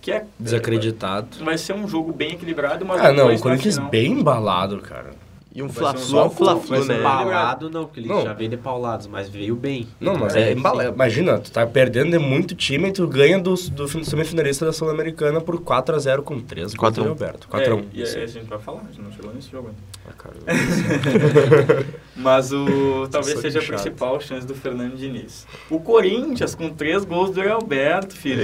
que 0.00 0.12
é 0.12 0.24
Desacreditado. 0.38 1.44
Vai 1.44 1.58
ser 1.58 1.72
um 1.72 1.88
jogo 1.88 2.12
bem 2.12 2.32
equilibrado, 2.32 2.84
mas 2.84 3.00
Ah, 3.00 3.12
não, 3.12 3.32
o 3.32 3.40
Corinthians 3.40 3.78
bem 3.90 4.12
embalado, 4.12 4.78
cara. 4.78 5.10
E 5.56 5.62
um 5.62 5.70
Fla-Flu, 5.70 6.18
um 6.18 6.20
é 6.20 6.24
um 6.26 6.30
Fla-Flu, 6.30 6.84
né? 6.84 6.98
Paulado 7.02 7.70
não, 7.70 7.86
porque 7.86 8.00
ele 8.00 8.08
Não. 8.08 8.22
já 8.22 8.34
veio 8.34 8.50
de 8.50 8.58
paulados, 8.58 9.06
mas 9.06 9.26
veio 9.26 9.56
bem. 9.56 9.88
Não, 9.98 10.14
mas 10.14 10.36
É, 10.36 10.50
é, 10.50 10.52
imagina, 10.52 11.38
tu 11.38 11.50
tá 11.50 11.66
perdendo 11.66 12.10
de 12.10 12.18
muito 12.18 12.54
time 12.54 12.90
e 12.90 12.92
tu 12.92 13.08
ganha 13.08 13.38
do, 13.38 13.54
do 13.54 13.88
semifinalista 14.04 14.66
da 14.66 14.72
Sul-Americana 14.74 15.40
por 15.40 15.58
4x0 15.58 16.20
com 16.20 16.38
3 16.40 16.74
gols 16.74 16.78
4 16.78 17.02
do 17.02 17.08
a 17.08 17.10
1. 17.10 17.14
Roberto. 17.14 17.48
É, 17.54 17.70
4x1. 17.70 17.84
e 17.94 18.02
aí 18.02 18.22
a 18.22 18.26
gente 18.26 18.44
vai 18.44 18.58
falar, 18.58 18.82
a 18.82 18.92
gente 18.92 19.00
não 19.00 19.10
chegou 19.10 19.32
nesse 19.32 19.50
jogo 19.50 19.68
ainda. 19.68 19.80
Ah, 20.06 20.12
cara, 20.12 20.34
Mas 22.14 22.52
o 22.52 23.08
talvez 23.10 23.40
seja 23.40 23.58
a 23.58 23.62
principal 23.62 24.20
chance 24.20 24.46
do 24.46 24.54
Fernando 24.54 24.94
Diniz. 24.94 25.46
O 25.70 25.80
Corinthians 25.80 26.54
com 26.54 26.68
três 26.68 27.02
gols 27.02 27.30
do 27.30 27.40
Alberto, 27.40 28.14
filho. 28.14 28.42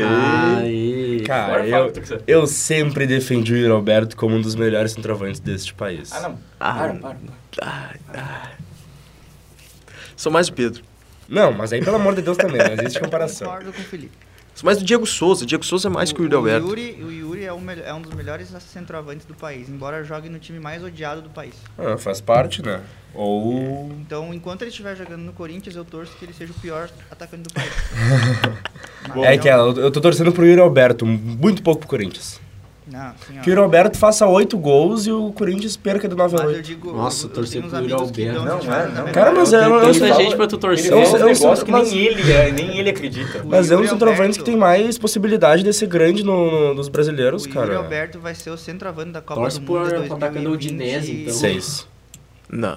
Aí. 0.56 1.22
Cara, 1.26 1.66
eu, 1.66 1.92
eu 2.26 2.46
sempre 2.46 3.06
defendi 3.06 3.52
o 3.52 3.56
Yuri 3.56 3.70
Alberto 3.70 4.16
como 4.16 4.34
um 4.34 4.40
dos 4.40 4.54
melhores 4.54 4.92
centroavantes 4.92 5.40
deste 5.40 5.74
país. 5.74 6.10
Ah, 6.10 6.20
não. 6.20 6.38
Ah, 6.58 6.92
para, 7.02 7.94
para. 8.06 8.50
Sou 10.16 10.30
mais 10.32 10.48
o 10.48 10.52
Pedro. 10.52 10.82
Não, 11.28 11.52
mas 11.52 11.72
aí, 11.72 11.82
pelo 11.82 11.96
amor 11.96 12.14
de 12.14 12.22
Deus, 12.22 12.36
também, 12.36 12.58
não 12.58 12.74
existe 12.74 12.98
comparação. 13.00 13.46
Concordo 13.48 13.72
com 13.72 13.80
o 13.80 13.84
Felipe. 13.84 14.12
Sou 14.54 14.66
mais 14.66 14.80
o 14.82 14.84
Diego 14.84 15.06
Souza. 15.06 15.44
O 15.44 15.46
Diego 15.46 15.64
Souza 15.64 15.88
é 15.88 15.90
mais 15.90 16.12
que 16.12 16.20
o 16.20 16.24
Yuri 16.24 16.34
Alberto. 16.34 16.66
Yuri, 16.68 17.02
o 17.02 17.10
Yuri 17.10 17.44
é, 17.44 17.52
um 17.54 17.70
é 17.70 17.94
um 17.94 18.02
dos 18.02 18.12
melhores 18.12 18.48
centroavantes 18.60 19.24
do 19.24 19.32
país, 19.34 19.66
embora 19.68 20.04
jogue 20.04 20.28
no 20.28 20.38
time 20.38 20.60
mais 20.60 20.84
odiado 20.84 21.22
do 21.22 21.30
país. 21.30 21.54
Ah, 21.78 21.96
faz 21.96 22.20
parte, 22.20 22.62
né? 22.62 22.82
Ou. 23.14 23.90
Então, 24.00 24.32
enquanto 24.34 24.60
ele 24.62 24.70
estiver 24.70 24.94
jogando 24.94 25.22
no 25.22 25.32
Corinthians, 25.32 25.74
eu 25.74 25.86
torço 25.86 26.14
que 26.18 26.24
ele 26.26 26.34
seja 26.34 26.52
o 26.52 26.54
pior 26.56 26.90
atacante 27.10 27.44
do 27.44 27.52
país. 27.54 27.72
Mas 29.08 29.24
É 29.24 29.36
não- 29.36 29.42
que 29.42 29.48
eu 29.48 29.84
eu 29.84 29.90
tô 29.90 30.00
torcendo 30.02 30.30
pro 30.32 30.44
Yuri 30.46 30.60
Alberto, 30.60 31.06
muito 31.06 31.62
pouco 31.62 31.80
pro 31.80 31.88
Corinthians. 31.88 32.38
Não. 32.92 33.40
Que 33.42 33.48
o 33.48 33.52
Yuri 33.52 33.60
Alberto 33.62 33.98
faça 33.98 34.26
8 34.26 34.56
gols 34.58 35.06
e 35.06 35.10
o 35.12 35.32
Corinthians 35.32 35.76
perca 35.76 36.06
de 36.08 36.14
9 36.14 36.36
a 36.36 36.38
Mas 36.40 36.50
eu 36.50 36.56
8. 36.56 36.66
digo, 36.66 36.92
Nossa, 36.92 37.24
eu, 37.26 37.30
eu 37.30 37.34
torcer 37.34 37.62
pro 37.62 37.76
Yuri 37.78 37.92
Alberto. 37.92 38.42
Não, 38.42 38.58
é, 38.58 38.86
não. 38.86 39.02
minha 39.02 39.12
Cara, 39.12 39.32
mas 39.32 39.52
é- 39.52 39.64
eu- 39.64 39.80
Tanta 39.80 40.06
eu- 40.06 40.14
gente 40.14 40.36
pra 40.36 40.46
tu 40.46 40.58
torcer. 40.58 40.86
Ele 40.92 40.94
eu- 40.94 40.98
um 41.12 41.16
eu- 41.16 41.26
negócio 41.26 41.64
que 41.64 41.70
mas- 41.70 41.90
nem 41.92 42.00
ele, 42.04 42.32
é, 42.32 42.52
nem 42.52 42.78
ele 42.78 42.90
acredita. 42.90 43.42
O 43.42 43.46
Mas 43.48 43.70
é 43.70 43.74
um 43.74 43.78
Yuri 43.78 43.88
centroavante 43.90 44.38
que 44.38 44.44
tem 44.44 44.56
mais 44.56 44.98
possibilidade 44.98 45.62
de 45.62 45.72
ser 45.72 45.86
grande 45.86 46.22
no, 46.22 46.68
no- 46.68 46.74
dos 46.74 46.88
brasileiros, 46.88 47.44
O 47.44 47.48
Yuri 47.48 47.58
cara. 47.58 47.76
Alberto 47.78 48.18
vai 48.20 48.34
ser 48.34 48.50
o 48.50 48.56
centroavante 48.56 49.10
da 49.12 49.20
Copa 49.20 49.40
Torce 49.40 49.58
do 49.60 49.66
por 49.66 49.80
Mundo 49.80 49.88
de 49.90 50.12
ataque 50.12 50.38
do 50.38 50.44
2020. 50.44 50.52
Udinese, 50.54 51.12
então. 51.22 51.34
Seis. 51.34 51.88
Não. 52.50 52.76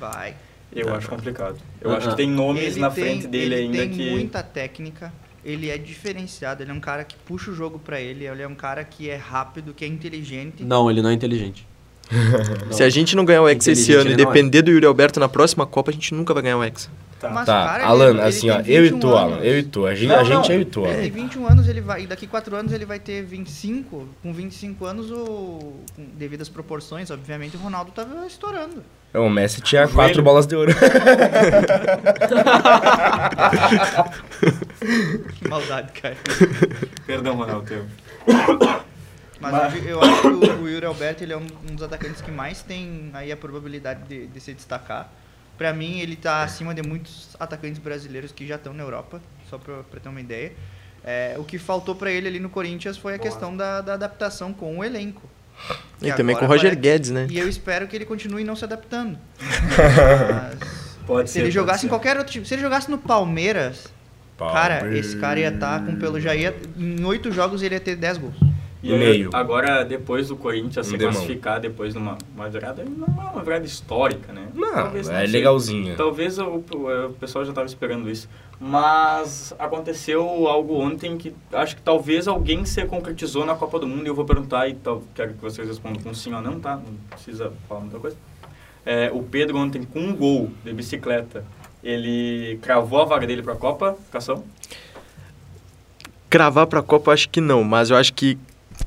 Vai. 0.00 0.34
Eu 0.74 0.94
acho 0.94 1.08
complicado. 1.08 1.56
Eu 1.80 1.90
acho 1.92 2.10
que 2.10 2.16
tem 2.16 2.28
nomes 2.30 2.62
Ele 2.74 2.80
na 2.80 2.90
tem- 2.90 3.04
frente 3.04 3.26
dele 3.26 3.54
ele 3.56 3.64
ainda 3.64 3.78
tem 3.78 3.90
que. 3.90 4.10
muita 4.10 4.42
técnica, 4.42 5.12
ele 5.44 5.70
é 5.70 5.78
diferenciado, 5.78 6.62
ele 6.62 6.70
é 6.70 6.74
um 6.74 6.80
cara 6.80 7.04
que 7.04 7.16
puxa 7.16 7.50
o 7.50 7.54
jogo 7.54 7.78
pra 7.78 8.00
ele, 8.00 8.26
ele 8.26 8.42
é 8.42 8.48
um 8.48 8.54
cara 8.54 8.84
que 8.84 9.08
é 9.08 9.16
rápido, 9.16 9.72
que 9.72 9.84
é 9.84 9.88
inteligente. 9.88 10.62
Não, 10.62 10.90
ele 10.90 11.02
não 11.02 11.10
é 11.10 11.12
inteligente. 11.12 11.66
Não. 12.10 12.72
Se 12.76 12.82
a 12.82 12.88
gente 12.90 13.14
não 13.16 13.24
ganhar 13.24 13.42
o 13.42 13.48
Hexa 13.48 13.70
esse 13.72 13.92
ano 13.94 14.10
e 14.10 14.16
não 14.16 14.22
é. 14.22 14.26
depender 14.26 14.62
do 14.62 14.70
Yuri 14.70 14.86
Alberto 14.86 15.20
na 15.20 15.28
próxima 15.28 15.64
Copa, 15.66 15.90
a 15.90 15.94
gente 15.94 16.12
nunca 16.14 16.32
vai 16.34 16.42
ganhar 16.42 16.58
o 16.58 16.64
Hexa. 16.64 16.88
Tá. 17.20 17.28
Mas, 17.28 17.44
Tá, 17.44 17.66
cara, 17.66 17.84
Alan, 17.84 18.10
ele- 18.10 18.20
assim, 18.22 18.48
ele 18.48 18.56
ó, 18.56 18.60
eu 18.66 18.80
e 18.86 18.88
21 18.90 18.98
tu, 19.00 19.14
Alan, 19.16 19.36
eu 19.42 19.58
e 19.58 19.62
tu. 19.62 19.86
A 19.86 19.94
gente, 19.94 20.08
Não, 20.08 20.16
a 20.20 20.24
gente 20.24 20.34
não. 20.48 20.54
é 20.54 20.56
eu 20.56 20.60
e 20.62 20.64
tu, 20.64 20.80
Ele 20.80 20.88
Alan. 20.92 21.00
tem 21.02 21.10
21 21.10 21.46
anos, 21.46 21.68
ele 21.68 21.80
vai, 21.82 22.02
e 22.02 22.06
daqui 22.06 22.26
4 22.26 22.56
anos 22.56 22.72
ele 22.72 22.86
vai 22.86 22.98
ter 22.98 23.22
25. 23.22 24.08
Com 24.22 24.32
25 24.32 24.86
anos, 24.86 25.10
o, 25.10 25.74
com- 25.94 26.06
devido 26.16 26.40
às 26.40 26.48
proporções, 26.48 27.10
obviamente, 27.10 27.56
o 27.56 27.60
Ronaldo 27.60 27.90
tava 27.92 28.26
estourando. 28.26 28.82
É, 29.12 29.18
O 29.18 29.28
Messi 29.28 29.60
tinha 29.60 29.82
Joelho. 29.82 29.94
quatro 29.96 30.22
bolas 30.22 30.46
de 30.46 30.56
ouro. 30.56 30.72
Que 35.38 35.48
maldade, 35.48 35.92
cara. 36.00 36.16
Perdão, 37.06 37.36
Ronaldo. 37.36 37.66
teu. 37.66 37.84
Mas, 39.40 39.52
Mas- 39.52 39.74
Eu, 39.76 39.82
eu 39.90 40.02
acho 40.02 40.20
que 40.22 40.26
o, 40.28 40.62
o 40.62 40.68
Yuri 40.68 40.86
Alberto 40.86 41.22
ele 41.24 41.32
é 41.32 41.36
um, 41.36 41.46
um 41.70 41.74
dos 41.74 41.82
atacantes 41.82 42.20
que 42.20 42.30
mais 42.30 42.62
tem 42.62 43.10
aí 43.14 43.32
a 43.32 43.36
probabilidade 43.36 44.00
de, 44.08 44.26
de 44.26 44.40
se 44.40 44.52
destacar. 44.52 45.10
Pra 45.56 45.72
mim, 45.72 46.00
ele 46.00 46.16
tá 46.16 46.42
acima 46.42 46.74
de 46.74 46.82
muitos 46.82 47.36
atacantes 47.38 47.78
brasileiros 47.78 48.32
que 48.32 48.46
já 48.46 48.56
estão 48.56 48.72
na 48.72 48.82
Europa, 48.82 49.20
só 49.48 49.58
pra, 49.58 49.82
pra 49.82 50.00
ter 50.00 50.08
uma 50.08 50.20
ideia. 50.20 50.52
É, 51.04 51.34
o 51.38 51.44
que 51.44 51.58
faltou 51.58 51.94
pra 51.94 52.10
ele 52.10 52.28
ali 52.28 52.38
no 52.40 52.48
Corinthians 52.50 52.96
foi 52.96 53.14
a 53.14 53.18
questão 53.18 53.56
da, 53.56 53.80
da 53.80 53.94
adaptação 53.94 54.52
com 54.52 54.78
o 54.78 54.84
elenco. 54.84 55.22
E 56.00 56.10
também 56.12 56.34
com 56.36 56.44
o 56.44 56.48
Roger 56.48 56.70
parece- 56.70 56.80
Guedes, 56.80 57.10
né? 57.10 57.26
E 57.30 57.38
eu 57.38 57.48
espero 57.48 57.86
que 57.86 57.94
ele 57.96 58.04
continue 58.06 58.44
não 58.44 58.56
se 58.56 58.64
adaptando. 58.64 59.18
Mas 60.32 60.90
Pode 61.06 61.28
se 61.28 61.34
ser. 61.34 61.40
ele 61.40 61.50
jogasse 61.50 61.80
ser. 61.80 61.86
em 61.86 61.88
qualquer 61.88 62.16
outro 62.16 62.32
time, 62.32 62.46
se 62.46 62.54
ele 62.54 62.62
jogasse 62.62 62.90
no 62.90 62.98
Palmeiras, 62.98 63.86
Paulo. 64.38 64.54
Cara, 64.54 64.96
esse 64.96 65.16
cara 65.18 65.38
ia 65.40 65.48
estar 65.48 65.84
com 65.84 65.96
pelo 65.96 66.18
já 66.20 66.34
ia 66.34 66.54
em 66.76 67.04
oito 67.04 67.30
jogos 67.32 67.62
ele 67.62 67.74
ia 67.74 67.80
ter 67.80 67.96
10 67.96 68.18
gols. 68.18 68.34
E 68.82 69.28
agora, 69.34 69.84
depois 69.84 70.28
do 70.28 70.36
Corinthians 70.36 70.86
se 70.86 70.96
demão. 70.96 71.12
classificar 71.12 71.60
depois 71.60 71.94
numa 71.94 72.16
uma 72.34 72.48
virada, 72.48 72.82
não 72.84 73.06
é 73.06 73.30
uma 73.30 73.42
virada 73.42 73.66
histórica, 73.66 74.32
né? 74.32 74.48
Não, 74.54 74.72
Talvez 74.72 75.06
é 75.08 75.20
seja. 75.20 75.32
legalzinha. 75.32 75.96
Talvez 75.96 76.38
o, 76.38 76.44
o- 76.46 77.14
pessoal 77.20 77.44
já 77.44 77.50
estava 77.50 77.66
esperando 77.66 78.10
isso. 78.10 78.26
Mas 78.58 79.54
aconteceu 79.58 80.22
algo 80.48 80.80
ontem 80.80 81.18
que 81.18 81.34
acho 81.52 81.76
que 81.76 81.82
talvez 81.82 82.26
alguém 82.26 82.64
se 82.64 82.82
concretizou 82.86 83.44
na 83.44 83.54
Copa 83.54 83.78
do 83.78 83.86
Mundo 83.86 84.04
e 84.04 84.08
eu 84.08 84.14
vou 84.14 84.24
perguntar 84.24 84.66
e 84.68 84.74
tal, 84.74 85.02
quero 85.14 85.34
que 85.34 85.40
vocês 85.42 85.66
respondam 85.68 86.02
com 86.02 86.14
sim 86.14 86.32
ou 86.32 86.40
não, 86.40 86.58
tá? 86.58 86.76
Não 86.76 86.94
precisa 87.10 87.52
falar 87.68 87.80
muita 87.82 87.98
coisa. 87.98 88.16
É, 88.86 89.10
o 89.12 89.22
Pedro 89.22 89.58
ontem 89.58 89.82
com 89.82 90.00
um 90.00 90.14
gol 90.16 90.50
de 90.64 90.72
bicicleta, 90.72 91.44
ele 91.84 92.58
cravou 92.62 93.02
a 93.02 93.04
vaga 93.04 93.26
dele 93.26 93.42
para 93.42 93.52
a 93.52 93.56
Copa, 93.56 93.96
Cação? 94.10 94.42
Cravar 96.28 96.66
pra 96.66 96.82
Copa, 96.82 97.10
eu 97.10 97.14
acho 97.14 97.28
que 97.28 97.40
não, 97.40 97.64
mas 97.64 97.90
eu 97.90 97.96
acho 97.96 98.12
que 98.14 98.38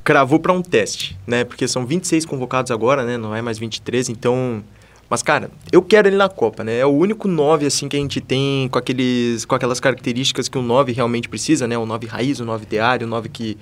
cravou 0.02 0.38
pra 0.38 0.52
um 0.52 0.62
teste, 0.62 1.18
né? 1.26 1.44
Porque 1.44 1.68
são 1.68 1.86
26 1.86 2.24
convocados 2.24 2.70
agora, 2.70 3.04
né? 3.04 3.16
Não 3.16 3.34
é 3.34 3.42
mais 3.42 3.58
23, 3.58 4.08
então. 4.08 4.62
Mas, 5.08 5.22
cara, 5.22 5.50
eu 5.70 5.82
quero 5.82 6.08
ele 6.08 6.16
na 6.16 6.28
Copa, 6.28 6.64
né? 6.64 6.78
É 6.78 6.86
o 6.86 6.90
único 6.90 7.28
9, 7.28 7.66
assim, 7.66 7.88
que 7.88 7.96
a 7.96 8.00
gente 8.00 8.20
tem 8.20 8.68
com, 8.68 8.78
aqueles, 8.78 9.44
com 9.44 9.54
aquelas 9.54 9.78
características 9.78 10.48
que 10.48 10.58
o 10.58 10.62
9 10.62 10.92
realmente 10.92 11.28
precisa, 11.28 11.66
né? 11.68 11.76
O 11.76 11.86
9 11.86 12.06
raiz, 12.06 12.40
o 12.40 12.44
9 12.44 12.66
de 12.66 12.78
área, 12.78 13.06
o 13.06 13.10
9 13.10 13.28
que, 13.28 13.58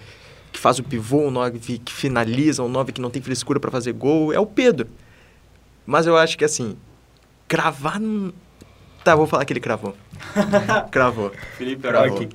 que 0.53 0.59
faz 0.59 0.79
o 0.79 0.85
pivô, 0.85 1.27
o 1.27 1.31
9 1.31 1.79
que 1.79 1.93
finaliza, 1.93 2.63
o 2.63 2.69
9 2.69 2.93
que 2.93 3.01
não 3.01 3.11
tem 3.11 3.21
frescura 3.21 3.59
pra 3.59 3.71
fazer 3.71 3.93
gol. 3.93 4.33
É 4.33 4.39
o 4.39 4.47
Pedro. 4.47 4.89
Mas 5.85 6.07
eu 6.07 6.17
acho 6.17 6.39
que, 6.39 6.45
assim, 6.45 6.77
cravar. 7.49 8.01
Tá, 9.03 9.17
vou 9.17 9.27
falar 9.27 9.45
que 9.45 9.53
ele 9.53 9.61
cravou. 9.61 9.95
cravou. 10.93 11.33
Felipe 11.59 11.83
cravou. 11.83 12.29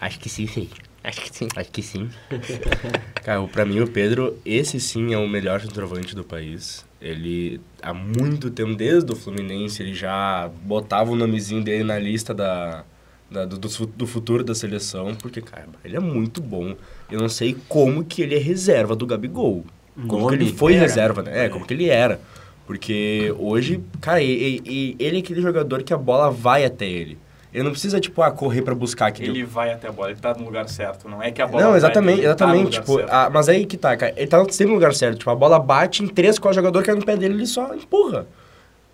Acho 0.00 0.18
que 0.18 0.28
sim, 0.28 0.46
sim. 0.46 0.68
Acho 1.02 1.20
que 1.22 1.34
sim. 1.36 1.48
Acho 1.56 1.70
que 1.70 1.82
sim. 1.82 2.08
Cara, 3.24 3.42
pra 3.48 3.64
mim 3.64 3.80
o 3.80 3.86
Pedro, 3.88 4.36
esse 4.44 4.80
sim 4.80 5.14
é 5.14 5.18
o 5.18 5.28
melhor 5.28 5.60
centroavante 5.60 6.14
do 6.14 6.24
país. 6.24 6.84
Ele, 7.00 7.60
há 7.80 7.94
muito 7.94 8.50
tempo, 8.50 8.74
desde 8.74 9.10
o 9.12 9.16
Fluminense, 9.16 9.82
ele 9.82 9.94
já 9.94 10.50
botava 10.62 11.10
o 11.10 11.16
nomezinho 11.16 11.62
dele 11.62 11.84
na 11.84 11.98
lista 11.98 12.34
da, 12.34 12.84
da- 13.30 13.44
do, 13.44 13.56
do, 13.58 13.70
fu- 13.70 13.86
do 13.86 14.06
futuro 14.06 14.42
da 14.42 14.54
seleção, 14.54 15.14
porque, 15.14 15.40
cara, 15.40 15.68
ele 15.84 15.96
é 15.96 16.00
muito 16.00 16.40
bom. 16.40 16.74
Eu 17.10 17.20
não 17.20 17.28
sei 17.28 17.56
como 17.68 18.04
que 18.04 18.20
ele 18.22 18.34
é 18.34 18.38
reserva 18.38 18.96
do 18.96 19.06
Gabigol. 19.06 19.64
Como 20.08 20.28
que 20.28 20.34
ele 20.34 20.44
Nome? 20.46 20.56
foi 20.56 20.74
Era. 20.74 20.82
reserva, 20.82 21.22
né? 21.22 21.46
É, 21.46 21.48
como 21.48 21.64
que 21.66 21.74
ele 21.74 21.88
era. 21.88 22.20
Porque 22.66 23.32
hoje, 23.38 23.80
cara, 24.00 24.20
e- 24.20 24.58
e- 24.58 24.62
e 24.66 24.96
ele 24.98 25.16
é 25.18 25.20
aquele 25.20 25.40
jogador 25.40 25.82
que 25.82 25.94
a 25.94 25.96
bola 25.96 26.30
vai 26.30 26.64
até 26.64 26.86
ele. 26.86 27.16
Ele 27.52 27.62
não 27.64 27.70
precisa, 27.70 27.98
tipo, 27.98 28.20
ah, 28.20 28.30
correr 28.30 28.62
pra 28.62 28.74
buscar 28.74 29.06
aquele... 29.06 29.30
Ele 29.30 29.44
vai 29.44 29.72
até 29.72 29.88
a 29.88 29.92
bola, 29.92 30.10
ele 30.10 30.20
tá 30.20 30.34
no 30.34 30.44
lugar 30.44 30.68
certo, 30.68 31.08
não 31.08 31.22
é 31.22 31.30
que 31.30 31.40
a 31.40 31.46
bola 31.46 31.62
Não, 31.62 31.70
vai, 31.70 31.78
exatamente, 31.78 32.16
tá 32.16 32.22
no 32.22 32.28
exatamente. 32.28 32.64
lugar 32.64 32.80
tipo, 32.80 32.96
certo. 32.96 33.10
ah, 33.10 33.30
mas 33.32 33.48
aí 33.48 33.64
que 33.64 33.76
tá, 33.76 33.96
cara. 33.96 34.12
Ele 34.16 34.26
tá 34.26 34.38
sempre 34.50 34.66
no 34.66 34.74
lugar 34.74 34.94
certo. 34.94 35.18
Tipo, 35.18 35.30
a 35.30 35.34
bola 35.34 35.58
bate 35.58 36.02
em 36.04 36.08
três, 36.08 36.38
qual 36.38 36.52
jogador 36.52 36.82
que 36.82 36.90
é 36.90 36.94
no 36.94 37.04
pé 37.04 37.16
dele, 37.16 37.34
ele 37.34 37.46
só 37.46 37.74
empurra. 37.74 38.26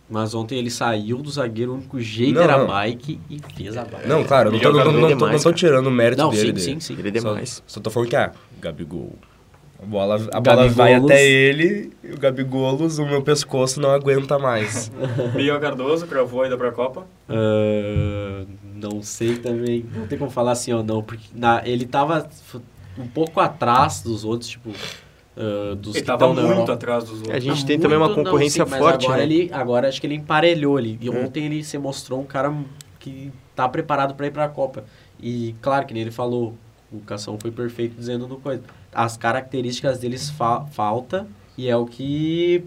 Mas 0.08 0.34
ontem 0.34 0.58
ele 0.58 0.70
saiu 0.70 1.18
do 1.18 1.30
zagueiro, 1.30 1.72
o 1.72 1.74
único 1.76 1.98
jeito 1.98 2.34
Não, 2.34 2.42
era 2.42 2.58
não. 2.58 2.80
Mike 2.82 3.18
e 3.28 3.40
fez 3.56 3.76
a 3.76 3.84
bola. 3.84 4.04
Não, 4.06 4.22
claro, 4.22 4.48
eu 4.48 4.52
não 4.52 4.60
tô, 4.60 4.68
é 4.68 4.72
não, 4.72 4.78
jogador 4.78 4.92
não, 4.92 5.00
tô, 5.00 5.14
demais, 5.14 5.32
não 5.32 5.50
tô 5.50 5.56
tirando 5.56 5.86
o 5.86 5.90
mérito 5.90 6.22
Não, 6.22 6.30
dele. 6.30 6.40
sim, 6.40 6.52
dele. 6.52 6.60
sim, 6.60 6.80
sim. 6.80 6.96
Ele 6.98 7.08
é 7.08 7.10
demais. 7.10 7.54
Só, 7.66 7.74
só 7.74 7.80
tô 7.80 7.90
falando 7.90 8.08
que, 8.10 8.16
ah, 8.16 8.30
Gabigol. 8.60 9.16
A 9.84 9.86
bola, 9.86 10.14
a 10.14 10.18
bola 10.18 10.40
Gabigolos. 10.40 10.74
vai 10.74 10.94
até 10.94 11.22
ele, 11.26 11.92
e 12.02 12.12
o 12.12 12.18
Gabigolos, 12.18 12.98
o 12.98 13.04
meu 13.06 13.20
pescoço 13.22 13.78
não 13.80 13.90
aguenta 13.90 14.38
mais. 14.38 14.90
Biel 15.36 15.60
Cardoso 15.60 16.06
cravou 16.06 16.42
a 16.42 16.46
ida 16.46 16.56
pra 16.56 16.72
Copa. 16.72 17.06
Ah, 17.28 18.44
não 18.74 19.02
sei 19.02 19.36
também. 19.36 19.84
Não 19.94 20.06
tem 20.06 20.18
como 20.18 20.30
falar 20.30 20.52
assim 20.52 20.72
ou 20.72 20.82
não, 20.82 21.02
porque 21.02 21.24
na, 21.34 21.62
ele 21.66 21.84
tava 21.84 22.26
um 22.98 23.06
pouco 23.06 23.40
atrás 23.40 24.00
dos 24.02 24.24
outros, 24.24 24.48
tipo. 24.50 24.70
ah, 25.36 25.74
dos 25.76 25.96
Ele 25.96 26.02
que 26.02 26.06
tava 26.06 26.28
muito 26.28 26.40
Europa. 26.40 26.72
atrás 26.72 27.04
dos 27.04 27.20
A 27.20 27.24
outros. 27.26 27.44
gente 27.44 27.60
Tá 27.60 27.66
tem 27.66 27.78
também 27.78 27.98
uma 27.98 28.06
muito- 28.06 28.18
não, 28.18 28.24
concorrência 28.24 28.64
sim, 28.64 28.70
mas 28.70 28.80
forte, 28.80 29.04
Agora, 29.06 29.18
né? 29.18 29.24
ele, 29.24 29.50
agora 29.52 29.88
acho 29.88 30.00
que 30.00 30.06
ele 30.06 30.14
emparelhou 30.14 30.76
ali. 30.78 30.96
E 31.00 31.10
ontem 31.10 31.44
ele 31.46 31.62
se 31.62 31.76
mostrou 31.76 32.20
um 32.20 32.24
cara 32.24 32.52
que 32.98 33.30
tá 33.54 33.68
preparado 33.68 34.14
para 34.14 34.26
ir 34.26 34.30
para 34.30 34.44
a 34.44 34.48
Copa. 34.48 34.84
E 35.20 35.54
claro 35.60 35.84
que 35.86 35.92
nem 35.92 36.02
ele 36.02 36.10
falou, 36.10 36.54
o 36.92 37.00
Cação 37.00 37.36
foi 37.40 37.50
perfeito 37.50 37.94
dizendo 37.98 38.26
no 38.26 38.36
coisa. 38.38 38.62
As 38.94 39.16
características 39.16 39.98
deles 39.98 40.30
fa 40.30 40.64
falta 40.66 41.26
e 41.58 41.68
é 41.68 41.76
o 41.76 41.84
que 41.86 42.64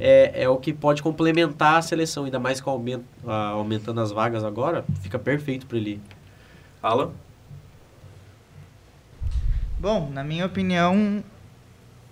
é, 0.00 0.44
é 0.44 0.48
o 0.48 0.56
que 0.56 0.72
pode 0.72 1.02
complementar 1.02 1.76
a 1.78 1.82
seleção, 1.82 2.24
ainda 2.24 2.38
mais 2.38 2.60
com 2.60 2.70
aumento, 2.70 3.04
aumentando 3.26 4.00
as 4.00 4.10
vagas 4.12 4.44
agora, 4.44 4.84
fica 5.02 5.18
perfeito 5.18 5.66
para 5.66 5.78
ele. 5.78 6.00
Alan? 6.82 7.10
Bom, 9.78 10.10
na 10.12 10.24
minha 10.24 10.44
opinião, 10.46 11.22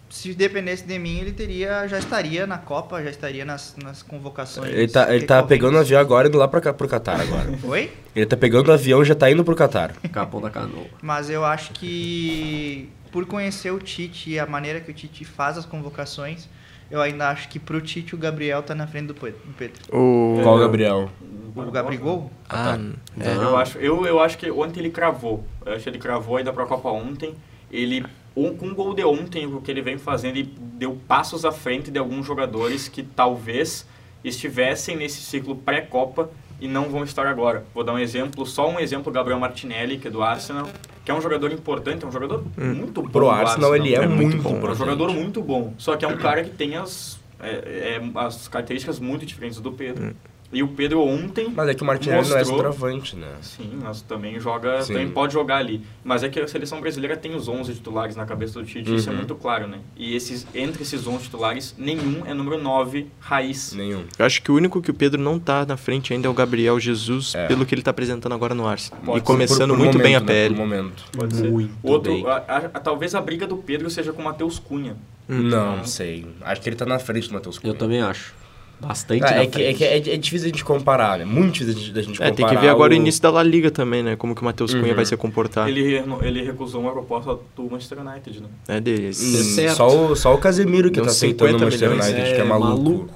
se 0.08 0.32
dependesse 0.34 0.84
de 0.86 0.98
mim, 0.98 1.18
ele 1.18 1.32
teria, 1.32 1.86
já 1.88 1.98
estaria 1.98 2.46
na 2.46 2.58
Copa, 2.58 3.02
já 3.02 3.10
estaria 3.10 3.44
nas, 3.44 3.74
nas 3.82 4.02
convocações. 4.02 4.72
Ele 4.72 4.86
tá, 4.88 5.12
ele 5.14 5.26
tá 5.26 5.42
pegando 5.42 5.74
o 5.76 5.78
avião 5.80 6.00
agora 6.00 6.26
e 6.26 6.28
indo 6.28 6.38
lá 6.38 6.46
pra, 6.46 6.60
cá- 6.60 6.72
pro 6.72 6.88
Catar 6.88 7.20
agora. 7.20 7.52
Oi? 7.64 7.92
Ele 8.14 8.26
tá 8.26 8.36
pegando 8.36 8.68
o 8.68 8.72
avião 8.72 9.02
e 9.02 9.04
já 9.04 9.14
tá 9.16 9.28
indo 9.30 9.44
pro 9.44 9.56
Catar. 9.56 9.92
Capão 10.12 10.40
da 10.40 10.48
canoa. 10.50 10.86
Mas 11.02 11.28
eu 11.28 11.44
acho 11.44 11.72
que 11.72 12.88
por 13.10 13.26
conhecer 13.26 13.70
o 13.70 13.78
Tite 13.78 14.30
e 14.30 14.38
a 14.38 14.46
maneira 14.46 14.80
que 14.80 14.90
o 14.90 14.94
Tite 14.94 15.24
faz 15.24 15.56
as 15.58 15.64
convocações, 15.66 16.48
eu 16.90 17.00
ainda 17.02 17.28
acho 17.30 17.48
que 17.48 17.58
pro 17.58 17.80
Tite 17.80 18.14
o 18.14 18.18
Gabriel 18.18 18.62
tá 18.62 18.74
na 18.74 18.86
frente 18.86 19.06
do 19.06 19.14
Pe- 19.14 19.30
do 19.32 19.52
Pedro. 19.56 19.82
O... 19.96 20.40
Qual 20.42 20.56
o 20.56 20.60
Gabriel? 20.60 21.10
O 21.54 21.70
Gabrigol? 21.70 22.30
Ah, 22.48 22.78
é. 23.18 23.34
Eu, 23.34 23.56
acho, 23.56 23.78
eu, 23.78 24.04
eu 24.06 24.20
acho 24.20 24.36
que 24.36 24.50
ontem 24.50 24.80
ele 24.80 24.90
cravou. 24.90 25.44
Eu 25.64 25.72
acho 25.72 25.84
que 25.84 25.88
ele 25.88 25.98
cravou 25.98 26.36
a 26.36 26.40
ida 26.42 26.52
pra 26.52 26.66
Copa 26.66 26.90
ontem. 26.90 27.34
Ele, 27.70 28.04
um- 28.36 28.54
com 28.54 28.66
o 28.68 28.74
gol 28.74 28.92
de 28.94 29.02
ontem, 29.04 29.46
o 29.46 29.60
que 29.62 29.70
ele 29.70 29.80
vem 29.80 29.96
fazendo, 29.98 30.36
ele 30.36 30.54
deu 30.58 30.98
passos 31.08 31.44
à 31.46 31.50
frente 31.50 31.90
de 31.90 31.98
alguns 31.98 32.26
jogadores 32.26 32.88
que 32.88 33.02
talvez 33.02 33.86
estivessem 34.22 34.96
nesse 34.96 35.20
ciclo 35.22 35.56
pré-Copa 35.56 36.30
e 36.60 36.68
não 36.68 36.88
vão 36.88 37.04
estar 37.04 37.26
agora. 37.26 37.64
Vou 37.74 37.84
dar 37.84 37.92
um 37.92 37.98
exemplo, 37.98 38.46
só 38.46 38.68
um 38.68 38.78
exemplo, 38.80 39.12
Gabriel 39.12 39.38
Martinelli, 39.38 39.98
que 39.98 40.08
é 40.08 40.10
do 40.10 40.22
Arsenal, 40.22 40.68
que 41.04 41.10
é 41.10 41.14
um 41.14 41.20
jogador 41.20 41.52
importante, 41.52 42.04
é 42.04 42.08
um 42.08 42.12
jogador 42.12 42.44
muito 42.56 43.02
bom. 43.02 43.08
Pro 43.08 43.20
do 43.26 43.30
Arsenal 43.30 43.76
ele 43.76 43.94
é, 43.94 43.98
É 43.98 44.06
muito 44.06 44.32
muito 44.32 44.42
bom. 44.42 44.50
É 44.50 44.52
um 44.52 44.56
importante. 44.58 44.78
jogador 44.78 45.12
muito 45.12 45.42
bom. 45.42 45.74
Só 45.78 45.96
que 45.96 46.04
é 46.04 46.08
um 46.08 46.16
cara 46.16 46.42
que 46.42 46.50
tem 46.50 46.76
as, 46.76 47.18
é, 47.40 48.00
é, 48.00 48.18
as 48.18 48.48
características 48.48 48.98
muito 48.98 49.24
diferentes 49.26 49.60
do 49.60 49.72
Pedro. 49.72 50.14
E 50.56 50.62
o 50.62 50.68
Pedro 50.68 51.02
ontem. 51.02 51.52
Mas 51.54 51.68
é 51.68 51.74
que 51.74 51.82
o 51.82 51.86
Martinelli 51.86 52.26
não 52.28 52.34
é 52.34 52.38
Mostrou. 52.38 52.56
centroavante, 52.56 53.14
né? 53.14 53.28
Sim, 53.42 53.78
mas 53.82 54.00
também 54.00 54.40
joga, 54.40 54.80
Sim. 54.80 54.94
também 54.94 55.10
pode 55.10 55.34
jogar 55.34 55.58
ali. 55.58 55.82
Mas 56.02 56.22
é 56.22 56.30
que 56.30 56.40
a 56.40 56.48
seleção 56.48 56.80
brasileira 56.80 57.14
tem 57.14 57.34
os 57.34 57.46
11 57.46 57.74
titulares 57.74 58.16
na 58.16 58.24
cabeça 58.24 58.58
do 58.58 58.64
Tite, 58.64 58.94
isso 58.94 59.08
é 59.08 59.12
Uhum. 59.12 59.18
muito 59.18 59.34
claro, 59.34 59.66
né? 59.66 59.80
E 59.94 60.16
esses, 60.16 60.46
entre 60.54 60.82
esses 60.82 61.06
11 61.06 61.24
titulares, 61.24 61.74
nenhum 61.76 62.24
é 62.24 62.32
número 62.32 62.56
9 62.62 63.06
raiz. 63.20 63.74
Nenhum. 63.74 64.04
Eu 64.18 64.24
acho 64.24 64.40
que 64.40 64.50
o 64.50 64.54
único 64.54 64.80
que 64.80 64.90
o 64.90 64.94
Pedro 64.94 65.20
não 65.20 65.38
tá 65.38 65.66
na 65.66 65.76
frente 65.76 66.14
ainda 66.14 66.26
é 66.26 66.30
o 66.30 66.34
Gabriel 66.34 66.80
Jesus, 66.80 67.34
É. 67.34 67.46
pelo 67.46 67.66
que 67.66 67.74
ele 67.74 67.82
tá 67.82 67.90
apresentando 67.90 68.32
agora 68.32 68.54
no 68.54 68.66
Arsenal. 68.66 69.02
Pode 69.04 69.18
e 69.18 69.20
ser. 69.20 69.26
começando 69.26 69.70
Por- 69.72 69.76
por 69.76 69.82
muito 69.84 69.98
bem 69.98 70.16
a 70.16 70.20
momento, 70.20 70.28
né? 70.32 70.34
PL. 70.42 70.54
Por 70.54 70.60
momento. 70.60 71.04
Pode 71.12 71.36
ser. 71.36 71.50
Muito 71.50 71.74
Outro, 71.82 72.12
bem. 72.14 72.26
a- 72.26 72.30
a- 72.48 72.56
a- 72.72 72.80
talvez 72.80 73.14
a 73.14 73.20
briga 73.20 73.46
do 73.46 73.58
Pedro 73.58 73.90
seja 73.90 74.10
com 74.10 74.22
o 74.22 74.24
Matheus 74.24 74.58
Cunha. 74.58 74.96
Não 75.28 75.84
sei. 75.84 76.24
Acho 76.40 76.62
que 76.62 76.68
ele 76.70 76.76
tá 76.76 76.86
na 76.86 76.98
frente 76.98 77.28
do 77.28 77.34
Matheus 77.34 77.58
Cunha. 77.58 77.72
Eu 77.74 77.76
também 77.76 78.00
acho. 78.00 78.32
Bastante 78.78 79.24
Ah, 79.24 79.30
na 79.30 79.42
é, 79.42 79.46
que, 79.46 79.62
é, 79.62 79.72
que 79.72 79.84
é, 79.84 79.96
é 79.96 80.16
difícil 80.18 80.46
a 80.46 80.48
gente 80.50 80.62
comparar, 80.64 81.18
né? 81.18 81.24
Muito 81.24 81.64
difícil 81.64 81.94
da 81.94 82.02
gente 82.02 82.22
É, 82.22 82.28
comparar. 82.30 82.34
tem 82.34 82.46
que 82.46 82.56
ver 82.56 82.68
agora 82.68 82.92
o 82.92 82.96
o 82.96 83.00
início 83.00 83.22
da 83.22 83.30
La 83.30 83.42
Liga 83.42 83.70
também, 83.70 84.02
né? 84.02 84.16
Como 84.16 84.34
que 84.34 84.42
o 84.42 84.44
Matheus 84.44 84.74
Cunha 84.74 84.88
Uhum. 84.90 84.94
vai 84.96 85.06
se 85.06 85.16
comportar. 85.16 85.66
Ele, 85.68 86.02
ele 86.22 86.42
recusou 86.42 86.82
uma 86.82 86.92
proposta 86.92 87.38
do 87.56 87.62
Manchester 87.70 87.98
United, 88.00 88.40
né? 88.42 88.48
É 88.68 88.78
deles. 88.80 89.18
Hum, 89.20 89.54
certo. 89.54 89.76
só, 89.76 89.88
o, 89.88 90.14
só 90.14 90.34
o 90.34 90.38
Casemiro 90.38 90.88
que 90.90 90.96
Deu 90.96 91.04
tá 91.04 91.10
aceitando 91.10 91.56
o 91.56 91.60
50 91.60 91.64
Manchester 91.64 91.90
milhões. 91.90 92.08
United, 92.10 92.34
que 92.34 92.40
é 92.40 92.44
É, 92.44 92.44
maluco. 92.44 92.82
maluco. 92.90 93.14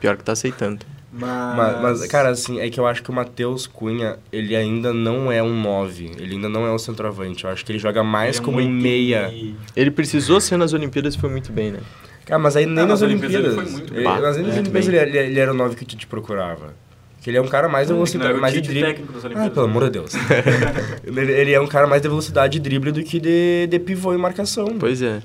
Pior 0.00 0.16
que 0.16 0.24
tá 0.24 0.32
aceitando. 0.32 0.84
Mas, 1.10 1.80
mas, 1.82 2.06
cara, 2.06 2.28
assim, 2.28 2.60
é 2.60 2.68
que 2.68 2.78
eu 2.78 2.86
acho 2.86 3.02
que 3.02 3.10
o 3.10 3.12
Matheus 3.14 3.66
Cunha, 3.66 4.18
ele 4.30 4.54
ainda 4.54 4.92
não 4.92 5.32
é 5.32 5.42
um 5.42 5.58
9. 5.60 6.12
Ele 6.18 6.34
ainda 6.34 6.50
não 6.50 6.66
é 6.66 6.70
um 6.72 6.78
centroavante. 6.78 7.44
Eu 7.44 7.50
acho 7.50 7.64
que 7.64 7.72
ele 7.72 7.78
joga 7.78 8.04
mais 8.04 8.36
Ele 8.36 8.42
é 8.42 8.44
como 8.44 8.60
um 8.60 8.68
meia. 8.68 9.32
Ele 9.74 9.90
precisou 9.90 10.38
ser 10.40 10.58
nas 10.58 10.74
Olimpíadas 10.74 11.14
e 11.14 11.18
foi 11.18 11.30
muito 11.30 11.50
bem, 11.50 11.72
né? 11.72 11.80
Cara, 12.28 12.38
mas 12.38 12.54
aí 12.56 12.66
nem 12.66 12.74
Ah, 12.74 12.80
nas 12.82 12.88
nas 12.88 13.02
Olimpíadas 13.02 13.34
ele 13.36 13.46
Olimpíadas. 13.48 13.70
foi 13.72 13.80
muito 13.80 13.94
Ele- 13.94 14.04
bem. 14.04 14.20
nas 14.20 14.36
É, 14.36 14.40
Olimpíadas 14.40 14.88
ele, 14.88 14.96
ele, 14.98 15.18
ele 15.18 15.40
era 15.40 15.50
o 15.50 15.54
9 15.54 15.74
que 15.74 15.84
Tite 15.84 16.06
procurava. 16.06 16.74
Que 17.22 17.30
ele 17.30 17.38
é 17.38 17.40
um 17.42 17.48
cara 17.48 17.68
mais 17.68 17.86
de 17.86 17.92
Não 17.92 17.98
velocidade, 17.98 18.28
era 18.30 18.38
o 18.38 18.40
mais 18.40 18.54
de 18.54 18.60
drible. 18.60 18.82
técnico 18.82 19.12
das 19.14 19.24
Ah, 19.24 19.50
pelo 19.50 19.64
amor 19.66 19.84
de 19.84 19.90
Deus. 19.90 20.12
ele, 21.04 21.32
ele 21.32 21.52
é 21.52 21.60
um 21.60 21.66
cara 21.66 21.86
mais 21.86 22.00
de 22.02 22.08
velocidade 22.08 22.58
e 22.58 22.60
drible 22.60 22.92
do 22.92 23.02
que 23.02 23.18
de, 23.18 23.66
de 23.66 23.78
pivô 23.78 24.14
e 24.14 24.18
marcação. 24.18 24.76
Pois 24.78 25.00
é. 25.02 25.20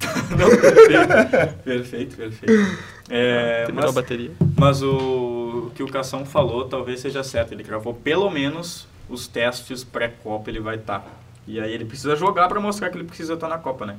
Não, 0.30 0.48
perfeito, 0.48 1.54
perfeito, 1.64 2.16
perfeito. 2.16 2.76
É, 3.08 3.64
Terminou 3.64 3.82
a 3.82 3.86
mas, 3.86 3.94
bateria. 3.94 4.30
mas 4.56 4.82
o, 4.82 5.66
o 5.66 5.72
que 5.74 5.82
o 5.82 5.88
Cação 5.88 6.24
falou 6.24 6.64
talvez 6.68 7.00
seja 7.00 7.22
certo. 7.24 7.52
Ele 7.52 7.62
gravou 7.62 7.92
pelo 7.94 8.30
menos 8.30 8.86
os 9.08 9.26
testes 9.26 9.82
pré-Copa, 9.82 10.48
ele 10.50 10.60
vai 10.60 10.76
estar. 10.76 11.04
E 11.48 11.58
aí 11.60 11.72
ele 11.72 11.84
precisa 11.84 12.14
jogar 12.14 12.48
para 12.48 12.60
mostrar 12.60 12.90
que 12.90 12.96
ele 12.96 13.04
precisa 13.04 13.34
estar 13.34 13.48
na 13.48 13.58
Copa, 13.58 13.84
né? 13.86 13.96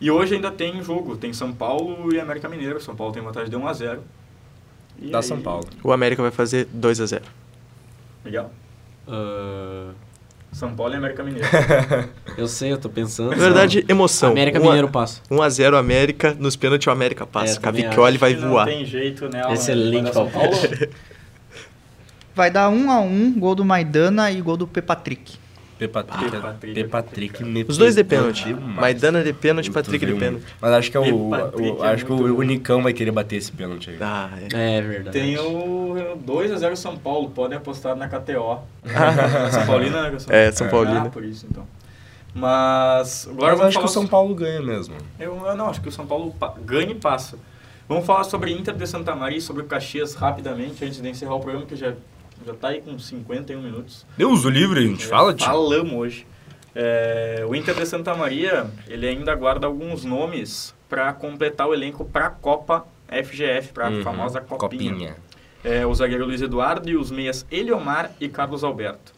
E 0.00 0.10
hoje 0.10 0.34
ainda 0.34 0.50
tem 0.50 0.82
jogo, 0.82 1.16
tem 1.16 1.32
São 1.32 1.52
Paulo 1.52 2.12
e 2.14 2.20
América 2.20 2.48
Mineiro. 2.48 2.80
São 2.80 2.94
Paulo 2.94 3.12
tem 3.12 3.22
vantagem 3.22 3.48
de 3.50 3.56
1 3.56 3.66
a 3.66 3.72
0 3.72 4.02
E 5.00 5.10
Da 5.10 5.18
aí- 5.18 5.22
São 5.24 5.40
Paulo. 5.40 5.66
O 5.82 5.92
América 5.92 6.20
vai 6.22 6.30
fazer 6.30 6.66
2 6.72 7.00
a 7.00 7.06
0 7.06 7.24
Legal. 8.24 8.50
Ah, 9.08 9.90
São 10.52 10.74
Paulo 10.74 10.92
e 10.94 10.96
América 10.96 11.22
Mineiro. 11.22 11.46
eu 12.36 12.46
sei, 12.48 12.72
eu 12.72 12.78
tô 12.78 12.88
pensando. 12.90 13.30
Na 13.30 13.36
verdade, 13.36 13.84
emoção. 13.88 14.30
América 14.32 14.58
Um 14.58 14.62
a- 14.62 14.66
Mineiro 14.66 14.88
passa. 14.88 15.22
1x0 15.30 15.76
América, 15.78 16.34
nos 16.38 16.56
pênaltis 16.56 16.86
o 16.86 16.90
América 16.90 17.26
passa. 17.26 17.56
É, 17.58 17.60
Cavicchioli 17.60 18.18
vai 18.18 18.34
voar. 18.34 18.66
Não 18.66 18.72
tem 18.74 18.84
jeito, 18.84 19.28
né? 19.28 19.42
Excelente 19.52 20.02
Vai 20.02 20.02
dar 20.04 20.12
São 20.12 20.28
Paulo? 20.30 20.50
Vai 22.34 22.50
dar 22.50 22.68
um 22.68 22.90
a 22.90 23.00
um, 23.00 23.32
gol 23.38 23.54
do 23.54 23.64
Maidana 23.64 24.30
e 24.30 24.40
gol 24.42 24.56
do 24.58 24.66
P. 24.66 24.82
Patrick. 24.82 25.38
Pepatrick, 25.78 26.30
Patrick. 26.38 26.74
Pepatrick 26.74 27.44
me 27.44 27.64
Os 27.68 27.76
dois 27.76 27.94
de 27.94 28.02
pênalti. 28.02 28.52
Maidana 28.54 29.22
de 29.22 29.32
pênalti, 29.32 29.70
Patrick 29.70 30.04
de 30.06 30.14
pênalti. 30.14 30.44
Mas 30.60 30.72
acho 30.72 30.90
que, 30.90 30.96
é 30.96 31.00
o, 31.00 31.28
o- 31.28 31.84
é 31.84 31.88
acho 31.92 32.06
que 32.06 32.12
o, 32.12 32.16
muito 32.16 32.38
o 32.38 32.42
Nicão 32.42 32.82
vai 32.82 32.92
querer 32.94 33.10
bater 33.10 33.36
esse 33.36 33.52
pênalti 33.52 33.90
aí. 33.90 33.98
Ah, 34.00 34.30
é. 34.52 34.78
É 34.78 34.80
verdade. 34.82 35.18
Tem 35.18 35.38
o 35.38 36.16
2x0 36.26 36.76
São 36.76 36.96
Paulo, 36.96 37.28
podem 37.30 37.58
apostar 37.58 37.94
na 37.94 38.08
KTO. 38.08 38.60
São 39.52 39.66
Paulina, 39.66 40.10
né? 40.10 40.16
É, 40.28 40.50
São 40.52 40.68
Paulino. 40.68 41.06
Ah, 41.06 41.10
por 41.10 41.24
isso 41.24 41.46
então. 41.50 41.66
Mas 42.34 43.26
agora 43.30 43.52
Mas 43.52 43.58
vamos 43.58 43.68
acho 43.68 43.78
que 43.78 43.84
o 43.84 43.88
São 43.88 44.06
Paulo 44.06 44.34
ganha 44.34 44.60
mesmo. 44.62 44.94
Eu, 45.18 45.36
eu 45.46 45.56
não, 45.56 45.68
acho 45.70 45.80
que 45.80 45.88
o 45.88 45.92
São 45.92 46.06
Paulo 46.06 46.34
pa- 46.38 46.54
ganha 46.64 46.92
e 46.92 46.94
passa. 46.94 47.38
Vamos 47.88 48.04
falar 48.04 48.24
sobre 48.24 48.52
Inter 48.52 48.74
de 48.74 48.86
Santa 48.86 49.14
Maria 49.14 49.38
e 49.38 49.40
sobre 49.40 49.62
o 49.62 49.66
Caxias 49.66 50.14
rapidamente, 50.14 50.84
antes 50.84 51.00
de 51.00 51.08
encerrar 51.08 51.34
o 51.36 51.40
programa, 51.40 51.64
que 51.66 51.76
já, 51.76 51.94
já 52.44 52.54
tá 52.54 52.68
aí 52.68 52.80
com 52.80 52.98
51 52.98 53.60
minutos. 53.60 54.06
Deus 54.16 54.44
o 54.44 54.50
livre, 54.50 54.80
a 54.80 54.82
gente 54.82 55.06
fala, 55.06 55.32
tio. 55.34 55.46
Falamos 55.46 55.92
hoje. 55.92 56.26
É, 56.74 57.44
o 57.48 57.54
Inter 57.54 57.74
de 57.74 57.86
Santa 57.86 58.14
Maria, 58.14 58.70
ele 58.86 59.06
ainda 59.08 59.34
guarda 59.34 59.66
alguns 59.66 60.04
nomes 60.04 60.74
para 60.88 61.12
completar 61.12 61.66
o 61.66 61.74
elenco 61.74 62.04
para 62.04 62.26
a 62.26 62.30
Copa 62.30 62.86
FGF, 63.08 63.72
para 63.72 63.86
a 63.86 63.90
Uhum, 63.90 64.02
famosa 64.02 64.40
Copinha. 64.40 64.90
Copinha. 64.92 65.16
É, 65.64 65.86
o 65.86 65.94
zagueiro 65.94 66.26
Luiz 66.26 66.42
Eduardo 66.42 66.88
e 66.88 66.96
os 66.96 67.10
meias 67.10 67.46
Eliomar 67.50 68.12
e 68.20 68.28
Carlos 68.28 68.62
Alberto. 68.62 69.12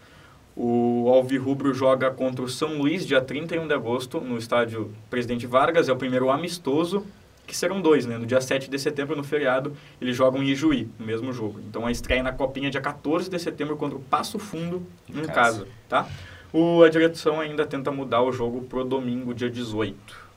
O 0.56 1.08
Alvirrubro 1.12 1.72
joga 1.74 2.10
contra 2.10 2.44
o 2.44 2.48
São 2.48 2.78
Luís 2.78 3.06
dia 3.06 3.20
31 3.20 3.66
de 3.66 3.74
agosto 3.74 4.20
no 4.20 4.36
estádio 4.38 4.92
Presidente 5.10 5.46
Vargas, 5.46 5.88
é 5.88 5.92
o 5.92 5.96
primeiro 5.96 6.30
amistoso, 6.30 7.04
que 7.49 7.57
serão 7.57 7.80
dois, 7.80 8.07
né? 8.07 8.16
No 8.18 8.26
dia 8.26 8.40
7 8.40 8.70
de 8.70 8.78
setembro, 8.78 9.16
no 9.16 9.24
feriado, 9.24 9.72
eles 10.01 10.14
jogam 10.16 10.40
em 10.42 10.46
Ijuí, 10.51 10.88
no 10.99 11.05
mesmo 11.07 11.32
jogo. 11.32 11.59
Então 11.68 11.84
a 11.86 11.90
estreia 11.90 12.22
na 12.22 12.30
Copinha 12.32 12.70
dia 12.70 12.80
14 12.80 13.28
de 13.28 13.38
setembro 13.40 13.76
contra 13.76 13.96
o 13.99 14.01
Passo 14.01 14.38
Fundo, 14.38 14.86
em 15.09 15.14
casa. 15.22 15.32
casa, 15.32 15.66
tá? 15.88 16.07
O, 16.53 16.82
a 16.82 16.88
direção 16.88 17.40
ainda 17.40 17.66
tenta 17.66 17.90
mudar 17.90 18.22
o 18.22 18.30
jogo 18.32 18.62
pro 18.62 18.84
domingo, 18.84 19.34
dia 19.34 19.51
18. 19.51 20.28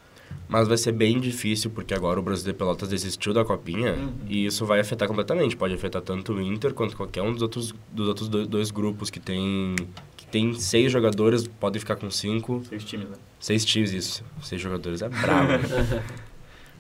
Mas 0.48 0.68
vai 0.68 0.78
ser 0.78 0.92
bem 0.92 1.18
difícil, 1.20 1.70
porque 1.72 1.94
agora 1.94 2.20
o 2.20 2.24
Brasil 2.24 2.46
de 2.52 2.58
Pelotas 2.58 2.90
desistiu 2.90 3.34
da 3.34 3.46
Copinha 3.46 3.94
Uhum. 3.94 4.12
e 4.28 4.46
isso 4.46 4.66
vai 4.66 4.82
afetar 4.82 5.08
completamente. 5.08 5.56
Pode 5.56 5.74
afetar 5.74 6.02
tanto 6.02 6.34
o 6.34 6.42
Inter 6.42 6.74
quanto 6.74 6.98
qualquer 6.98 7.22
um 7.22 7.32
dos 7.32 7.42
outros, 7.42 7.74
dos 7.92 8.08
outros 8.10 8.28
do- 8.28 8.46
dois 8.46 8.70
grupos 8.72 9.10
que 9.10 9.20
tem, 9.20 9.76
que 10.18 10.26
tem 10.26 10.54
seis 10.54 10.92
jogadores, 10.92 11.48
podem 11.48 11.80
ficar 11.80 11.96
com 11.96 12.10
cinco. 12.12 12.62
Seis 12.68 12.84
times, 12.84 13.08
né? 13.10 13.16
Seis 13.40 13.64
times, 13.64 13.94
isso. 13.94 14.26
Seis 14.44 14.60
jogadores 14.62 15.02
é 15.02 15.08
brabo. 15.08 15.52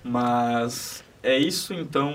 Mas 0.04 1.04
é 1.22 1.38
isso, 1.38 1.74
então. 1.74 2.14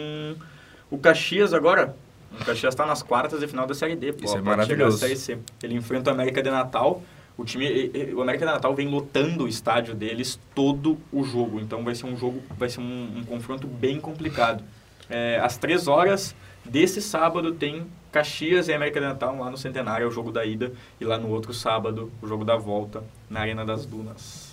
O 0.90 0.98
Caxias 0.98 1.52
agora. 1.52 1.96
O 2.32 2.44
Caxias 2.44 2.74
está 2.74 2.84
nas 2.84 3.02
quartas 3.02 3.40
de 3.40 3.46
final 3.46 3.66
da 3.66 3.74
Série 3.74 3.96
D. 3.96 4.12
Pô, 4.12 4.24
Isso 4.24 4.36
é 4.36 4.42
pode 4.42 4.42
chegar 4.42 4.52
à 4.52 4.56
maravilhoso. 4.56 4.98
Série 4.98 5.16
C. 5.16 5.38
Ele 5.62 5.74
enfrenta 5.74 6.10
o 6.10 6.12
América 6.12 6.42
de 6.42 6.50
Natal. 6.50 7.02
O 7.38 7.44
time, 7.44 7.66
o 8.14 8.22
América 8.22 8.46
de 8.46 8.52
Natal 8.52 8.74
vem 8.74 8.88
lotando 8.88 9.44
o 9.44 9.48
estádio 9.48 9.94
deles 9.94 10.38
todo 10.54 10.98
o 11.12 11.22
jogo. 11.22 11.60
Então 11.60 11.84
vai 11.84 11.94
ser 11.94 12.06
um 12.06 12.16
jogo, 12.16 12.42
vai 12.58 12.68
ser 12.68 12.80
um, 12.80 13.18
um 13.18 13.24
confronto 13.24 13.66
bem 13.66 14.00
complicado. 14.00 14.64
É, 15.08 15.38
às 15.42 15.56
três 15.56 15.86
horas 15.86 16.34
desse 16.64 17.00
sábado 17.00 17.52
tem 17.52 17.86
Caxias 18.10 18.68
e 18.68 18.72
América 18.72 19.00
de 19.00 19.06
Natal 19.06 19.38
lá 19.38 19.50
no 19.50 19.58
Centenário, 19.58 20.04
é 20.04 20.08
o 20.08 20.10
jogo 20.10 20.32
da 20.32 20.44
ida. 20.44 20.72
E 21.00 21.04
lá 21.04 21.18
no 21.18 21.28
outro 21.28 21.52
sábado, 21.52 22.10
o 22.22 22.26
jogo 22.26 22.44
da 22.44 22.56
volta, 22.56 23.04
na 23.28 23.40
Arena 23.40 23.64
das 23.64 23.84
Dunas. 23.84 24.45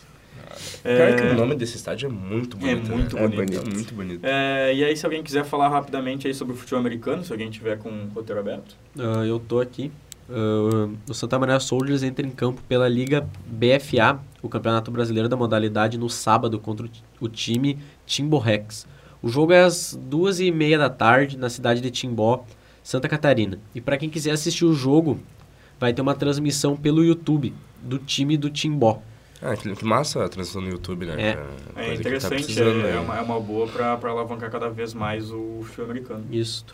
Pior 0.83 1.15
que 1.15 1.21
o 1.23 1.33
nome 1.35 1.55
desse 1.55 1.75
estádio 1.77 2.07
é 2.07 2.11
muito 2.11 2.57
bonito. 2.57 2.89
né? 2.89 2.95
muito 2.95 3.17
É 3.17 3.27
bonito. 3.27 3.59
É 3.69 3.73
muito 3.73 3.93
bonito. 3.93 4.19
É, 4.23 4.73
e 4.75 4.83
aí, 4.83 4.95
se 4.97 5.05
alguém 5.05 5.23
quiser 5.23 5.43
falar 5.45 5.69
rapidamente 5.69 6.27
aí 6.27 6.33
sobre 6.33 6.53
o 6.53 6.57
futebol 6.57 6.79
americano, 6.79 7.23
se 7.23 7.31
alguém 7.31 7.49
tiver 7.49 7.77
com 7.77 7.89
o 7.89 8.07
roteiro 8.13 8.39
aberto. 8.39 8.75
Ah, 8.97 9.25
eu 9.25 9.39
tô 9.39 9.59
aqui. 9.59 9.91
Ah, 10.29 10.89
o 11.09 11.13
Santa 11.13 11.37
Maria 11.39 11.59
Soldiers 11.59 12.03
entra 12.03 12.25
em 12.25 12.29
campo 12.31 12.61
pela 12.67 12.87
Liga 12.87 13.27
BFA, 13.45 14.19
o 14.41 14.49
Campeonato 14.49 14.91
Brasileiro 14.91 15.27
da 15.29 15.35
modalidade, 15.37 15.97
no 15.97 16.09
sábado 16.09 16.59
contra 16.59 16.85
o 16.85 16.89
ti- 16.89 17.03
o 17.19 17.27
time 17.29 17.77
Timbo 18.05 18.37
Rex. 18.37 18.85
O 19.21 19.29
jogo 19.29 19.53
é 19.53 19.63
às 19.63 19.97
duas 20.01 20.39
e 20.41 20.51
meia 20.51 20.77
da 20.77 20.89
tarde 20.89 21.37
na 21.37 21.49
cidade 21.49 21.79
de 21.79 21.89
Timbó, 21.89 22.45
Santa 22.83 23.07
Catarina. 23.07 23.57
E 23.73 23.79
para 23.79 23.97
quem 23.97 24.09
quiser 24.09 24.31
assistir 24.31 24.65
o 24.65 24.73
jogo, 24.73 25.17
vai 25.79 25.93
ter 25.93 26.01
uma 26.01 26.13
transmissão 26.13 26.75
pelo 26.75 27.03
YouTube 27.03 27.53
do 27.81 27.97
time 27.97 28.35
do 28.35 28.49
Timbó. 28.49 29.01
Ah, 29.45 29.57
que, 29.57 29.75
que 29.75 29.83
massa 29.83 30.23
a 30.23 30.29
transição 30.29 30.61
no 30.61 30.69
YouTube, 30.69 31.05
né? 31.05 31.21
É. 31.21 31.29
É 31.75 31.87
tá 31.87 31.93
interessante, 31.95 32.45
precisando, 32.45 32.79
é, 32.79 32.83
né? 32.83 32.95
é 32.95 32.99
uma, 32.99 33.17
é 33.17 33.21
uma 33.21 33.39
boa 33.41 33.67
para 33.67 34.09
alavancar 34.09 34.49
cada 34.49 34.69
vez 34.69 34.93
mais 34.93 35.29
o 35.31 35.59
futebol 35.63 35.85
americano. 35.85 36.25
Isso. 36.31 36.65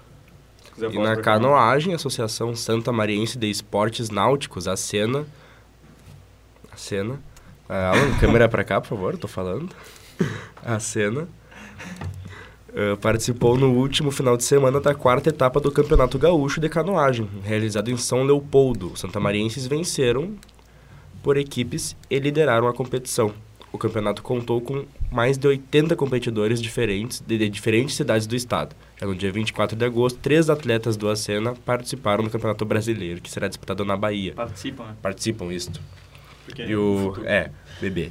E 0.78 1.00
na 1.00 1.18
canoagem, 1.18 1.96
Associação 1.96 2.56
Santa 2.56 2.92
Mariense 2.92 3.40
de 3.40 3.50
Esportes 3.50 4.12
Náuticos, 4.12 4.68
a 4.68 4.78
Sena. 4.78 5.26
A 6.72 6.78
Sena. 6.78 7.20
Ah, 7.68 7.90
Alan, 7.90 8.16
câmera 8.22 8.48
pra 8.48 8.64
cá, 8.64 8.80
por 8.80 8.88
favor, 8.88 9.18
tô 9.18 9.28
falando. 9.28 9.70
A 10.64 10.80
Sena. 10.80 11.28
ah, 12.70 12.96
participou 13.02 13.58
no 13.58 13.74
último 13.74 14.12
final 14.12 14.38
de 14.38 14.44
semana 14.44 14.80
da 14.80 14.94
quarta 14.94 15.30
etapa 15.30 15.60
do 15.60 15.72
Campeonato 15.72 16.20
Gaúcho 16.20 16.62
de 16.62 16.70
Canoagem, 16.70 17.28
realizado 17.44 17.90
em 17.90 17.98
São 17.98 18.22
Leopoldo. 18.22 18.92
Os 18.92 19.00
santamarienses 19.00 19.66
venceram 19.66 20.36
por 21.22 21.38
equipes 21.38 21.96
e 22.10 22.20
lideraram 22.20 22.68
a 22.68 22.74
competição. 22.74 23.34
O 23.72 23.78
campeonato 23.78 24.24
contou 24.24 24.60
com 24.60 24.86
mais 25.12 25.38
de 25.38 25.48
80 25.48 25.96
competidores 25.96 26.60
diferentes 26.62 27.22
de, 27.26 27.38
de 27.38 27.50
diferentes 27.50 27.96
cidades 27.96 28.26
do 28.26 28.36
estado. 28.36 28.76
Já 29.00 29.06
no 29.06 29.16
dia 29.16 29.32
24 29.32 29.78
de 29.78 29.86
agosto, 29.86 30.20
três 30.20 30.50
atletas 30.50 30.98
do 30.98 31.08
Acena 31.08 31.54
participaram 31.66 32.24
do 32.24 32.30
Campeonato 32.30 32.66
Brasileiro, 32.66 33.22
que 33.22 33.30
será 33.30 33.48
disputado 33.48 33.86
na 33.86 33.96
Bahia. 33.96 34.34
Participam, 34.34 34.84
né? 34.86 34.96
Participam, 35.02 35.54
isto. 35.54 35.80
Porque 36.46 36.64
E 36.64 36.76
no 36.76 37.12
o. 37.12 37.26
É, 37.26 37.52
bebê. 37.80 38.10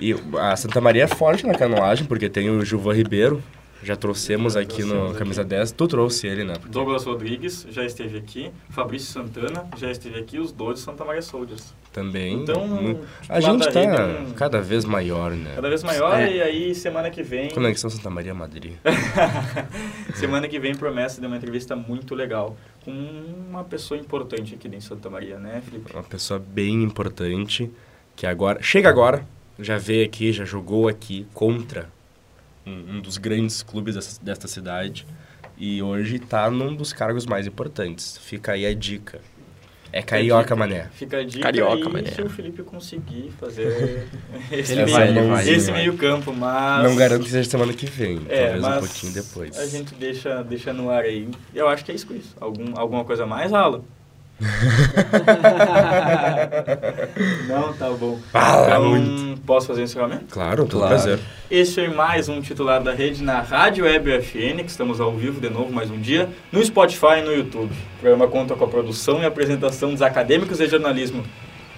E 0.00 0.14
a 0.38 0.56
Santa 0.56 0.80
Maria 0.80 1.04
é 1.04 1.06
forte 1.06 1.46
na 1.46 1.54
canoagem, 1.54 2.06
porque 2.06 2.30
tem 2.30 2.48
o 2.48 2.64
Gilvan 2.64 2.94
Ribeiro. 2.94 3.42
Já 3.82 3.96
trouxemos 3.96 4.54
Já 4.54 4.60
aqui 4.60 4.82
no 4.82 4.94
trouxemos 4.94 5.18
Camisa 5.18 5.40
aqui. 5.42 5.50
10. 5.50 5.72
Tu 5.72 5.88
trouxe 5.88 6.26
ele, 6.26 6.44
né? 6.44 6.54
Douglas 6.66 7.04
Rodrigues 7.04 7.66
já 7.68 7.84
esteve 7.84 8.16
aqui, 8.16 8.50
Fabrício 8.70 9.12
Santana 9.12 9.66
já 9.76 9.90
esteve 9.90 10.18
aqui, 10.18 10.38
os 10.38 10.50
dois 10.50 10.78
de 10.78 10.84
Santa 10.84 11.04
Maria 11.04 11.20
Soldiers. 11.20 11.74
Também. 11.94 12.42
Então, 12.42 12.60
titular 12.60 12.96
A 13.28 13.40
gente 13.40 13.72
tá 13.72 13.80
é 13.80 14.18
um- 14.18 14.32
cada 14.32 14.60
vez 14.60 14.84
maior, 14.84 15.30
né? 15.30 15.52
Cada 15.54 15.68
vez 15.68 15.84
maior 15.84 16.18
É. 16.18 16.32
e 16.32 16.42
aí 16.42 16.74
semana 16.74 17.08
que 17.08 17.22
vem... 17.22 17.50
Conexão 17.50 17.88
Santa 17.88 18.10
Maria 18.10 18.34
Madrid. 18.34 18.72
semana 20.16 20.48
que 20.48 20.58
vem 20.58 20.74
promessa 20.74 21.20
de 21.20 21.26
uma 21.28 21.36
entrevista 21.36 21.76
muito 21.76 22.12
legal 22.16 22.56
com 22.84 22.90
uma 22.90 23.62
pessoa 23.62 23.98
importante 23.98 24.56
aqui 24.56 24.66
em 24.66 24.80
Santa 24.80 25.08
Maria, 25.08 25.38
né, 25.38 25.62
Felipe? 25.64 25.92
Uma 25.92 26.02
pessoa 26.02 26.40
bem 26.40 26.82
importante 26.82 27.70
que 28.16 28.26
agora. 28.26 28.60
Chega 28.60 28.88
agora, 28.88 29.24
já 29.56 29.78
veio 29.78 30.04
aqui, 30.04 30.32
já 30.32 30.44
jogou 30.44 30.88
aqui 30.88 31.28
contra 31.32 31.88
um, 32.66 32.96
um 32.96 33.00
dos 33.00 33.18
grandes 33.18 33.62
clubes 33.62 33.94
dessa, 33.94 34.20
desta 34.20 34.48
cidade. 34.48 35.06
E 35.56 35.80
hoje 35.80 36.18
tá 36.18 36.50
num 36.50 36.74
dos 36.74 36.92
cargos 36.92 37.24
mais 37.24 37.46
importantes. 37.46 38.18
Fica 38.18 38.50
aí 38.52 38.66
a 38.66 38.74
dica. 38.74 39.20
É 39.96 40.02
carioca, 40.02 40.56
mané. 40.56 40.88
Fica 40.92 41.18
a 41.18 41.24
dica 41.24 41.44
Carioca, 41.44 41.88
mané. 41.88 42.10
se 42.10 42.20
o 42.20 42.28
Felipe 42.28 42.64
conseguir 42.64 43.32
fazer 43.38 44.08
esse, 44.50 44.72
Ele 44.72 44.86
meio, 44.86 44.96
vai, 44.96 45.08
ele 45.08 45.22
vai, 45.22 45.48
esse 45.48 45.70
vai. 45.70 45.80
meio 45.82 45.96
campo, 45.96 46.32
mas... 46.32 46.82
Não 46.82 46.96
garanto 46.96 47.22
que 47.22 47.30
seja 47.30 47.48
semana 47.48 47.72
que 47.72 47.86
vem. 47.86 48.20
É, 48.28 48.42
talvez 48.42 48.60
mas 48.62 48.76
um 48.76 48.86
pouquinho 48.86 49.12
depois. 49.12 49.56
a 49.56 49.66
gente 49.66 49.94
deixa, 49.94 50.42
deixa 50.42 50.72
no 50.72 50.90
ar 50.90 51.04
aí. 51.04 51.28
Eu 51.54 51.68
acho 51.68 51.84
que 51.84 51.92
é 51.92 51.94
isso 51.94 52.08
com 52.08 52.14
isso. 52.14 52.34
Algum, 52.40 52.76
alguma 52.76 53.04
coisa 53.04 53.24
mais, 53.24 53.52
Alan? 53.52 53.82
Não, 57.48 57.72
tá 57.72 57.90
bom. 57.90 58.18
Fala 58.30 58.66
então, 58.66 58.88
muito. 58.90 59.40
posso 59.42 59.66
fazer 59.68 59.82
o 59.82 59.84
encerramento? 59.84 60.24
Claro, 60.30 60.64
todo 60.66 60.80
Claro. 60.80 60.94
prazer. 60.94 61.18
Este 61.50 61.74
foi 61.86 61.88
mais 61.88 62.28
um 62.28 62.40
titular 62.40 62.82
da 62.82 62.92
rede 62.92 63.22
na 63.22 63.40
Rádio 63.40 63.84
Web 63.84 64.10
FN, 64.22 64.62
que 64.64 64.70
estamos 64.70 65.00
ao 65.00 65.12
vivo 65.12 65.40
de 65.40 65.48
novo 65.48 65.72
mais 65.72 65.90
um 65.90 65.98
dia, 66.00 66.28
no 66.52 66.64
Spotify 66.64 67.18
e 67.18 67.22
no 67.22 67.32
YouTube. 67.32 67.72
O 67.72 68.00
programa 68.00 68.26
conta 68.28 68.54
com 68.54 68.64
a 68.64 68.68
produção 68.68 69.22
e 69.22 69.26
apresentação 69.26 69.90
dos 69.92 70.02
acadêmicos 70.02 70.58
de 70.58 70.66
jornalismo 70.66 71.24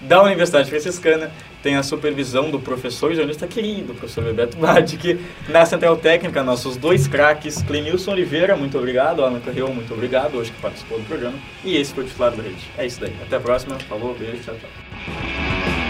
da 0.01 0.21
Universidade 0.21 0.69
Franciscana, 0.69 1.31
tem 1.61 1.75
a 1.75 1.83
supervisão 1.83 2.49
do 2.51 2.59
professor 2.59 3.13
jornalista 3.13 3.47
querido, 3.47 3.93
professor 3.93 4.23
Bebeto 4.23 4.57
Badic, 4.57 5.19
na 5.49 5.65
Central 5.65 5.97
Técnica, 5.97 6.43
nossos 6.43 6.77
dois 6.77 7.07
craques, 7.07 7.61
Clenilson 7.63 8.11
Oliveira, 8.11 8.55
muito 8.55 8.77
obrigado, 8.77 9.23
Alan 9.23 9.39
Carreon, 9.39 9.73
muito 9.73 9.93
obrigado, 9.93 10.35
hoje 10.35 10.51
que 10.51 10.61
participou 10.61 10.99
do 10.99 11.05
programa, 11.05 11.37
e 11.63 11.75
esse 11.75 11.93
foi 11.93 12.03
o 12.03 12.07
titular 12.07 12.31
da 12.31 12.43
rede. 12.43 12.63
É 12.77 12.85
isso 12.85 13.01
daí, 13.01 13.13
até 13.21 13.35
a 13.35 13.39
próxima, 13.39 13.77
falou, 13.79 14.15
beijo, 14.15 14.43
tchau, 14.43 14.55
tchau. 14.55 15.86